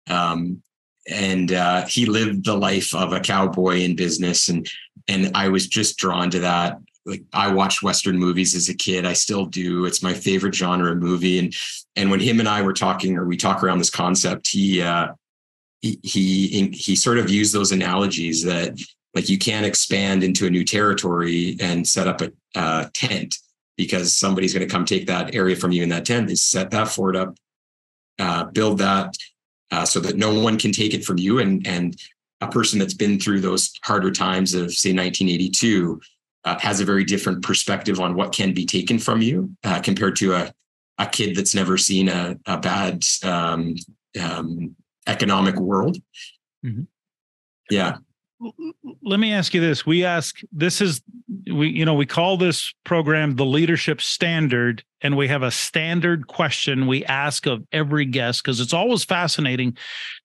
Um, 0.09 0.63
and 1.09 1.51
uh, 1.51 1.85
he 1.85 2.05
lived 2.05 2.45
the 2.45 2.55
life 2.55 2.93
of 2.95 3.13
a 3.13 3.19
cowboy 3.19 3.79
in 3.79 3.95
business. 3.95 4.49
And, 4.49 4.69
and 5.07 5.31
I 5.35 5.49
was 5.49 5.67
just 5.67 5.97
drawn 5.97 6.29
to 6.31 6.39
that. 6.39 6.79
Like 7.05 7.23
I 7.33 7.51
watched 7.51 7.83
Western 7.83 8.17
movies 8.17 8.55
as 8.55 8.69
a 8.69 8.73
kid. 8.73 9.05
I 9.05 9.13
still 9.13 9.45
do. 9.45 9.85
It's 9.85 10.01
my 10.01 10.13
favorite 10.13 10.55
genre 10.55 10.91
of 10.93 10.99
movie. 10.99 11.39
And, 11.39 11.53
and 11.97 12.09
when 12.09 12.21
him 12.21 12.39
and 12.39 12.47
I 12.47 12.61
were 12.61 12.73
talking, 12.73 13.17
or 13.17 13.25
we 13.25 13.35
talk 13.35 13.61
around 13.61 13.79
this 13.79 13.89
concept, 13.89 14.47
he, 14.47 14.81
uh, 14.81 15.09
he, 15.81 15.99
he, 16.03 16.69
he 16.69 16.95
sort 16.95 17.17
of 17.17 17.29
used 17.29 17.53
those 17.53 17.73
analogies 17.73 18.43
that 18.45 18.79
like 19.13 19.27
you 19.27 19.37
can't 19.37 19.65
expand 19.65 20.23
into 20.23 20.47
a 20.47 20.49
new 20.49 20.63
territory 20.63 21.57
and 21.59 21.85
set 21.85 22.07
up 22.07 22.21
a 22.21 22.31
uh, 22.55 22.87
tent 22.93 23.37
because 23.75 24.15
somebody's 24.15 24.53
going 24.53 24.65
to 24.65 24.71
come 24.71 24.85
take 24.85 25.07
that 25.07 25.35
area 25.35 25.55
from 25.55 25.71
you 25.73 25.83
in 25.83 25.89
that 25.89 26.05
tent. 26.05 26.27
They 26.27 26.35
set 26.35 26.71
that 26.71 26.87
fort 26.87 27.17
up, 27.17 27.35
uh, 28.17 28.45
build 28.45 28.77
that 28.77 29.15
uh, 29.73 29.85
so 29.85 29.99
that 29.99 30.17
no 30.17 30.39
one 30.39 30.57
can 30.57 30.71
take 30.71 30.93
it 30.93 31.03
from 31.03 31.17
you. 31.17 31.39
And 31.39 31.65
and 31.67 31.99
a 32.41 32.47
person 32.47 32.77
that's 32.77 32.93
been 32.93 33.19
through 33.19 33.41
those 33.41 33.73
harder 33.83 34.11
times 34.11 34.53
of 34.53 34.73
say 34.73 34.89
1982 34.89 36.01
uh, 36.45 36.59
has 36.59 36.79
a 36.79 36.85
very 36.85 37.05
different 37.05 37.41
perspective 37.41 37.99
on 37.99 38.15
what 38.15 38.33
can 38.33 38.53
be 38.53 38.65
taken 38.65 38.99
from 38.99 39.21
you 39.21 39.49
uh, 39.63 39.79
compared 39.81 40.15
to 40.17 40.33
a 40.33 40.53
a 40.99 41.07
kid 41.07 41.35
that's 41.35 41.55
never 41.55 41.75
seen 41.75 42.07
a, 42.07 42.37
a 42.45 42.57
bad 42.59 43.03
um, 43.23 43.75
um, 44.21 44.75
economic 45.07 45.55
world. 45.55 45.97
Mm-hmm. 46.63 46.83
Yeah 47.71 47.97
let 49.03 49.19
me 49.19 49.33
ask 49.33 49.53
you 49.53 49.61
this. 49.61 49.85
We 49.85 50.05
ask 50.05 50.39
this 50.51 50.81
is 50.81 51.01
we 51.51 51.69
you 51.69 51.85
know 51.85 51.93
we 51.93 52.05
call 52.05 52.37
this 52.37 52.73
program 52.83 53.35
the 53.35 53.45
leadership 53.45 54.01
standard 54.01 54.83
and 55.01 55.17
we 55.17 55.27
have 55.27 55.43
a 55.43 55.51
standard 55.51 56.27
question 56.27 56.87
we 56.87 57.03
ask 57.05 57.45
of 57.45 57.65
every 57.71 58.05
guest 58.05 58.43
because 58.43 58.59
it's 58.59 58.73
always 58.73 59.03
fascinating 59.03 59.77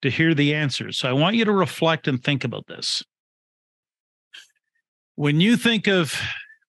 to 0.03 0.11
hear 0.11 0.35
the 0.35 0.55
answers. 0.55 0.97
So 0.99 1.09
i 1.09 1.13
want 1.13 1.37
you 1.37 1.45
to 1.45 1.53
reflect 1.53 2.09
and 2.09 2.23
think 2.23 2.45
about 2.45 2.67
this. 2.67 3.03
When 5.17 5.41
you 5.41 5.57
think 5.57 5.89
of 5.89 6.15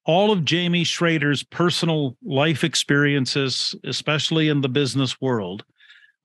all 0.05 0.31
of 0.31 0.45
jamie 0.45 0.85
schreder's 0.85 1.43
personal 1.43 2.17
life 2.23 2.63
experiences 2.63 3.75
especially 3.83 4.47
in 4.47 4.61
the 4.61 4.69
business 4.69 5.19
world 5.21 5.63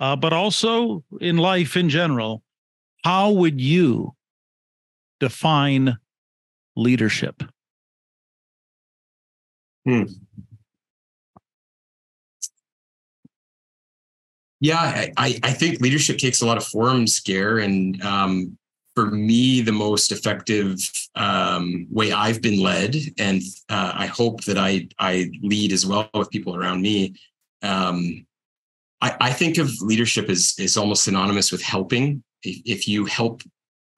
uh, 0.01 0.17
but 0.17 0.33
also 0.33 1.05
in 1.21 1.37
life 1.37 1.77
in 1.77 1.91
general 1.91 2.43
how 3.03 3.31
would 3.31 3.61
you 3.61 4.15
define 5.25 5.97
leadership? 6.77 7.43
Hmm. 9.87 10.03
Yeah, 14.61 15.07
I, 15.17 15.41
I 15.43 15.53
think 15.53 15.81
leadership 15.81 16.19
takes 16.19 16.43
a 16.43 16.47
lot 16.47 16.59
of 16.59 16.67
forms, 16.67 17.21
Gare. 17.21 17.59
And 17.59 18.03
um, 18.03 18.59
for 18.95 19.07
me, 19.07 19.63
the 19.63 19.73
most 19.73 20.13
effective 20.13 20.79
um, 21.15 21.87
way 21.91 22.13
I've 22.13 22.43
been 22.43 22.61
led, 22.61 22.95
and 23.19 23.41
uh, 23.71 23.93
I 23.95 24.07
hope 24.07 24.45
that 24.45 24.59
I 24.59 24.89
I 24.99 25.31
lead 25.43 25.73
as 25.73 25.87
well 25.87 26.11
with 26.13 26.31
people 26.31 26.55
around 26.55 26.83
me. 26.83 27.15
Um, 27.63 28.27
I, 29.01 29.17
I 29.29 29.33
think 29.33 29.57
of 29.57 29.71
leadership 29.81 30.29
as 30.29 30.55
is 30.59 30.77
almost 30.77 31.05
synonymous 31.05 31.51
with 31.51 31.63
helping. 31.63 32.23
If, 32.43 32.57
if 32.65 32.89
you 32.89 33.07
help 33.07 33.43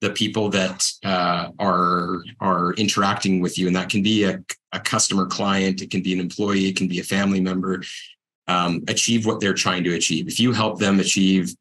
the 0.00 0.10
people 0.10 0.48
that 0.50 0.86
uh, 1.04 1.50
are 1.58 2.22
are 2.40 2.74
interacting 2.74 3.40
with 3.40 3.58
you, 3.58 3.66
and 3.66 3.76
that 3.76 3.88
can 3.88 4.02
be 4.02 4.24
a, 4.24 4.42
a, 4.72 4.80
customer 4.80 5.26
client, 5.26 5.80
it 5.80 5.90
can 5.90 6.02
be 6.02 6.12
an 6.12 6.20
employee, 6.20 6.66
it 6.66 6.76
can 6.76 6.88
be 6.88 7.00
a 7.00 7.04
family 7.04 7.40
member. 7.40 7.82
Um, 8.48 8.84
achieve 8.86 9.26
what 9.26 9.40
they're 9.40 9.54
trying 9.54 9.82
to 9.84 9.94
achieve. 9.94 10.28
If 10.28 10.38
you 10.38 10.52
help 10.52 10.78
them 10.78 11.00
achieve 11.00 11.54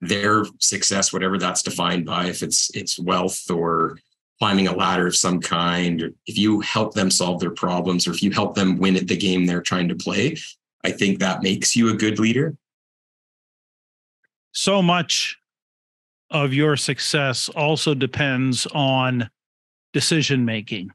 their 0.00 0.44
success, 0.58 1.12
whatever 1.12 1.36
that's 1.36 1.62
defined 1.62 2.06
by, 2.06 2.26
if 2.26 2.42
it's 2.42 2.70
it's 2.74 2.98
wealth 2.98 3.50
or 3.50 3.98
climbing 4.38 4.68
a 4.68 4.74
ladder 4.74 5.08
of 5.08 5.16
some 5.16 5.40
kind, 5.40 6.02
or 6.02 6.10
if 6.26 6.38
you 6.38 6.60
help 6.60 6.94
them 6.94 7.10
solve 7.10 7.40
their 7.40 7.50
problems, 7.50 8.06
or 8.06 8.12
if 8.12 8.22
you 8.22 8.30
help 8.30 8.54
them 8.54 8.78
win 8.78 8.96
at 8.96 9.08
the 9.08 9.16
game 9.16 9.46
they're 9.46 9.60
trying 9.60 9.88
to 9.88 9.94
play, 9.94 10.36
I 10.84 10.92
think 10.92 11.18
that 11.18 11.42
makes 11.42 11.74
you 11.74 11.90
a 11.90 11.96
good 11.96 12.18
leader. 12.18 12.56
So 14.52 14.80
much 14.80 15.38
of 16.34 16.52
your 16.52 16.76
success 16.76 17.48
also 17.48 17.94
depends 17.94 18.66
on 18.74 19.30
decision 19.94 20.44
making. 20.44 20.90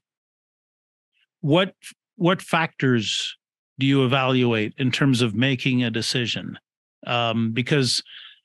What 1.41 1.73
what 2.17 2.41
factors 2.41 3.37
do 3.79 3.85
you 3.85 4.03
evaluate 4.03 4.73
in 4.77 4.91
terms 4.91 5.21
of 5.21 5.33
making 5.33 5.83
a 5.83 5.89
decision? 5.89 6.59
Um, 7.07 7.53
because 7.53 8.03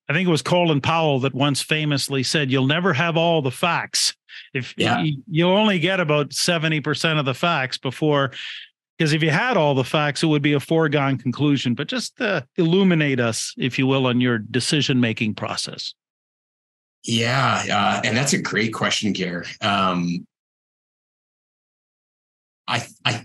I 0.08 0.12
think 0.12 0.28
it 0.28 0.30
was 0.30 0.42
Colin 0.42 0.80
Powell 0.80 1.18
that 1.20 1.34
once 1.34 1.60
famously 1.60 2.22
said, 2.22 2.50
"You'll 2.50 2.68
never 2.68 2.92
have 2.92 3.16
all 3.16 3.42
the 3.42 3.50
facts. 3.50 4.14
If 4.54 4.72
yeah. 4.78 5.02
you, 5.02 5.22
you'll 5.26 5.50
only 5.50 5.80
get 5.80 5.98
about 5.98 6.32
seventy 6.32 6.80
percent 6.80 7.18
of 7.18 7.24
the 7.24 7.34
facts 7.34 7.76
before." 7.76 8.30
Because 8.96 9.12
if 9.12 9.24
you 9.24 9.30
had 9.30 9.56
all 9.56 9.74
the 9.74 9.82
facts, 9.82 10.22
it 10.22 10.26
would 10.26 10.42
be 10.42 10.52
a 10.52 10.60
foregone 10.60 11.18
conclusion. 11.18 11.74
But 11.74 11.88
just 11.88 12.20
uh, 12.20 12.42
illuminate 12.56 13.18
us, 13.18 13.52
if 13.58 13.76
you 13.76 13.88
will, 13.88 14.06
on 14.06 14.20
your 14.20 14.38
decision 14.38 15.00
making 15.00 15.34
process. 15.34 15.92
Yeah, 17.04 17.64
uh, 17.70 18.00
and 18.04 18.16
that's 18.16 18.32
a 18.32 18.40
great 18.40 18.72
question, 18.72 19.12
Gare. 19.12 19.44
Um, 19.60 20.26
I, 22.66 22.82
I, 23.04 23.24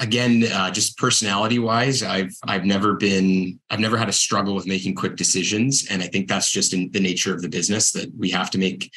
again, 0.00 0.44
uh, 0.50 0.70
just 0.70 0.96
personality 0.96 1.58
wise, 1.58 2.02
I've 2.02 2.34
I've 2.44 2.64
never 2.64 2.94
been 2.94 3.60
I've 3.68 3.80
never 3.80 3.98
had 3.98 4.08
a 4.08 4.12
struggle 4.12 4.54
with 4.54 4.66
making 4.66 4.94
quick 4.94 5.16
decisions, 5.16 5.86
and 5.90 6.02
I 6.02 6.06
think 6.06 6.28
that's 6.28 6.50
just 6.50 6.72
in 6.72 6.90
the 6.92 7.00
nature 7.00 7.34
of 7.34 7.42
the 7.42 7.48
business 7.48 7.92
that 7.92 8.10
we 8.16 8.30
have 8.30 8.50
to 8.52 8.58
make. 8.58 8.90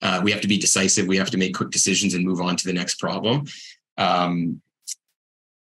Uh, 0.00 0.20
we 0.22 0.30
have 0.30 0.40
to 0.42 0.48
be 0.48 0.58
decisive. 0.58 1.06
We 1.06 1.16
have 1.16 1.30
to 1.30 1.38
make 1.38 1.54
quick 1.54 1.70
decisions 1.70 2.14
and 2.14 2.24
move 2.24 2.40
on 2.40 2.56
to 2.56 2.66
the 2.66 2.72
next 2.72 2.96
problem. 2.98 3.44
Um, 3.98 4.60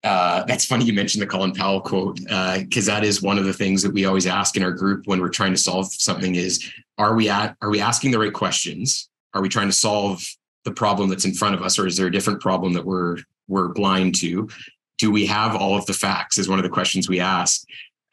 uh, 0.02 0.44
that's 0.44 0.64
funny 0.64 0.84
you 0.84 0.94
mentioned 0.94 1.20
the 1.20 1.26
Colin 1.26 1.52
Powell 1.52 1.80
quote 1.80 2.16
because 2.20 2.88
uh, 2.88 2.94
that 2.94 3.04
is 3.04 3.20
one 3.20 3.38
of 3.38 3.44
the 3.44 3.52
things 3.52 3.82
that 3.82 3.92
we 3.92 4.06
always 4.06 4.26
ask 4.26 4.56
in 4.56 4.62
our 4.62 4.72
group 4.72 5.06
when 5.06 5.20
we're 5.20 5.28
trying 5.28 5.52
to 5.52 5.60
solve 5.60 5.92
something 5.92 6.36
is 6.36 6.72
are 6.96 7.14
we 7.14 7.28
at 7.28 7.56
are 7.60 7.68
we 7.68 7.80
asking 7.80 8.10
the 8.10 8.18
right 8.18 8.32
questions? 8.32 9.10
Are 9.34 9.42
we 9.42 9.48
trying 9.48 9.68
to 9.68 9.74
solve 9.74 10.24
the 10.64 10.72
problem 10.72 11.08
that's 11.08 11.24
in 11.24 11.34
front 11.34 11.54
of 11.54 11.62
us, 11.62 11.78
or 11.78 11.86
is 11.86 11.96
there 11.96 12.06
a 12.06 12.12
different 12.12 12.40
problem 12.40 12.72
that 12.72 12.84
we're 12.84 13.18
we're 13.48 13.68
blind 13.68 14.14
to? 14.16 14.48
Do 14.96 15.10
we 15.10 15.26
have 15.26 15.54
all 15.54 15.76
of 15.76 15.84
the 15.86 15.92
facts? 15.92 16.38
Is 16.38 16.48
one 16.48 16.58
of 16.58 16.62
the 16.62 16.70
questions 16.70 17.08
we 17.08 17.20
ask, 17.20 17.62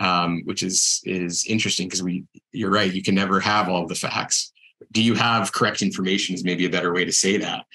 um, 0.01 0.41
which 0.43 0.63
is 0.63 1.01
is 1.05 1.45
interesting 1.47 1.87
because 1.87 2.03
we 2.03 2.25
you're 2.51 2.71
right, 2.71 2.93
you 2.93 3.03
can 3.03 3.15
never 3.15 3.39
have 3.39 3.69
all 3.69 3.83
of 3.83 3.89
the 3.89 3.95
facts. 3.95 4.51
Do 4.91 5.01
you 5.01 5.15
have 5.15 5.53
correct 5.53 5.81
information? 5.81 6.35
Is 6.35 6.43
maybe 6.43 6.65
a 6.65 6.69
better 6.69 6.93
way 6.93 7.05
to 7.05 7.13
say 7.13 7.37
that. 7.37 7.65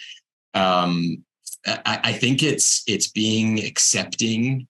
Um, 0.53 1.25
I, 1.66 2.01
I 2.05 2.12
think 2.12 2.42
it's 2.42 2.83
it's 2.87 3.09
being 3.09 3.64
accepting 3.64 4.66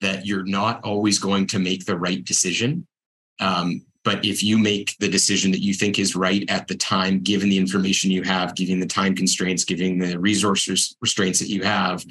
that 0.00 0.26
you're 0.26 0.44
not 0.44 0.84
always 0.84 1.18
going 1.18 1.46
to 1.48 1.58
make 1.58 1.86
the 1.86 1.96
right 1.96 2.24
decision. 2.24 2.86
Um, 3.40 3.82
but 4.04 4.24
if 4.24 4.42
you 4.42 4.56
make 4.56 4.96
the 5.00 5.08
decision 5.08 5.50
that 5.50 5.62
you 5.62 5.74
think 5.74 5.98
is 5.98 6.14
right 6.14 6.48
at 6.48 6.68
the 6.68 6.76
time, 6.76 7.20
given 7.20 7.48
the 7.48 7.58
information 7.58 8.10
you 8.10 8.22
have, 8.22 8.54
given 8.54 8.78
the 8.78 8.86
time 8.86 9.16
constraints, 9.16 9.64
given 9.64 9.98
the 9.98 10.18
resources 10.18 10.96
restraints 11.00 11.40
that 11.40 11.48
you 11.48 11.64
have, 11.64 12.04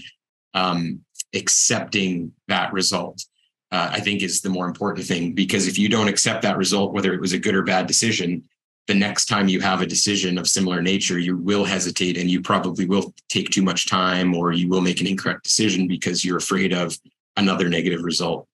um, 0.53 0.99
accepting 1.33 2.33
that 2.47 2.73
result, 2.73 3.23
uh, 3.71 3.89
I 3.91 4.01
think 4.01 4.23
is 4.23 4.41
the 4.41 4.49
more 4.49 4.67
important 4.67 5.07
thing. 5.07 5.33
Because 5.33 5.67
if 5.67 5.79
you 5.79 5.87
don't 5.87 6.09
accept 6.09 6.41
that 6.41 6.57
result, 6.57 6.93
whether 6.93 7.13
it 7.13 7.21
was 7.21 7.33
a 7.33 7.39
good 7.39 7.55
or 7.55 7.63
bad 7.63 7.87
decision, 7.87 8.43
the 8.87 8.93
next 8.93 9.25
time 9.25 9.47
you 9.47 9.59
have 9.61 9.81
a 9.81 9.85
decision 9.85 10.37
of 10.37 10.47
similar 10.47 10.81
nature, 10.81 11.17
you 11.17 11.37
will 11.37 11.65
hesitate 11.65 12.17
and 12.17 12.29
you 12.29 12.41
probably 12.41 12.85
will 12.85 13.13
take 13.29 13.49
too 13.49 13.63
much 13.63 13.87
time 13.87 14.35
or 14.35 14.51
you 14.51 14.69
will 14.69 14.81
make 14.81 15.01
an 15.01 15.07
incorrect 15.07 15.43
decision 15.43 15.87
because 15.87 16.23
you're 16.23 16.37
afraid 16.37 16.71
of 16.71 16.97
another 17.35 17.67
negative 17.67 18.03
result. 18.03 18.47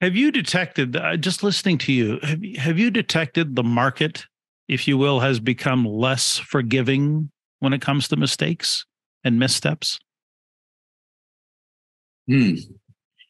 Have 0.00 0.14
you 0.14 0.30
detected, 0.30 0.96
uh, 0.96 1.16
just 1.16 1.42
listening 1.42 1.78
to 1.78 1.92
you, 1.92 2.18
have, 2.22 2.40
have 2.56 2.78
you 2.78 2.90
detected 2.90 3.56
the 3.56 3.64
market, 3.64 4.26
if 4.68 4.86
you 4.86 4.98
will, 4.98 5.20
has 5.20 5.40
become 5.40 5.84
less 5.84 6.36
forgiving 6.36 7.30
when 7.60 7.72
it 7.72 7.80
comes 7.80 8.06
to 8.08 8.16
mistakes 8.16 8.84
and 9.24 9.38
missteps? 9.38 9.98
Hmm. 12.28 12.54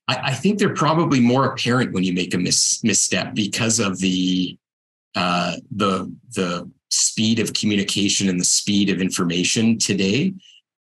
I, 0.09 0.17
I 0.25 0.35
think 0.35 0.59
they're 0.59 0.75
probably 0.75 1.21
more 1.21 1.47
apparent 1.47 1.93
when 1.93 2.03
you 2.03 2.13
make 2.13 2.35
a 2.35 2.39
mis- 2.39 2.83
misstep 2.83 3.35
because 3.35 3.79
of 3.79 4.01
the 4.01 4.59
uh, 5.15 5.57
the 5.75 6.15
the 6.35 6.71
speed 6.91 7.39
of 7.39 7.53
communication 7.53 8.29
and 8.29 8.41
the 8.41 8.45
speed 8.45 8.91
of 8.91 9.01
information 9.01 9.79
today. 9.79 10.35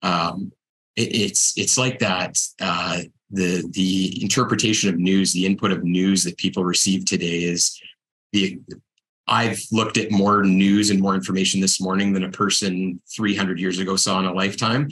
Um, 0.02 0.52
it, 0.96 1.14
it's 1.14 1.56
it's 1.56 1.78
like 1.78 1.98
that. 2.00 2.38
Uh, 2.60 3.02
the 3.30 3.68
the 3.72 4.22
interpretation 4.22 4.88
of 4.88 4.98
news, 4.98 5.32
the 5.32 5.46
input 5.46 5.72
of 5.72 5.84
news 5.84 6.24
that 6.24 6.36
people 6.36 6.64
receive 6.64 7.04
today 7.04 7.44
is 7.44 7.80
the. 8.32 8.60
I've 9.28 9.60
looked 9.70 9.98
at 9.98 10.10
more 10.10 10.42
news 10.42 10.90
and 10.90 11.00
more 11.00 11.14
information 11.14 11.60
this 11.60 11.80
morning 11.80 12.12
than 12.12 12.24
a 12.24 12.30
person 12.30 13.00
300 13.14 13.58
years 13.60 13.78
ago 13.78 13.94
saw 13.94 14.18
in 14.18 14.24
a 14.24 14.32
lifetime. 14.32 14.88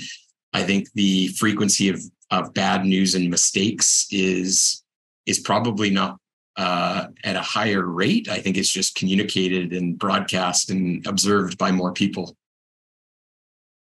I 0.53 0.63
think 0.63 0.89
the 0.95 1.29
frequency 1.29 1.89
of 1.89 2.01
of 2.31 2.55
bad 2.55 2.85
news 2.85 3.15
and 3.15 3.29
mistakes 3.29 4.07
is 4.11 4.83
is 5.27 5.41
probably 5.41 5.91
not 5.91 6.20
uh, 6.61 7.07
at 7.25 7.37
a 7.37 7.41
higher 7.41 7.87
rate. 7.87 8.29
I 8.29 8.39
think 8.39 8.59
it's 8.59 8.71
just 8.71 8.95
communicated 8.95 9.73
and 9.73 9.99
broadcast 9.99 10.69
and 10.69 11.05
observed 11.07 11.57
by 11.57 11.73
more 11.73 11.91
people. 11.91 12.37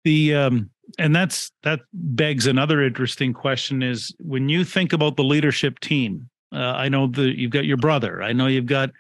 The 0.03 0.35
um, 0.35 0.71
and 0.99 1.15
that's 1.15 1.53
that 1.63 1.81
begs 1.93 2.49
another 2.49 2.83
interesting 2.83 3.33
question: 3.33 3.81
is 3.81 4.13
when 4.19 4.49
you 4.49 4.65
think 4.65 4.93
about 4.93 5.17
the 5.17 5.23
leadership 5.23 5.79
team. 5.79 6.29
Uh, 6.53 6.75
I 6.77 6.89
know 6.89 7.07
that 7.09 7.39
you've 7.39 7.51
got 7.51 7.65
your 7.65 7.77
brother. 7.77 8.23
I 8.23 8.33
know 8.33 8.47
you've 8.47 8.67
got 8.67 8.91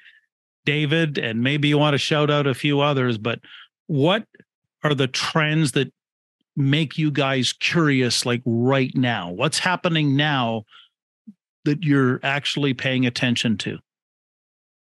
David, 0.64 1.18
and 1.18 1.42
maybe 1.42 1.68
you 1.68 1.78
want 1.78 1.94
to 1.94 1.98
shout 1.98 2.30
out 2.30 2.46
a 2.46 2.54
few 2.54 2.80
others. 2.80 3.18
But 3.18 3.40
what 3.87 4.24
are 4.84 4.94
the 4.94 5.08
trends 5.08 5.72
that 5.72 5.92
make 6.56 6.96
you 6.96 7.10
guys 7.10 7.52
curious? 7.52 8.24
Like 8.24 8.42
right 8.44 8.92
now, 8.94 9.30
what's 9.30 9.58
happening 9.58 10.16
now 10.16 10.64
that 11.64 11.83
you're 11.83 12.20
actually 12.22 12.74
paying 12.74 13.07
attention 13.07 13.57
to? 13.59 13.79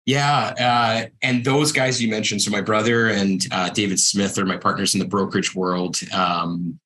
Yeah, 0.06 0.54
uh, 0.60 1.10
and 1.22 1.46
those 1.46 1.72
guys 1.72 2.02
you 2.02 2.10
mentioned, 2.10 2.42
so 2.42 2.50
my 2.50 2.62
brother 2.62 3.10
and 3.10 3.46
uh, 3.52 3.70
David 3.70 4.00
Smith 4.00 4.38
are 4.38 4.46
my 4.46 4.58
partners 4.58 4.96
in 4.96 5.00
the 5.00 5.06
brokerage 5.06 5.54
world. 5.54 6.00
Um, 6.12 6.80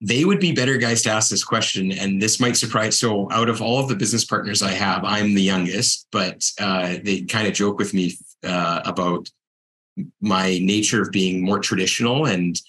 they 0.00 0.24
would 0.24 0.38
be 0.38 0.52
better 0.52 0.76
guys 0.76 1.02
to 1.02 1.10
ask 1.10 1.30
this 1.30 1.42
question, 1.42 1.90
and 1.90 2.20
this 2.20 2.38
might 2.38 2.56
surprise. 2.56 2.98
So, 2.98 3.30
out 3.32 3.48
of 3.48 3.62
all 3.62 3.80
of 3.80 3.88
the 3.88 3.96
business 3.96 4.24
partners 4.24 4.62
I 4.62 4.72
have, 4.72 5.04
I'm 5.04 5.34
the 5.34 5.42
youngest, 5.42 6.06
but 6.12 6.44
uh, 6.60 6.96
they 7.02 7.22
kind 7.22 7.48
of 7.48 7.54
joke 7.54 7.78
with 7.78 7.94
me 7.94 8.12
uh, 8.44 8.82
about 8.84 9.28
my 10.20 10.58
nature 10.62 11.02
of 11.02 11.10
being 11.10 11.42
more 11.42 11.58
traditional 11.58 12.26
and 12.26 12.60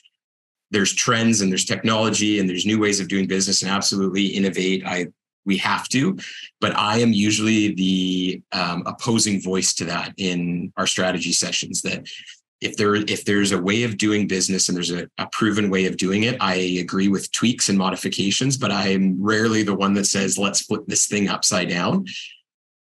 there's 0.71 0.93
trends 0.93 1.41
and 1.41 1.51
there's 1.51 1.65
technology 1.65 2.39
and 2.39 2.49
there's 2.49 2.65
new 2.65 2.79
ways 2.79 2.99
of 2.99 3.07
doing 3.07 3.27
business 3.27 3.61
and 3.61 3.71
absolutely 3.71 4.25
innovate. 4.25 4.85
I 4.85 5.07
we 5.49 5.57
have 5.57 5.89
to 5.89 6.17
but 6.61 6.75
i 6.77 6.97
am 6.99 7.11
usually 7.11 7.73
the 7.73 8.41
um, 8.51 8.83
opposing 8.85 9.41
voice 9.41 9.73
to 9.73 9.83
that 9.83 10.13
in 10.17 10.71
our 10.77 10.87
strategy 10.87 11.33
sessions 11.33 11.81
that 11.81 12.07
if 12.61 12.75
there 12.77 12.95
if 12.95 13.25
there's 13.25 13.51
a 13.51 13.61
way 13.61 13.83
of 13.83 13.97
doing 13.97 14.27
business 14.27 14.69
and 14.69 14.75
there's 14.75 14.91
a, 14.91 15.09
a, 15.17 15.27
proven 15.31 15.69
way 15.69 15.85
of 15.85 15.97
doing 15.97 16.23
it 16.23 16.37
i 16.39 16.55
agree 16.55 17.07
with 17.07 17.31
tweaks 17.31 17.69
and 17.69 17.77
modifications 17.77 18.57
but 18.57 18.71
i'm 18.71 19.17
rarely 19.19 19.63
the 19.63 19.75
one 19.75 19.93
that 19.93 20.05
says 20.05 20.37
let's 20.37 20.61
flip 20.61 20.83
this 20.87 21.07
thing 21.07 21.27
upside 21.29 21.69
down. 21.69 22.05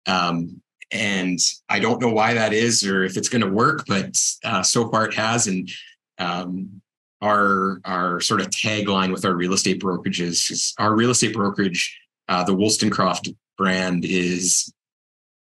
Um, 0.07 0.61
and 0.91 1.39
i 1.69 1.79
don't 1.79 2.01
know 2.03 2.13
why 2.13 2.35
that 2.35 2.53
is 2.53 2.87
or 2.87 3.05
if 3.05 3.17
it's 3.17 3.29
going 3.29 3.47
to 3.47 3.51
work 3.63 3.85
but 3.87 4.17
uh, 4.45 4.63
so 4.63 4.91
far 4.91 5.07
it 5.07 5.15
has 5.15 5.47
and 5.47 5.71
um, 6.19 6.81
our 7.21 7.81
our 7.85 8.21
sort 8.21 8.41
of 8.41 8.49
tagline 8.49 9.13
with 9.13 9.25
our 9.25 9.35
real 9.35 9.53
estate 9.53 9.81
brokerages 9.81 10.51
is 10.51 10.75
our 10.79 10.95
real 10.95 11.11
estate 11.11 11.35
brokerage 11.35 11.99
uh, 12.29 12.45
the 12.45 12.55
Wolstencroft 12.55 13.35
brand 13.57 14.05
is 14.05 14.73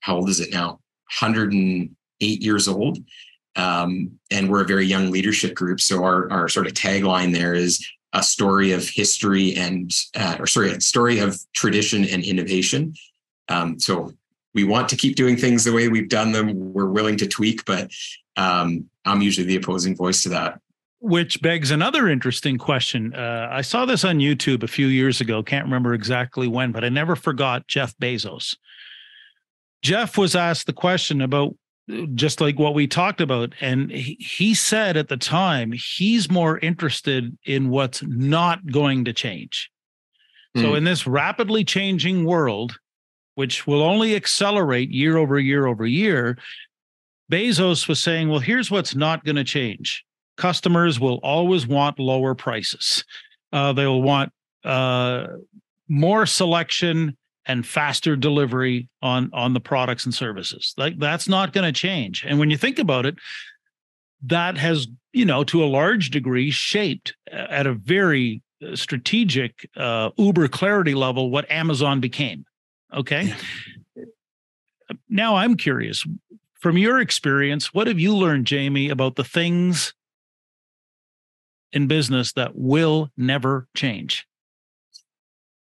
how 0.01 0.17
old 0.17 0.29
is 0.29 0.41
it 0.41 0.53
now? 0.53 0.81
108 1.21 2.43
years 2.43 2.69
old. 2.69 2.99
Um, 3.55 4.19
and 4.31 4.51
we're 4.51 4.63
a 4.63 4.67
very 4.67 4.87
young 4.87 5.11
leadership 5.11 5.55
group. 5.55 5.81
So 5.81 6.05
our, 6.05 6.31
our 6.31 6.49
sort 6.49 6.67
of 6.67 6.73
tagline 6.73 7.33
there 7.33 7.55
is 7.55 7.87
a 8.13 8.23
story 8.23 8.73
of 8.73 8.89
history 8.89 9.55
and, 9.55 9.91
uh, 10.17 10.37
or 10.39 10.47
sorry, 10.47 10.73
a 10.73 10.81
story 10.81 11.19
of 11.19 11.39
tradition 11.55 12.05
and 12.05 12.25
innovation. 12.25 12.95
Um, 13.49 13.79
so 13.79 14.13
we 14.55 14.65
want 14.65 14.89
to 14.91 14.97
keep 14.97 15.17
doing 15.17 15.37
things 15.37 15.65
the 15.65 15.73
way 15.73 15.89
we've 15.89 16.09
done 16.09 16.33
them. 16.33 16.73
We're 16.73 16.87
willing 16.87 17.17
to 17.19 17.27
tweak, 17.27 17.65
but 17.65 17.91
um, 18.37 18.89
I'm 19.05 19.23
usually 19.23 19.47
the 19.47 19.57
opposing 19.57 19.97
voice 19.97 20.23
to 20.25 20.31
that 20.31 20.61
which 21.03 21.43
begs 21.43 21.73
another 21.73 22.09
interesting 22.09 22.57
question. 22.57 23.13
Uh, 23.13 23.49
I 23.51 23.63
saw 23.63 23.85
this 23.85 24.05
on 24.05 24.19
YouTube 24.19 24.63
a 24.63 24.69
few 24.69 24.87
years 24.87 25.21
ago. 25.21 25.43
Can't 25.43 25.65
remember 25.65 25.95
exactly 25.95 26.47
when, 26.47 26.71
but 26.71 26.85
I 26.85 26.91
never 26.91 27.17
forgot 27.17 27.67
Jeff 27.67 27.97
Bezos. 27.99 28.57
Jeff 29.83 30.17
was 30.17 30.37
asked 30.37 30.67
the 30.67 30.73
question 30.73 31.21
about 31.21 31.57
just 32.15 32.41
like 32.41 32.57
what 32.57 32.75
we 32.75 32.87
talked 32.87 33.21
about. 33.21 33.53
And 33.61 33.91
he, 33.91 34.17
he 34.21 34.55
said 34.55 34.97
at 34.97 35.09
the 35.09 35.17
time, 35.17 35.73
he's 35.73 36.31
more 36.31 36.61
interested 36.61 37.37
in 37.45 37.69
what's 37.69 38.03
not 38.05 38.65
going 38.65 39.05
to 39.07 39.13
change. 39.13 39.71
Mm. 40.57 40.63
So, 40.63 40.69
hmm. 40.71 40.77
in 40.77 40.85
this 40.85 41.07
rapidly 41.07 41.65
changing 41.65 42.25
world, 42.25 42.79
which 43.35 43.67
will 43.67 43.83
only 43.83 44.15
accelerate 44.15 44.91
year 44.91 45.17
over 45.17 45.41
year 45.41 45.67
over 45.67 45.85
year, 45.85 46.39
Bezos 47.31 47.89
was 47.89 48.01
saying, 48.01 48.29
well, 48.29 48.39
here's 48.39 48.71
what's 48.71 48.95
not 48.95 49.25
going 49.25 49.37
to 49.37 49.45
change. 49.45 50.05
Customers 50.43 50.99
will 50.99 51.21
always 51.23 51.69
want 51.69 52.01
lower 52.01 52.35
prices. 52.35 53.05
Uh, 53.53 53.73
they'll 53.73 54.03
want 54.03 54.33
uh, 54.65 55.29
more 55.89 56.27
selection 56.27 57.17
and 57.47 57.65
faster 57.65 58.17
delivery 58.17 58.89
on 59.03 59.31
on 59.33 59.53
the 59.53 59.61
products 59.61 60.05
and 60.05 60.13
services. 60.13 60.75
Like 60.77 60.99
that's 60.99 61.29
not 61.29 61.53
going 61.53 61.73
to 61.73 61.81
change. 61.81 62.25
And 62.27 62.41
when 62.41 62.51
you 62.51 62.57
think 62.57 62.81
about 62.81 63.07
it, 63.07 63.15
that 64.25 64.59
has 64.59 64.89
you 65.13 65.25
know 65.25 65.45
to 65.45 65.63
a 65.63 65.67
large 65.67 66.11
degree 66.11 66.51
shaped 66.51 67.15
uh, 67.33 67.47
at 67.49 67.69
a 67.69 67.75
very 67.75 68.43
uh, 68.67 68.75
strategic 68.75 69.71
uh, 69.77 70.11
Uber 70.17 70.49
clarity 70.49 70.97
level 70.97 71.31
what 71.31 71.49
Amazon 71.53 72.01
became. 72.01 72.45
Okay. 72.93 73.33
Now 75.09 75.37
I'm 75.37 75.57
curious 75.57 76.05
from 76.59 76.79
your 76.79 77.01
experience, 77.01 77.73
what 77.73 77.87
have 77.87 78.01
you 78.01 78.17
learned, 78.17 78.49
Jamie, 78.49 78.89
about 78.89 79.15
the 79.15 79.23
things 79.25 79.95
in 81.73 81.87
business 81.87 82.33
that 82.35 82.53
will 82.55 83.11
never 83.17 83.69
change? 83.75 84.27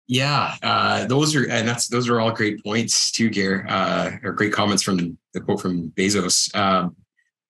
Yeah, 0.08 0.56
uh, 0.64 1.06
those 1.06 1.36
are 1.36 1.48
and 1.48 1.68
that's 1.68 1.88
those 1.88 2.10
are 2.10 2.20
all 2.20 2.32
great 2.32 2.64
points 2.64 3.12
too, 3.12 3.30
Gair, 3.30 3.68
uh, 3.70 4.18
or 4.24 4.32
great 4.32 4.52
comments 4.52 4.82
from 4.82 5.18
the 5.34 5.40
quote 5.40 5.62
from 5.62 5.92
Bezos. 5.92 6.54
Um, 6.56 6.96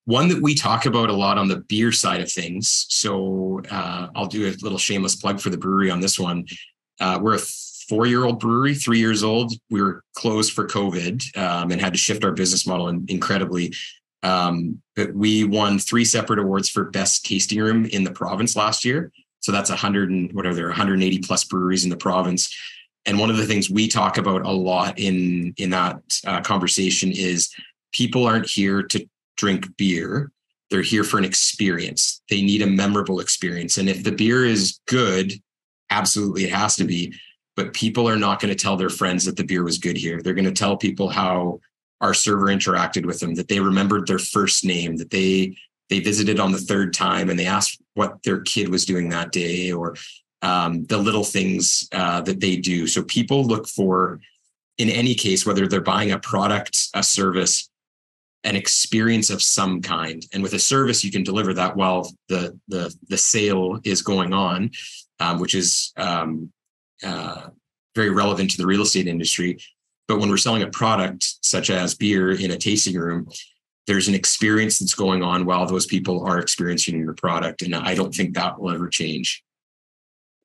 one 0.03 0.27
that 0.27 0.41
we 0.41 0.55
talk 0.55 0.85
about 0.85 1.09
a 1.09 1.15
lot 1.15 1.37
on 1.37 1.47
the 1.47 1.57
beer 1.69 1.91
side 1.91 2.19
of 2.19 2.31
things. 2.31 2.87
So 2.89 3.61
uh, 3.71 4.07
I'll 4.15 4.25
do 4.25 4.47
a 4.47 4.51
little 4.61 4.77
shameless 4.77 5.15
plug 5.15 5.39
for 5.39 5.51
the 5.51 5.57
brewery 5.57 5.91
on 5.91 6.01
this 6.01 6.19
one. 6.19 6.45
Uh, 6.99 7.19
we're 7.21 7.35
a 7.35 7.39
four-year-old 7.87 8.39
brewery, 8.39 8.75
three 8.75 8.99
years 8.99 9.23
old. 9.23 9.53
We 9.69 9.81
were 9.81 10.03
closed 10.15 10.53
for 10.53 10.67
COVID 10.67 11.37
um, 11.37 11.71
and 11.71 11.79
had 11.79 11.93
to 11.93 11.99
shift 11.99 12.23
our 12.23 12.31
business 12.31 12.67
model 12.67 12.87
in, 12.89 13.05
incredibly. 13.07 13.73
Um, 14.23 14.81
but 14.95 15.13
we 15.13 15.43
won 15.43 15.79
three 15.79 16.05
separate 16.05 16.39
awards 16.39 16.69
for 16.69 16.85
best 16.85 17.25
tasting 17.25 17.59
room 17.59 17.85
in 17.85 18.03
the 18.03 18.11
province 18.11 18.55
last 18.55 18.83
year. 18.83 19.11
So 19.39 19.51
that's 19.51 19.69
100 19.69 20.09
and 20.09 20.33
what 20.33 20.45
are 20.45 20.53
there 20.53 20.67
180 20.67 21.19
plus 21.19 21.43
breweries 21.45 21.83
in 21.83 21.89
the 21.89 21.97
province. 21.97 22.53
And 23.05 23.19
one 23.19 23.29
of 23.29 23.37
the 23.37 23.45
things 23.45 23.69
we 23.69 23.87
talk 23.87 24.17
about 24.17 24.45
a 24.45 24.51
lot 24.51 24.99
in 24.99 25.53
in 25.57 25.69
that 25.69 26.01
uh, 26.27 26.41
conversation 26.41 27.11
is 27.11 27.49
people 27.93 28.25
aren't 28.25 28.49
here 28.49 28.83
to 28.83 29.07
drink 29.37 29.65
beer; 29.77 30.31
they're 30.69 30.81
here 30.81 31.05
for 31.05 31.17
an 31.17 31.25
experience. 31.25 32.21
They 32.29 32.41
need 32.41 32.61
a 32.61 32.67
memorable 32.67 33.21
experience, 33.21 33.77
and 33.77 33.87
if 33.87 34.03
the 34.03 34.11
beer 34.11 34.45
is 34.45 34.79
good, 34.85 35.33
absolutely 35.89 36.43
it 36.43 36.53
has 36.53 36.75
to 36.75 36.83
be. 36.83 37.13
But 37.55 37.73
people 37.73 38.07
are 38.07 38.17
not 38.17 38.39
going 38.39 38.53
to 38.53 38.61
tell 38.61 38.77
their 38.77 38.89
friends 38.89 39.25
that 39.25 39.37
the 39.37 39.43
beer 39.43 39.63
was 39.63 39.79
good 39.79 39.97
here. 39.97 40.21
They're 40.21 40.33
going 40.33 40.45
to 40.45 40.51
tell 40.51 40.77
people 40.77 41.09
how 41.09 41.59
our 42.01 42.13
server 42.13 42.47
interacted 42.47 43.05
with 43.05 43.19
them, 43.19 43.35
that 43.35 43.47
they 43.47 43.59
remembered 43.59 44.07
their 44.07 44.19
first 44.19 44.65
name, 44.65 44.97
that 44.97 45.11
they 45.11 45.55
they 45.89 45.99
visited 45.99 46.39
on 46.39 46.51
the 46.51 46.59
third 46.59 46.93
time 46.93 47.29
and 47.29 47.39
they 47.39 47.47
asked 47.47 47.81
what 47.95 48.21
their 48.23 48.41
kid 48.41 48.69
was 48.69 48.85
doing 48.85 49.09
that 49.09 49.31
day 49.31 49.71
or 49.71 49.95
um, 50.41 50.85
the 50.85 50.97
little 50.97 51.23
things 51.23 51.87
uh, 51.91 52.21
that 52.21 52.39
they 52.39 52.55
do. 52.55 52.87
So 52.87 53.03
people 53.03 53.43
look 53.43 53.67
for, 53.67 54.19
in 54.77 54.89
any 54.89 55.15
case, 55.15 55.45
whether 55.45 55.67
they're 55.67 55.81
buying 55.81 56.11
a 56.11 56.19
product, 56.19 56.89
a 56.93 57.03
service, 57.03 57.69
an 58.43 58.55
experience 58.55 59.29
of 59.29 59.41
some 59.41 59.81
kind. 59.81 60.25
And 60.31 60.41
with 60.43 60.53
a 60.53 60.59
service, 60.59 61.03
you 61.03 61.11
can 61.11 61.23
deliver 61.23 61.53
that 61.55 61.75
while 61.75 62.11
the 62.29 62.57
the 62.67 62.95
the 63.09 63.17
sale 63.17 63.79
is 63.83 64.01
going 64.01 64.33
on, 64.33 64.71
um, 65.19 65.39
which 65.39 65.55
is 65.55 65.91
um, 65.97 66.51
uh, 67.03 67.49
very 67.95 68.09
relevant 68.11 68.51
to 68.51 68.57
the 68.57 68.65
real 68.65 68.83
estate 68.83 69.07
industry. 69.07 69.57
But 70.09 70.19
when 70.19 70.29
we're 70.29 70.37
selling 70.37 70.63
a 70.63 70.69
product 70.69 71.23
such 71.41 71.69
as 71.69 71.93
beer 71.93 72.31
in 72.31 72.49
a 72.49 72.57
tasting 72.57 72.97
room, 72.97 73.29
there's 73.85 74.07
an 74.07 74.15
experience 74.15 74.79
that's 74.79 74.95
going 74.95 75.23
on 75.23 75.45
while 75.45 75.65
those 75.65 75.85
people 75.85 76.23
are 76.23 76.39
experiencing 76.39 76.99
your 76.99 77.13
product 77.13 77.63
and 77.63 77.75
i 77.75 77.95
don't 77.95 78.13
think 78.13 78.35
that 78.35 78.59
will 78.59 78.71
ever 78.71 78.87
change. 78.87 79.43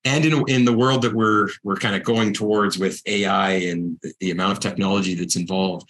And 0.07 0.24
in, 0.24 0.44
in 0.48 0.64
the 0.64 0.72
world 0.72 1.03
that 1.03 1.14
we're 1.14 1.48
we're 1.62 1.77
kind 1.77 1.94
of 1.94 2.03
going 2.05 2.33
towards 2.33 2.79
with 2.79 3.03
ai 3.07 3.50
and 3.70 3.98
the 4.20 4.31
amount 4.31 4.53
of 4.53 4.61
technology 4.61 5.14
that's 5.14 5.37
involved 5.37 5.88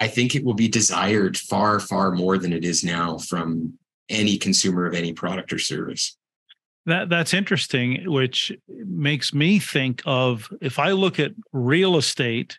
i 0.00 0.06
think 0.06 0.34
it 0.34 0.44
will 0.44 0.54
be 0.54 0.68
desired 0.68 1.36
far 1.36 1.80
far 1.80 2.10
more 2.10 2.38
than 2.38 2.52
it 2.52 2.64
is 2.64 2.84
now 2.84 3.18
from 3.18 3.78
any 4.08 4.36
consumer 4.36 4.84
of 4.86 4.94
any 4.94 5.14
product 5.14 5.50
or 5.50 5.58
service. 5.58 6.16
That 6.86 7.08
that's 7.08 7.34
interesting 7.34 8.10
which 8.10 8.52
makes 8.68 9.34
me 9.34 9.58
think 9.58 10.02
of 10.06 10.50
if 10.60 10.78
i 10.78 10.90
look 10.92 11.18
at 11.18 11.32
real 11.52 11.96
estate 11.96 12.58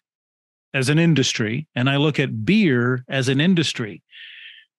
as 0.76 0.90
an 0.90 1.00
industry 1.00 1.68
and 1.76 1.90
i 1.90 1.96
look 1.96 2.20
at 2.20 2.46
beer 2.46 3.04
as 3.08 3.30
an 3.30 3.42
industry 3.42 4.04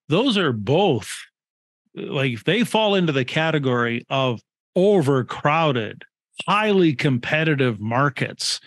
those 0.08 0.36
are 0.38 0.52
both 0.52 1.10
like 1.96 2.44
they 2.44 2.62
fall 2.62 2.94
into 2.94 3.12
the 3.12 3.24
category 3.24 4.04
of 4.10 4.40
overcrowded, 4.76 6.04
highly 6.46 6.94
competitive 6.94 7.80
markets. 7.80 8.60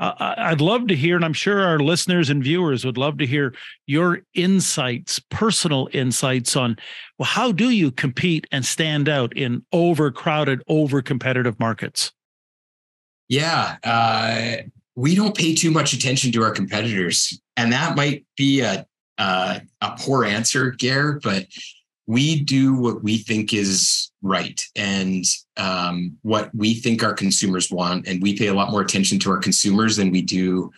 Uh, 0.00 0.34
I'd 0.38 0.60
love 0.60 0.88
to 0.88 0.96
hear, 0.96 1.14
and 1.14 1.24
I'm 1.24 1.32
sure 1.32 1.62
our 1.62 1.78
listeners 1.78 2.28
and 2.28 2.42
viewers 2.42 2.84
would 2.84 2.98
love 2.98 3.18
to 3.18 3.26
hear 3.26 3.54
your 3.86 4.22
insights, 4.34 5.20
personal 5.30 5.88
insights 5.92 6.56
on 6.56 6.76
well, 7.16 7.28
how 7.28 7.52
do 7.52 7.70
you 7.70 7.92
compete 7.92 8.48
and 8.50 8.66
stand 8.66 9.08
out 9.08 9.36
in 9.36 9.64
overcrowded, 9.72 10.62
over 10.66 11.00
competitive 11.00 11.60
markets? 11.60 12.10
Yeah, 13.28 13.76
uh, 13.84 14.68
we 14.96 15.14
don't 15.14 15.36
pay 15.36 15.54
too 15.54 15.70
much 15.70 15.92
attention 15.92 16.32
to 16.32 16.42
our 16.42 16.52
competitors, 16.52 17.40
and 17.56 17.72
that 17.72 17.96
might 17.96 18.24
be 18.36 18.60
a 18.60 18.86
uh, 19.18 19.60
a 19.80 19.96
poor 19.98 20.24
answer, 20.24 20.70
Gair, 20.72 21.20
but 21.22 21.46
we 22.06 22.40
do 22.40 22.74
what 22.74 23.02
we 23.02 23.18
think 23.18 23.54
is 23.54 24.10
right 24.22 24.62
and 24.76 25.24
um, 25.56 26.16
what 26.22 26.50
we 26.54 26.74
think 26.74 27.02
our 27.02 27.14
consumers 27.14 27.70
want. 27.70 28.06
And 28.06 28.22
we 28.22 28.36
pay 28.36 28.48
a 28.48 28.54
lot 28.54 28.70
more 28.70 28.82
attention 28.82 29.18
to 29.20 29.30
our 29.30 29.38
consumers 29.38 29.96
than 29.96 30.10
we 30.10 30.20
do 30.20 30.70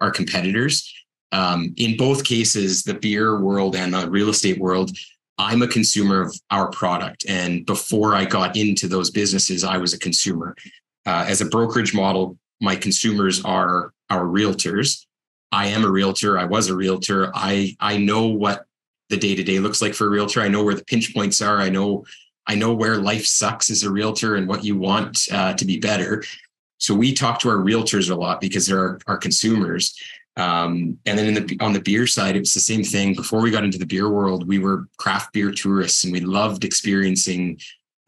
our 0.00 0.10
competitors. 0.10 0.90
Um, 1.32 1.74
in 1.76 1.96
both 1.96 2.24
cases, 2.24 2.82
the 2.82 2.94
beer 2.94 3.40
world 3.40 3.76
and 3.76 3.92
the 3.92 4.08
real 4.08 4.30
estate 4.30 4.58
world, 4.58 4.90
I'm 5.38 5.62
a 5.62 5.68
consumer 5.68 6.22
of 6.22 6.34
our 6.50 6.70
product. 6.70 7.24
And 7.28 7.66
before 7.66 8.14
I 8.14 8.24
got 8.24 8.56
into 8.56 8.88
those 8.88 9.10
businesses, 9.10 9.64
I 9.64 9.76
was 9.76 9.92
a 9.92 9.98
consumer. 9.98 10.56
Uh, 11.06 11.24
as 11.28 11.40
a 11.40 11.46
brokerage 11.46 11.94
model, 11.94 12.38
my 12.60 12.76
consumers 12.76 13.44
are 13.44 13.92
our 14.08 14.24
realtors. 14.24 15.06
I 15.52 15.66
am 15.66 15.84
a 15.84 15.90
realtor. 15.90 16.38
I 16.38 16.44
was 16.44 16.68
a 16.68 16.76
realtor. 16.76 17.30
I 17.34 17.76
I 17.80 17.96
know 17.96 18.26
what 18.26 18.66
the 19.08 19.16
day 19.16 19.34
to 19.34 19.42
day 19.42 19.58
looks 19.58 19.82
like 19.82 19.94
for 19.94 20.06
a 20.06 20.10
realtor. 20.10 20.40
I 20.40 20.48
know 20.48 20.62
where 20.62 20.74
the 20.74 20.84
pinch 20.84 21.12
points 21.14 21.42
are. 21.42 21.58
I 21.58 21.68
know 21.68 22.04
I 22.46 22.54
know 22.54 22.74
where 22.74 22.96
life 22.96 23.26
sucks 23.26 23.70
as 23.70 23.82
a 23.82 23.90
realtor 23.90 24.36
and 24.36 24.48
what 24.48 24.64
you 24.64 24.76
want 24.76 25.28
uh, 25.32 25.54
to 25.54 25.64
be 25.64 25.78
better. 25.78 26.24
So 26.78 26.94
we 26.94 27.12
talk 27.12 27.38
to 27.40 27.48
our 27.48 27.56
realtors 27.56 28.10
a 28.10 28.14
lot 28.14 28.40
because 28.40 28.66
they're 28.66 28.78
our, 28.78 28.98
our 29.06 29.18
consumers. 29.18 29.94
Um, 30.36 30.98
and 31.04 31.18
then 31.18 31.34
the 31.34 31.56
on 31.60 31.72
the 31.72 31.80
beer 31.80 32.06
side, 32.06 32.36
it 32.36 32.40
was 32.40 32.54
the 32.54 32.60
same 32.60 32.82
thing. 32.82 33.14
Before 33.14 33.40
we 33.40 33.50
got 33.50 33.64
into 33.64 33.78
the 33.78 33.86
beer 33.86 34.08
world, 34.08 34.48
we 34.48 34.58
were 34.58 34.86
craft 34.96 35.32
beer 35.32 35.50
tourists, 35.50 36.04
and 36.04 36.12
we 36.12 36.20
loved 36.20 36.64
experiencing 36.64 37.60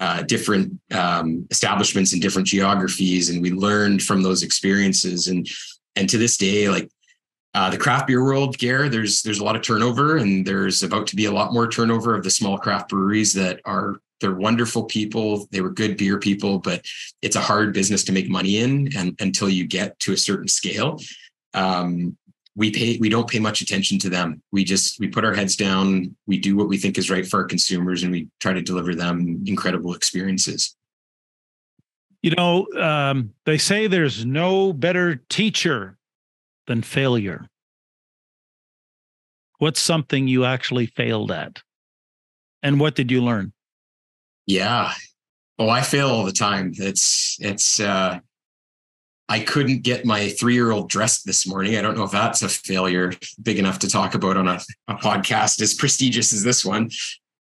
uh, 0.03 0.21
different 0.25 0.81
um, 0.93 1.47
establishments 1.53 2.13
in 2.13 2.19
different 2.19 2.49
geographies, 2.49 3.31
and 3.31 3.41
we 3.41 3.53
learned 3.53 4.03
from 4.03 4.21
those 4.21 4.43
experiences. 4.43 5.29
And 5.29 5.49
and 5.95 6.11
to 6.11 6.19
this 6.19 6.37
day, 6.37 6.69
like 6.69 6.91
uh, 7.55 7.71
the 7.71 7.79
craft 7.79 8.09
beer 8.09 8.25
world, 8.25 8.59
Gair, 8.59 8.89
there's 8.89 9.23
there's 9.23 9.39
a 9.39 9.45
lot 9.45 9.55
of 9.55 9.63
turnover, 9.63 10.17
and 10.17 10.45
there's 10.45 10.83
about 10.83 11.07
to 11.07 11.17
be 11.17 11.27
a 11.27 11.31
lot 11.31 11.53
more 11.53 11.69
turnover 11.69 12.17
of 12.17 12.25
the 12.25 12.31
small 12.31 12.59
craft 12.59 12.89
breweries 12.89 13.33
that 13.35 13.61
are 13.65 14.01
they're 14.21 14.35
wonderful 14.35 14.83
people. 14.83 15.47
They 15.53 15.61
were 15.61 15.71
good 15.71 15.97
beer 15.97 16.19
people, 16.19 16.59
but 16.59 16.85
it's 17.23 17.37
a 17.37 17.41
hard 17.41 17.73
business 17.73 18.03
to 18.05 18.13
make 18.13 18.29
money 18.29 18.59
in, 18.59 18.97
and 18.97 19.15
until 19.21 19.49
you 19.49 19.69
get 19.69 20.01
to 20.01 20.13
a 20.15 20.17
certain 20.17 20.49
scale, 20.49 20.99
um, 21.55 22.17
we 22.55 22.71
pay 22.71 22.99
we 22.99 23.09
don't 23.09 23.29
pay 23.29 23.39
much 23.39 23.61
attention 23.61 23.99
to 24.01 24.11
them. 24.11 24.43
We 24.53 24.65
just 24.65 24.99
we 25.01 25.09
put 25.09 25.25
our 25.25 25.35
heads 25.35 25.57
down. 25.57 26.15
We 26.27 26.39
do 26.39 26.57
what 26.57 26.69
we 26.69 26.77
think 26.77 26.99
is 26.99 27.11
right 27.11 27.27
for 27.27 27.41
our 27.41 27.47
consumers, 27.47 28.03
and 28.03 28.13
we 28.13 28.29
try 28.41 28.53
to 28.53 28.63
deliver 28.63 28.95
them 28.95 29.43
incredible 29.47 29.95
experiences. 29.95 30.77
You 32.23 32.33
know, 32.37 32.69
um, 32.81 33.33
they 33.47 33.59
say 33.59 33.87
there's 33.87 34.25
no 34.25 34.73
better 34.73 35.17
teacher 35.29 35.99
than 36.67 36.83
failure? 36.83 37.49
What's 39.59 39.81
something 39.81 40.29
you 40.29 40.45
actually 40.45 40.87
failed 40.87 41.31
at? 41.31 41.63
And 42.63 42.81
what 42.81 42.95
did 42.95 43.11
you 43.11 43.23
learn? 43.23 43.53
Yeah. 44.47 44.93
Oh, 45.59 45.69
I 45.69 45.83
fail 45.83 46.09
all 46.09 46.25
the 46.25 46.33
time. 46.33 46.73
It's 46.77 47.37
it's 47.41 47.79
uh 47.79 48.19
I 49.33 49.41
couldn't 49.41 49.83
get 49.83 50.05
my 50.05 50.29
three 50.29 50.53
year 50.53 50.73
old 50.73 50.91
dressed 50.91 51.25
this 51.25 51.47
morning. 51.47 51.79
I 51.79 51.81
don't 51.81 51.97
know 51.97 52.05
if 52.05 52.11
that's 52.11 52.43
a 52.43 52.51
failure 52.51 53.15
big 53.43 53.59
enough 53.59 53.79
to 53.79 53.89
talk 53.89 54.15
about 54.15 54.37
on 54.37 54.47
a, 54.47 54.61
a 54.89 54.95
podcast 54.97 55.63
as 55.63 55.73
prestigious 55.73 56.35
as 56.35 56.43
this 56.45 56.67
one. 56.67 56.91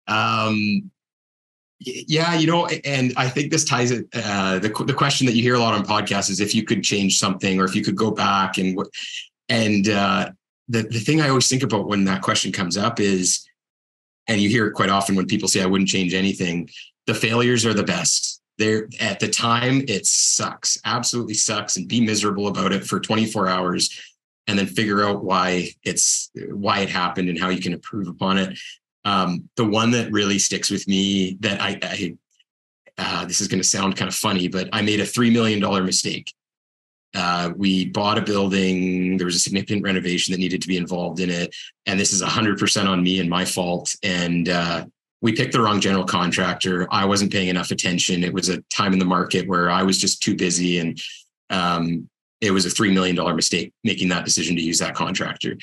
Um, 0.07 0.91
yeah, 1.79 2.35
you 2.35 2.45
know, 2.45 2.67
and 2.67 3.11
I 3.17 3.27
think 3.27 3.49
this 3.49 3.65
ties 3.65 3.89
it. 3.89 4.05
Uh, 4.13 4.59
the 4.59 4.69
the 4.85 4.93
question 4.93 5.25
that 5.25 5.33
you 5.33 5.41
hear 5.41 5.55
a 5.55 5.59
lot 5.59 5.73
on 5.73 5.83
podcasts 5.83 6.29
is 6.29 6.39
if 6.39 6.53
you 6.53 6.63
could 6.63 6.83
change 6.83 7.17
something, 7.17 7.59
or 7.59 7.65
if 7.65 7.75
you 7.75 7.83
could 7.83 7.95
go 7.95 8.11
back 8.11 8.59
and 8.59 8.77
and 9.49 9.89
uh, 9.89 10.29
the 10.69 10.83
the 10.83 10.99
thing 10.99 11.21
I 11.21 11.29
always 11.29 11.47
think 11.47 11.63
about 11.63 11.87
when 11.87 12.03
that 12.03 12.21
question 12.21 12.51
comes 12.51 12.77
up 12.77 12.99
is, 12.99 13.47
and 14.27 14.39
you 14.39 14.47
hear 14.47 14.67
it 14.67 14.73
quite 14.73 14.89
often 14.91 15.15
when 15.15 15.25
people 15.25 15.49
say 15.49 15.63
I 15.63 15.65
wouldn't 15.65 15.89
change 15.89 16.13
anything. 16.13 16.69
The 17.07 17.15
failures 17.15 17.65
are 17.65 17.73
the 17.73 17.83
best. 17.83 18.42
There 18.57 18.87
at 18.99 19.19
the 19.19 19.29
time, 19.29 19.83
it 19.87 20.05
sucks, 20.05 20.77
absolutely 20.85 21.33
sucks, 21.33 21.75
and 21.75 21.87
be 21.87 22.01
miserable 22.01 22.47
about 22.47 22.71
it 22.71 22.85
for 22.85 22.99
24 22.99 23.47
hours, 23.47 23.99
and 24.47 24.59
then 24.59 24.67
figure 24.67 25.03
out 25.03 25.23
why 25.23 25.69
it's 25.83 26.29
why 26.49 26.79
it 26.79 26.89
happened 26.89 27.29
and 27.29 27.39
how 27.39 27.49
you 27.49 27.61
can 27.61 27.73
improve 27.73 28.07
upon 28.07 28.37
it. 28.37 28.57
Um, 29.05 29.49
the 29.57 29.65
one 29.65 29.91
that 29.91 30.11
really 30.11 30.39
sticks 30.39 30.69
with 30.69 30.87
me 30.87 31.37
that 31.41 31.61
I, 31.61 31.79
I 31.81 32.17
uh, 32.97 33.25
this 33.25 33.41
is 33.41 33.47
going 33.47 33.61
to 33.61 33.67
sound 33.67 33.97
kind 33.97 34.07
of 34.07 34.15
funny, 34.15 34.47
but 34.47 34.69
I 34.71 34.81
made 34.81 34.99
a 34.99 35.05
$3 35.05 35.31
million 35.31 35.59
mistake. 35.85 36.31
Uh, 37.15 37.51
we 37.55 37.85
bought 37.85 38.17
a 38.17 38.21
building. 38.21 39.17
There 39.17 39.25
was 39.25 39.35
a 39.35 39.39
significant 39.39 39.83
renovation 39.83 40.31
that 40.31 40.39
needed 40.39 40.61
to 40.61 40.67
be 40.67 40.77
involved 40.77 41.19
in 41.19 41.29
it. 41.29 41.55
And 41.85 41.99
this 41.99 42.11
is 42.11 42.23
100% 42.23 42.87
on 42.87 43.03
me 43.03 43.19
and 43.19 43.29
my 43.29 43.45
fault. 43.45 43.95
And 44.03 44.49
uh, 44.49 44.85
we 45.23 45.31
picked 45.31 45.53
the 45.53 45.61
wrong 45.61 45.79
general 45.79 46.03
contractor. 46.03 46.85
I 46.91 47.05
wasn't 47.05 47.31
paying 47.31 47.47
enough 47.47 47.71
attention. 47.71 48.25
It 48.25 48.33
was 48.33 48.49
a 48.49 48.61
time 48.63 48.91
in 48.91 48.99
the 48.99 49.05
market 49.05 49.47
where 49.47 49.71
I 49.71 49.81
was 49.81 49.97
just 49.97 50.21
too 50.21 50.35
busy. 50.35 50.79
And 50.79 51.01
um, 51.49 52.09
it 52.41 52.51
was 52.51 52.65
a 52.65 52.69
$3 52.69 52.93
million 52.93 53.15
mistake 53.33 53.73
making 53.85 54.09
that 54.09 54.25
decision 54.25 54.57
to 54.57 54.61
use 54.61 54.79
that 54.79 54.95
contractor. 54.95 55.55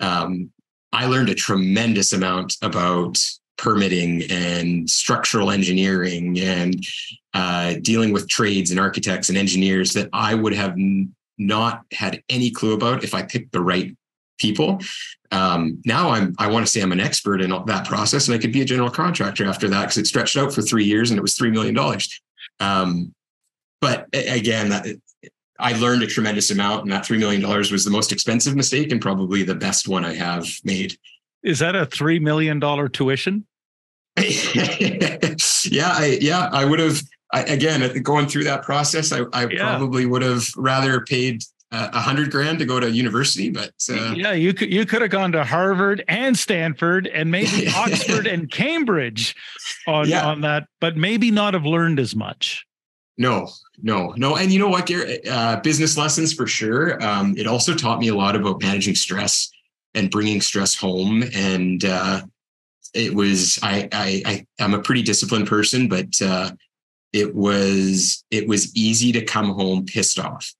Um, 0.00 0.52
I 0.92 1.06
learned 1.06 1.30
a 1.30 1.34
tremendous 1.34 2.12
amount 2.12 2.56
about 2.60 3.18
permitting 3.56 4.24
and 4.30 4.88
structural 4.88 5.50
engineering 5.50 6.38
and 6.38 6.86
uh, 7.32 7.76
dealing 7.80 8.12
with 8.12 8.28
trades 8.28 8.70
and 8.70 8.78
architects 8.78 9.30
and 9.30 9.38
engineers 9.38 9.94
that 9.94 10.10
I 10.12 10.34
would 10.34 10.52
have 10.52 10.72
n- 10.72 11.14
not 11.38 11.84
had 11.90 12.22
any 12.28 12.50
clue 12.50 12.74
about 12.74 13.02
if 13.02 13.14
I 13.14 13.22
picked 13.22 13.52
the 13.52 13.62
right 13.62 13.96
people. 14.38 14.80
Um, 15.32 15.82
now 15.84 16.10
I'm 16.10 16.34
I 16.38 16.46
want 16.48 16.64
to 16.64 16.70
say 16.70 16.80
I'm 16.80 16.92
an 16.92 17.00
expert 17.00 17.40
in 17.40 17.50
that 17.66 17.86
process, 17.86 18.28
and 18.28 18.34
I 18.34 18.38
could 18.38 18.52
be 18.52 18.62
a 18.62 18.64
general 18.64 18.90
contractor 18.90 19.46
after 19.46 19.68
that 19.68 19.82
because 19.82 19.98
it 19.98 20.06
stretched 20.06 20.36
out 20.36 20.54
for 20.54 20.62
three 20.62 20.84
years 20.84 21.10
and 21.10 21.18
it 21.18 21.22
was 21.22 21.34
three 21.34 21.50
million 21.50 21.74
dollars. 21.74 22.20
Um, 22.60 23.14
but 23.80 24.06
again, 24.12 24.70
that, 24.70 24.86
I 25.58 25.72
learned 25.78 26.02
a 26.02 26.06
tremendous 26.06 26.50
amount, 26.50 26.82
and 26.82 26.92
that 26.92 27.04
$3 27.04 27.18
million 27.18 27.42
was 27.42 27.84
the 27.84 27.90
most 27.90 28.12
expensive 28.12 28.56
mistake 28.56 28.92
and 28.92 29.00
probably 29.00 29.42
the 29.42 29.54
best 29.54 29.88
one 29.88 30.04
I 30.04 30.14
have 30.14 30.46
made. 30.64 30.96
Is 31.42 31.60
that 31.60 31.76
a 31.76 31.86
$3 31.86 32.20
million 32.20 32.60
tuition? 32.90 33.46
yeah, 34.18 35.92
I, 35.92 36.18
yeah, 36.20 36.48
I 36.52 36.64
would 36.64 36.78
have, 36.78 37.02
I, 37.32 37.42
again, 37.42 38.02
going 38.02 38.26
through 38.26 38.44
that 38.44 38.62
process, 38.62 39.12
I, 39.12 39.22
I 39.32 39.46
yeah. 39.46 39.76
probably 39.76 40.06
would 40.06 40.22
have 40.22 40.46
rather 40.56 41.02
paid 41.02 41.42
a 41.72 42.00
hundred 42.00 42.30
grand 42.30 42.58
to 42.60 42.64
go 42.64 42.78
to 42.78 42.90
university, 42.90 43.50
but 43.50 43.72
uh, 43.90 44.14
yeah, 44.16 44.32
you 44.32 44.54
could 44.54 44.72
you 44.72 44.86
could 44.86 45.02
have 45.02 45.10
gone 45.10 45.32
to 45.32 45.44
Harvard 45.44 46.04
and 46.06 46.38
Stanford 46.38 47.06
and 47.08 47.30
maybe 47.30 47.68
Oxford 47.76 48.26
and 48.26 48.50
Cambridge 48.50 49.34
on 49.86 50.08
yeah. 50.08 50.26
on 50.26 50.42
that, 50.42 50.68
but 50.80 50.96
maybe 50.96 51.30
not 51.30 51.54
have 51.54 51.66
learned 51.66 51.98
as 51.98 52.14
much. 52.14 52.64
No, 53.18 53.48
no, 53.82 54.12
no. 54.16 54.36
And 54.36 54.52
you 54.52 54.58
know 54.58 54.68
what, 54.68 54.86
Garrett? 54.86 55.26
Uh, 55.26 55.60
business 55.60 55.96
lessons 55.96 56.32
for 56.32 56.46
sure. 56.46 57.02
Um, 57.02 57.34
it 57.36 57.46
also 57.46 57.74
taught 57.74 57.98
me 57.98 58.08
a 58.08 58.14
lot 58.14 58.36
about 58.36 58.60
managing 58.60 58.94
stress 58.94 59.50
and 59.94 60.10
bringing 60.10 60.40
stress 60.40 60.74
home. 60.74 61.24
And 61.34 61.84
uh, 61.84 62.22
it 62.94 63.14
was, 63.14 63.58
I, 63.62 63.88
I, 63.92 64.22
I, 64.26 64.46
am 64.62 64.74
a 64.74 64.82
pretty 64.82 65.02
disciplined 65.02 65.46
person, 65.46 65.88
but 65.88 66.20
uh, 66.20 66.50
it 67.14 67.34
was, 67.34 68.22
it 68.30 68.46
was 68.46 68.76
easy 68.76 69.12
to 69.12 69.24
come 69.24 69.48
home 69.48 69.86
pissed 69.86 70.18
off 70.18 70.52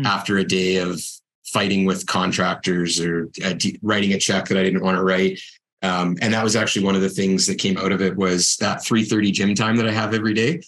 mm. 0.00 0.06
after 0.06 0.38
a 0.38 0.44
day 0.44 0.76
of 0.76 1.00
fighting 1.44 1.84
with 1.84 2.06
contractors 2.06 3.00
or 3.00 3.30
uh, 3.44 3.54
writing 3.82 4.12
a 4.12 4.18
check 4.18 4.46
that 4.46 4.58
I 4.58 4.62
didn't 4.62 4.82
want 4.82 4.96
to 4.96 5.02
write. 5.02 5.40
Um, 5.82 6.16
and 6.20 6.34
that 6.34 6.44
was 6.44 6.56
actually 6.56 6.84
one 6.84 6.94
of 6.94 7.00
the 7.00 7.08
things 7.08 7.46
that 7.46 7.56
came 7.56 7.78
out 7.78 7.92
of 7.92 8.02
it 8.02 8.16
was 8.16 8.56
that 8.56 8.82
3:30 8.82 9.32
gym 9.32 9.54
time 9.54 9.76
that 9.76 9.88
I 9.88 9.92
have 9.92 10.14
every 10.14 10.34
day 10.34 10.60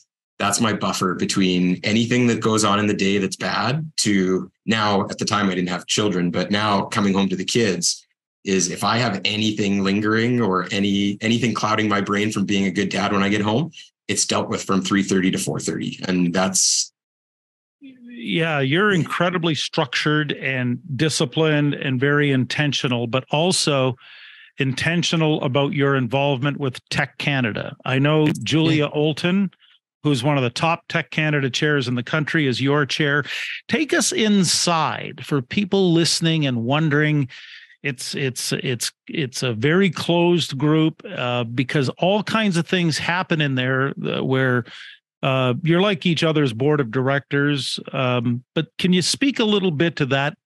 that's 0.42 0.60
my 0.60 0.72
buffer 0.72 1.14
between 1.14 1.78
anything 1.84 2.26
that 2.26 2.40
goes 2.40 2.64
on 2.64 2.80
in 2.80 2.88
the 2.88 2.94
day 2.94 3.18
that's 3.18 3.36
bad 3.36 3.90
to 3.98 4.50
now 4.66 5.02
at 5.02 5.18
the 5.18 5.24
time 5.24 5.48
I 5.48 5.54
didn't 5.54 5.68
have 5.68 5.86
children, 5.86 6.32
but 6.32 6.50
now 6.50 6.86
coming 6.86 7.14
home 7.14 7.28
to 7.28 7.36
the 7.36 7.44
kids 7.44 8.04
is 8.44 8.68
if 8.68 8.82
I 8.82 8.96
have 8.98 9.20
anything 9.24 9.84
lingering 9.84 10.40
or 10.40 10.66
any 10.72 11.16
anything 11.20 11.54
clouding 11.54 11.88
my 11.88 12.00
brain 12.00 12.32
from 12.32 12.44
being 12.44 12.66
a 12.66 12.72
good 12.72 12.88
dad 12.88 13.12
when 13.12 13.22
I 13.22 13.28
get 13.28 13.40
home, 13.40 13.70
it's 14.08 14.26
dealt 14.26 14.48
with 14.48 14.64
from 14.64 14.82
3:30 14.82 15.30
to 15.30 15.38
4:30 15.38 16.08
and 16.08 16.34
that's 16.34 16.91
yeah, 18.14 18.60
you're 18.60 18.92
incredibly 18.92 19.54
structured 19.54 20.32
and 20.32 20.78
disciplined 20.96 21.74
and 21.74 21.98
very 21.98 22.30
intentional, 22.30 23.06
but 23.06 23.24
also 23.30 23.96
intentional 24.58 25.42
about 25.42 25.72
your 25.72 25.96
involvement 25.96 26.58
with 26.58 26.86
TEC 26.90 27.16
Canada. 27.18 27.76
I 27.84 27.98
know 27.98 28.26
Julia. 28.44 28.88
Olton 28.88 29.50
who's 30.02 30.24
one 30.24 30.36
of 30.36 30.42
the 30.42 30.50
top 30.50 30.88
TEC 30.88 31.10
Canada 31.10 31.48
chairs 31.48 31.88
in 31.88 31.94
the 31.94 32.02
country, 32.02 32.46
is 32.46 32.60
your 32.60 32.84
chair. 32.86 33.24
Take 33.68 33.94
us 33.94 34.12
inside 34.12 35.24
for 35.24 35.40
people 35.40 35.92
listening 35.92 36.46
and 36.46 36.64
wondering. 36.64 37.28
It's 37.82 38.14
it's 38.14 38.52
it's 38.52 38.92
it's 39.08 39.42
a 39.42 39.52
very 39.52 39.90
closed 39.90 40.56
group 40.56 41.02
uh, 41.04 41.44
because 41.44 41.88
all 41.98 42.22
kinds 42.22 42.56
of 42.56 42.66
things 42.66 42.98
happen 42.98 43.40
in 43.40 43.56
there 43.56 43.92
uh, 44.04 44.22
where 44.24 44.64
uh, 45.22 45.54
you're 45.62 45.80
like 45.80 46.04
each 46.06 46.24
other's 46.24 46.52
board 46.52 46.80
of 46.80 46.90
directors. 46.90 47.78
Um, 47.92 48.44
but 48.54 48.68
can 48.78 48.92
you 48.92 49.02
speak 49.02 49.38
a 49.38 49.44
little 49.44 49.70
bit 49.70 49.96
to 49.96 50.06
that 50.06 50.36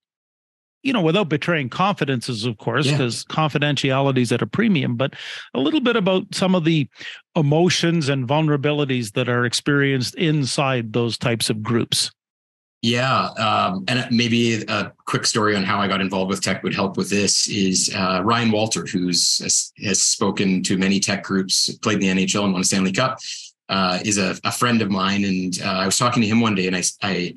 you 0.87 0.93
know, 0.93 1.03
without 1.03 1.29
betraying 1.29 1.69
confidences, 1.69 2.45
of 2.45 2.59
course, 2.59 2.89
because 2.89 3.27
yeah. 3.29 3.35
confidentiality 3.35 4.19
is 4.19 4.31
at 4.31 4.41
a 4.41 4.47
premium, 4.47 4.95
but 4.95 5.15
a 5.53 5.59
little 5.59 5.81
bit 5.81 5.97
about 5.97 6.33
some 6.33 6.55
of 6.55 6.65
the 6.65 6.89
emotions 7.35 8.09
and 8.09 8.29
vulnerabilities 8.29 9.13
that 9.15 9.29
are 9.29 9.45
experienced 9.45 10.15
inside 10.15 10.93
those 10.93 11.19
types 11.19 11.51
of 11.51 11.61
groups. 11.61 12.13
Yeah, 12.83 13.31
um, 13.39 13.85
and 13.89 14.07
maybe 14.17 14.63
a 14.69 14.93
quick 15.07 15.27
story 15.27 15.57
on 15.57 15.65
how 15.65 15.81
I 15.81 15.89
got 15.89 16.01
involved 16.01 16.29
with 16.29 16.41
TEC 16.41 16.63
would 16.63 16.75
help 16.75 16.97
with 16.97 17.11
this. 17.11 17.49
Is 17.49 17.93
uh, 17.93 18.21
Ryan 18.23 18.53
Walter, 18.53 18.87
who's 18.87 19.73
has 19.83 20.03
spoken 20.03 20.63
to 20.63 20.79
many 20.79 21.01
TEC 21.01 21.25
groups, 21.25 21.75
played 21.79 22.01
in 22.01 22.17
the 22.17 22.25
NHL 22.25 22.45
and 22.45 22.53
won 22.53 22.61
a 22.61 22.65
Stanley 22.65 22.93
Cup, 22.93 23.19
uh, 23.69 23.99
is 24.05 24.19
a, 24.19 24.37
a, 24.45 24.53
friend 24.53 24.81
of 24.81 24.91
mine, 24.91 25.25
and 25.25 25.61
uh, 25.63 25.79
I 25.83 25.87
was 25.87 25.99
talking 25.99 26.23
to 26.23 26.29
him 26.29 26.41
one 26.41 26.55
day, 26.55 26.67
and 26.67 26.77
I, 26.77 26.83
I 27.03 27.35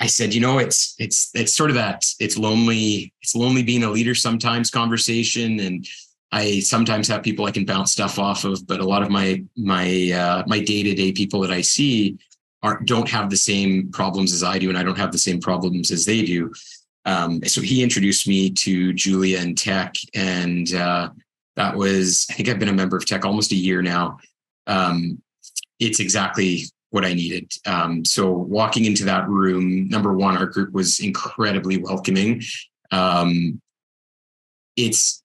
I 0.00 0.06
said, 0.06 0.32
you 0.32 0.40
know, 0.40 0.58
it's 0.58 0.94
it's 0.98 1.30
it's 1.34 1.52
sort 1.52 1.70
of 1.70 1.76
that 1.76 2.04
it's 2.20 2.38
lonely, 2.38 3.12
it's 3.20 3.34
lonely 3.34 3.62
being 3.62 3.82
a 3.82 3.90
leader 3.90 4.14
sometimes 4.14 4.70
conversation. 4.70 5.60
And 5.60 5.86
I 6.30 6.60
sometimes 6.60 7.08
have 7.08 7.22
people 7.22 7.46
I 7.46 7.50
can 7.50 7.64
bounce 7.64 7.92
stuff 7.92 8.18
off 8.18 8.44
of, 8.44 8.66
but 8.66 8.80
a 8.80 8.86
lot 8.86 9.02
of 9.02 9.10
my 9.10 9.42
my 9.56 10.12
uh, 10.12 10.44
my 10.46 10.60
day-to-day 10.60 11.12
people 11.12 11.40
that 11.40 11.50
I 11.50 11.62
see 11.62 12.18
aren't 12.62 12.86
don't 12.86 13.08
have 13.08 13.28
the 13.28 13.36
same 13.36 13.90
problems 13.90 14.32
as 14.32 14.44
I 14.44 14.58
do, 14.58 14.68
and 14.68 14.78
I 14.78 14.84
don't 14.84 14.98
have 14.98 15.12
the 15.12 15.18
same 15.18 15.40
problems 15.40 15.90
as 15.90 16.04
they 16.04 16.22
do. 16.22 16.52
Um, 17.04 17.42
so 17.44 17.60
he 17.60 17.82
introduced 17.82 18.28
me 18.28 18.50
to 18.50 18.92
Julia 18.92 19.40
and 19.40 19.58
TEC, 19.58 19.94
and 20.14 20.72
uh, 20.74 21.10
that 21.56 21.74
was 21.74 22.26
I 22.30 22.34
think 22.34 22.48
I've 22.48 22.58
been 22.60 22.68
a 22.68 22.72
member 22.72 22.96
of 22.96 23.04
TEC 23.04 23.24
almost 23.24 23.50
a 23.50 23.56
year 23.56 23.82
now. 23.82 24.18
Um, 24.68 25.20
it's 25.78 26.00
exactly 26.00 26.64
what 26.90 27.04
I 27.04 27.12
needed. 27.12 27.52
Um, 27.66 28.04
so 28.04 28.30
walking 28.30 28.84
into 28.84 29.04
that 29.04 29.28
room, 29.28 29.88
number 29.88 30.14
one, 30.14 30.36
our 30.36 30.46
group 30.46 30.72
was 30.72 31.00
incredibly 31.00 31.76
welcoming. 31.76 32.42
Um, 32.90 33.60
it's 34.76 35.22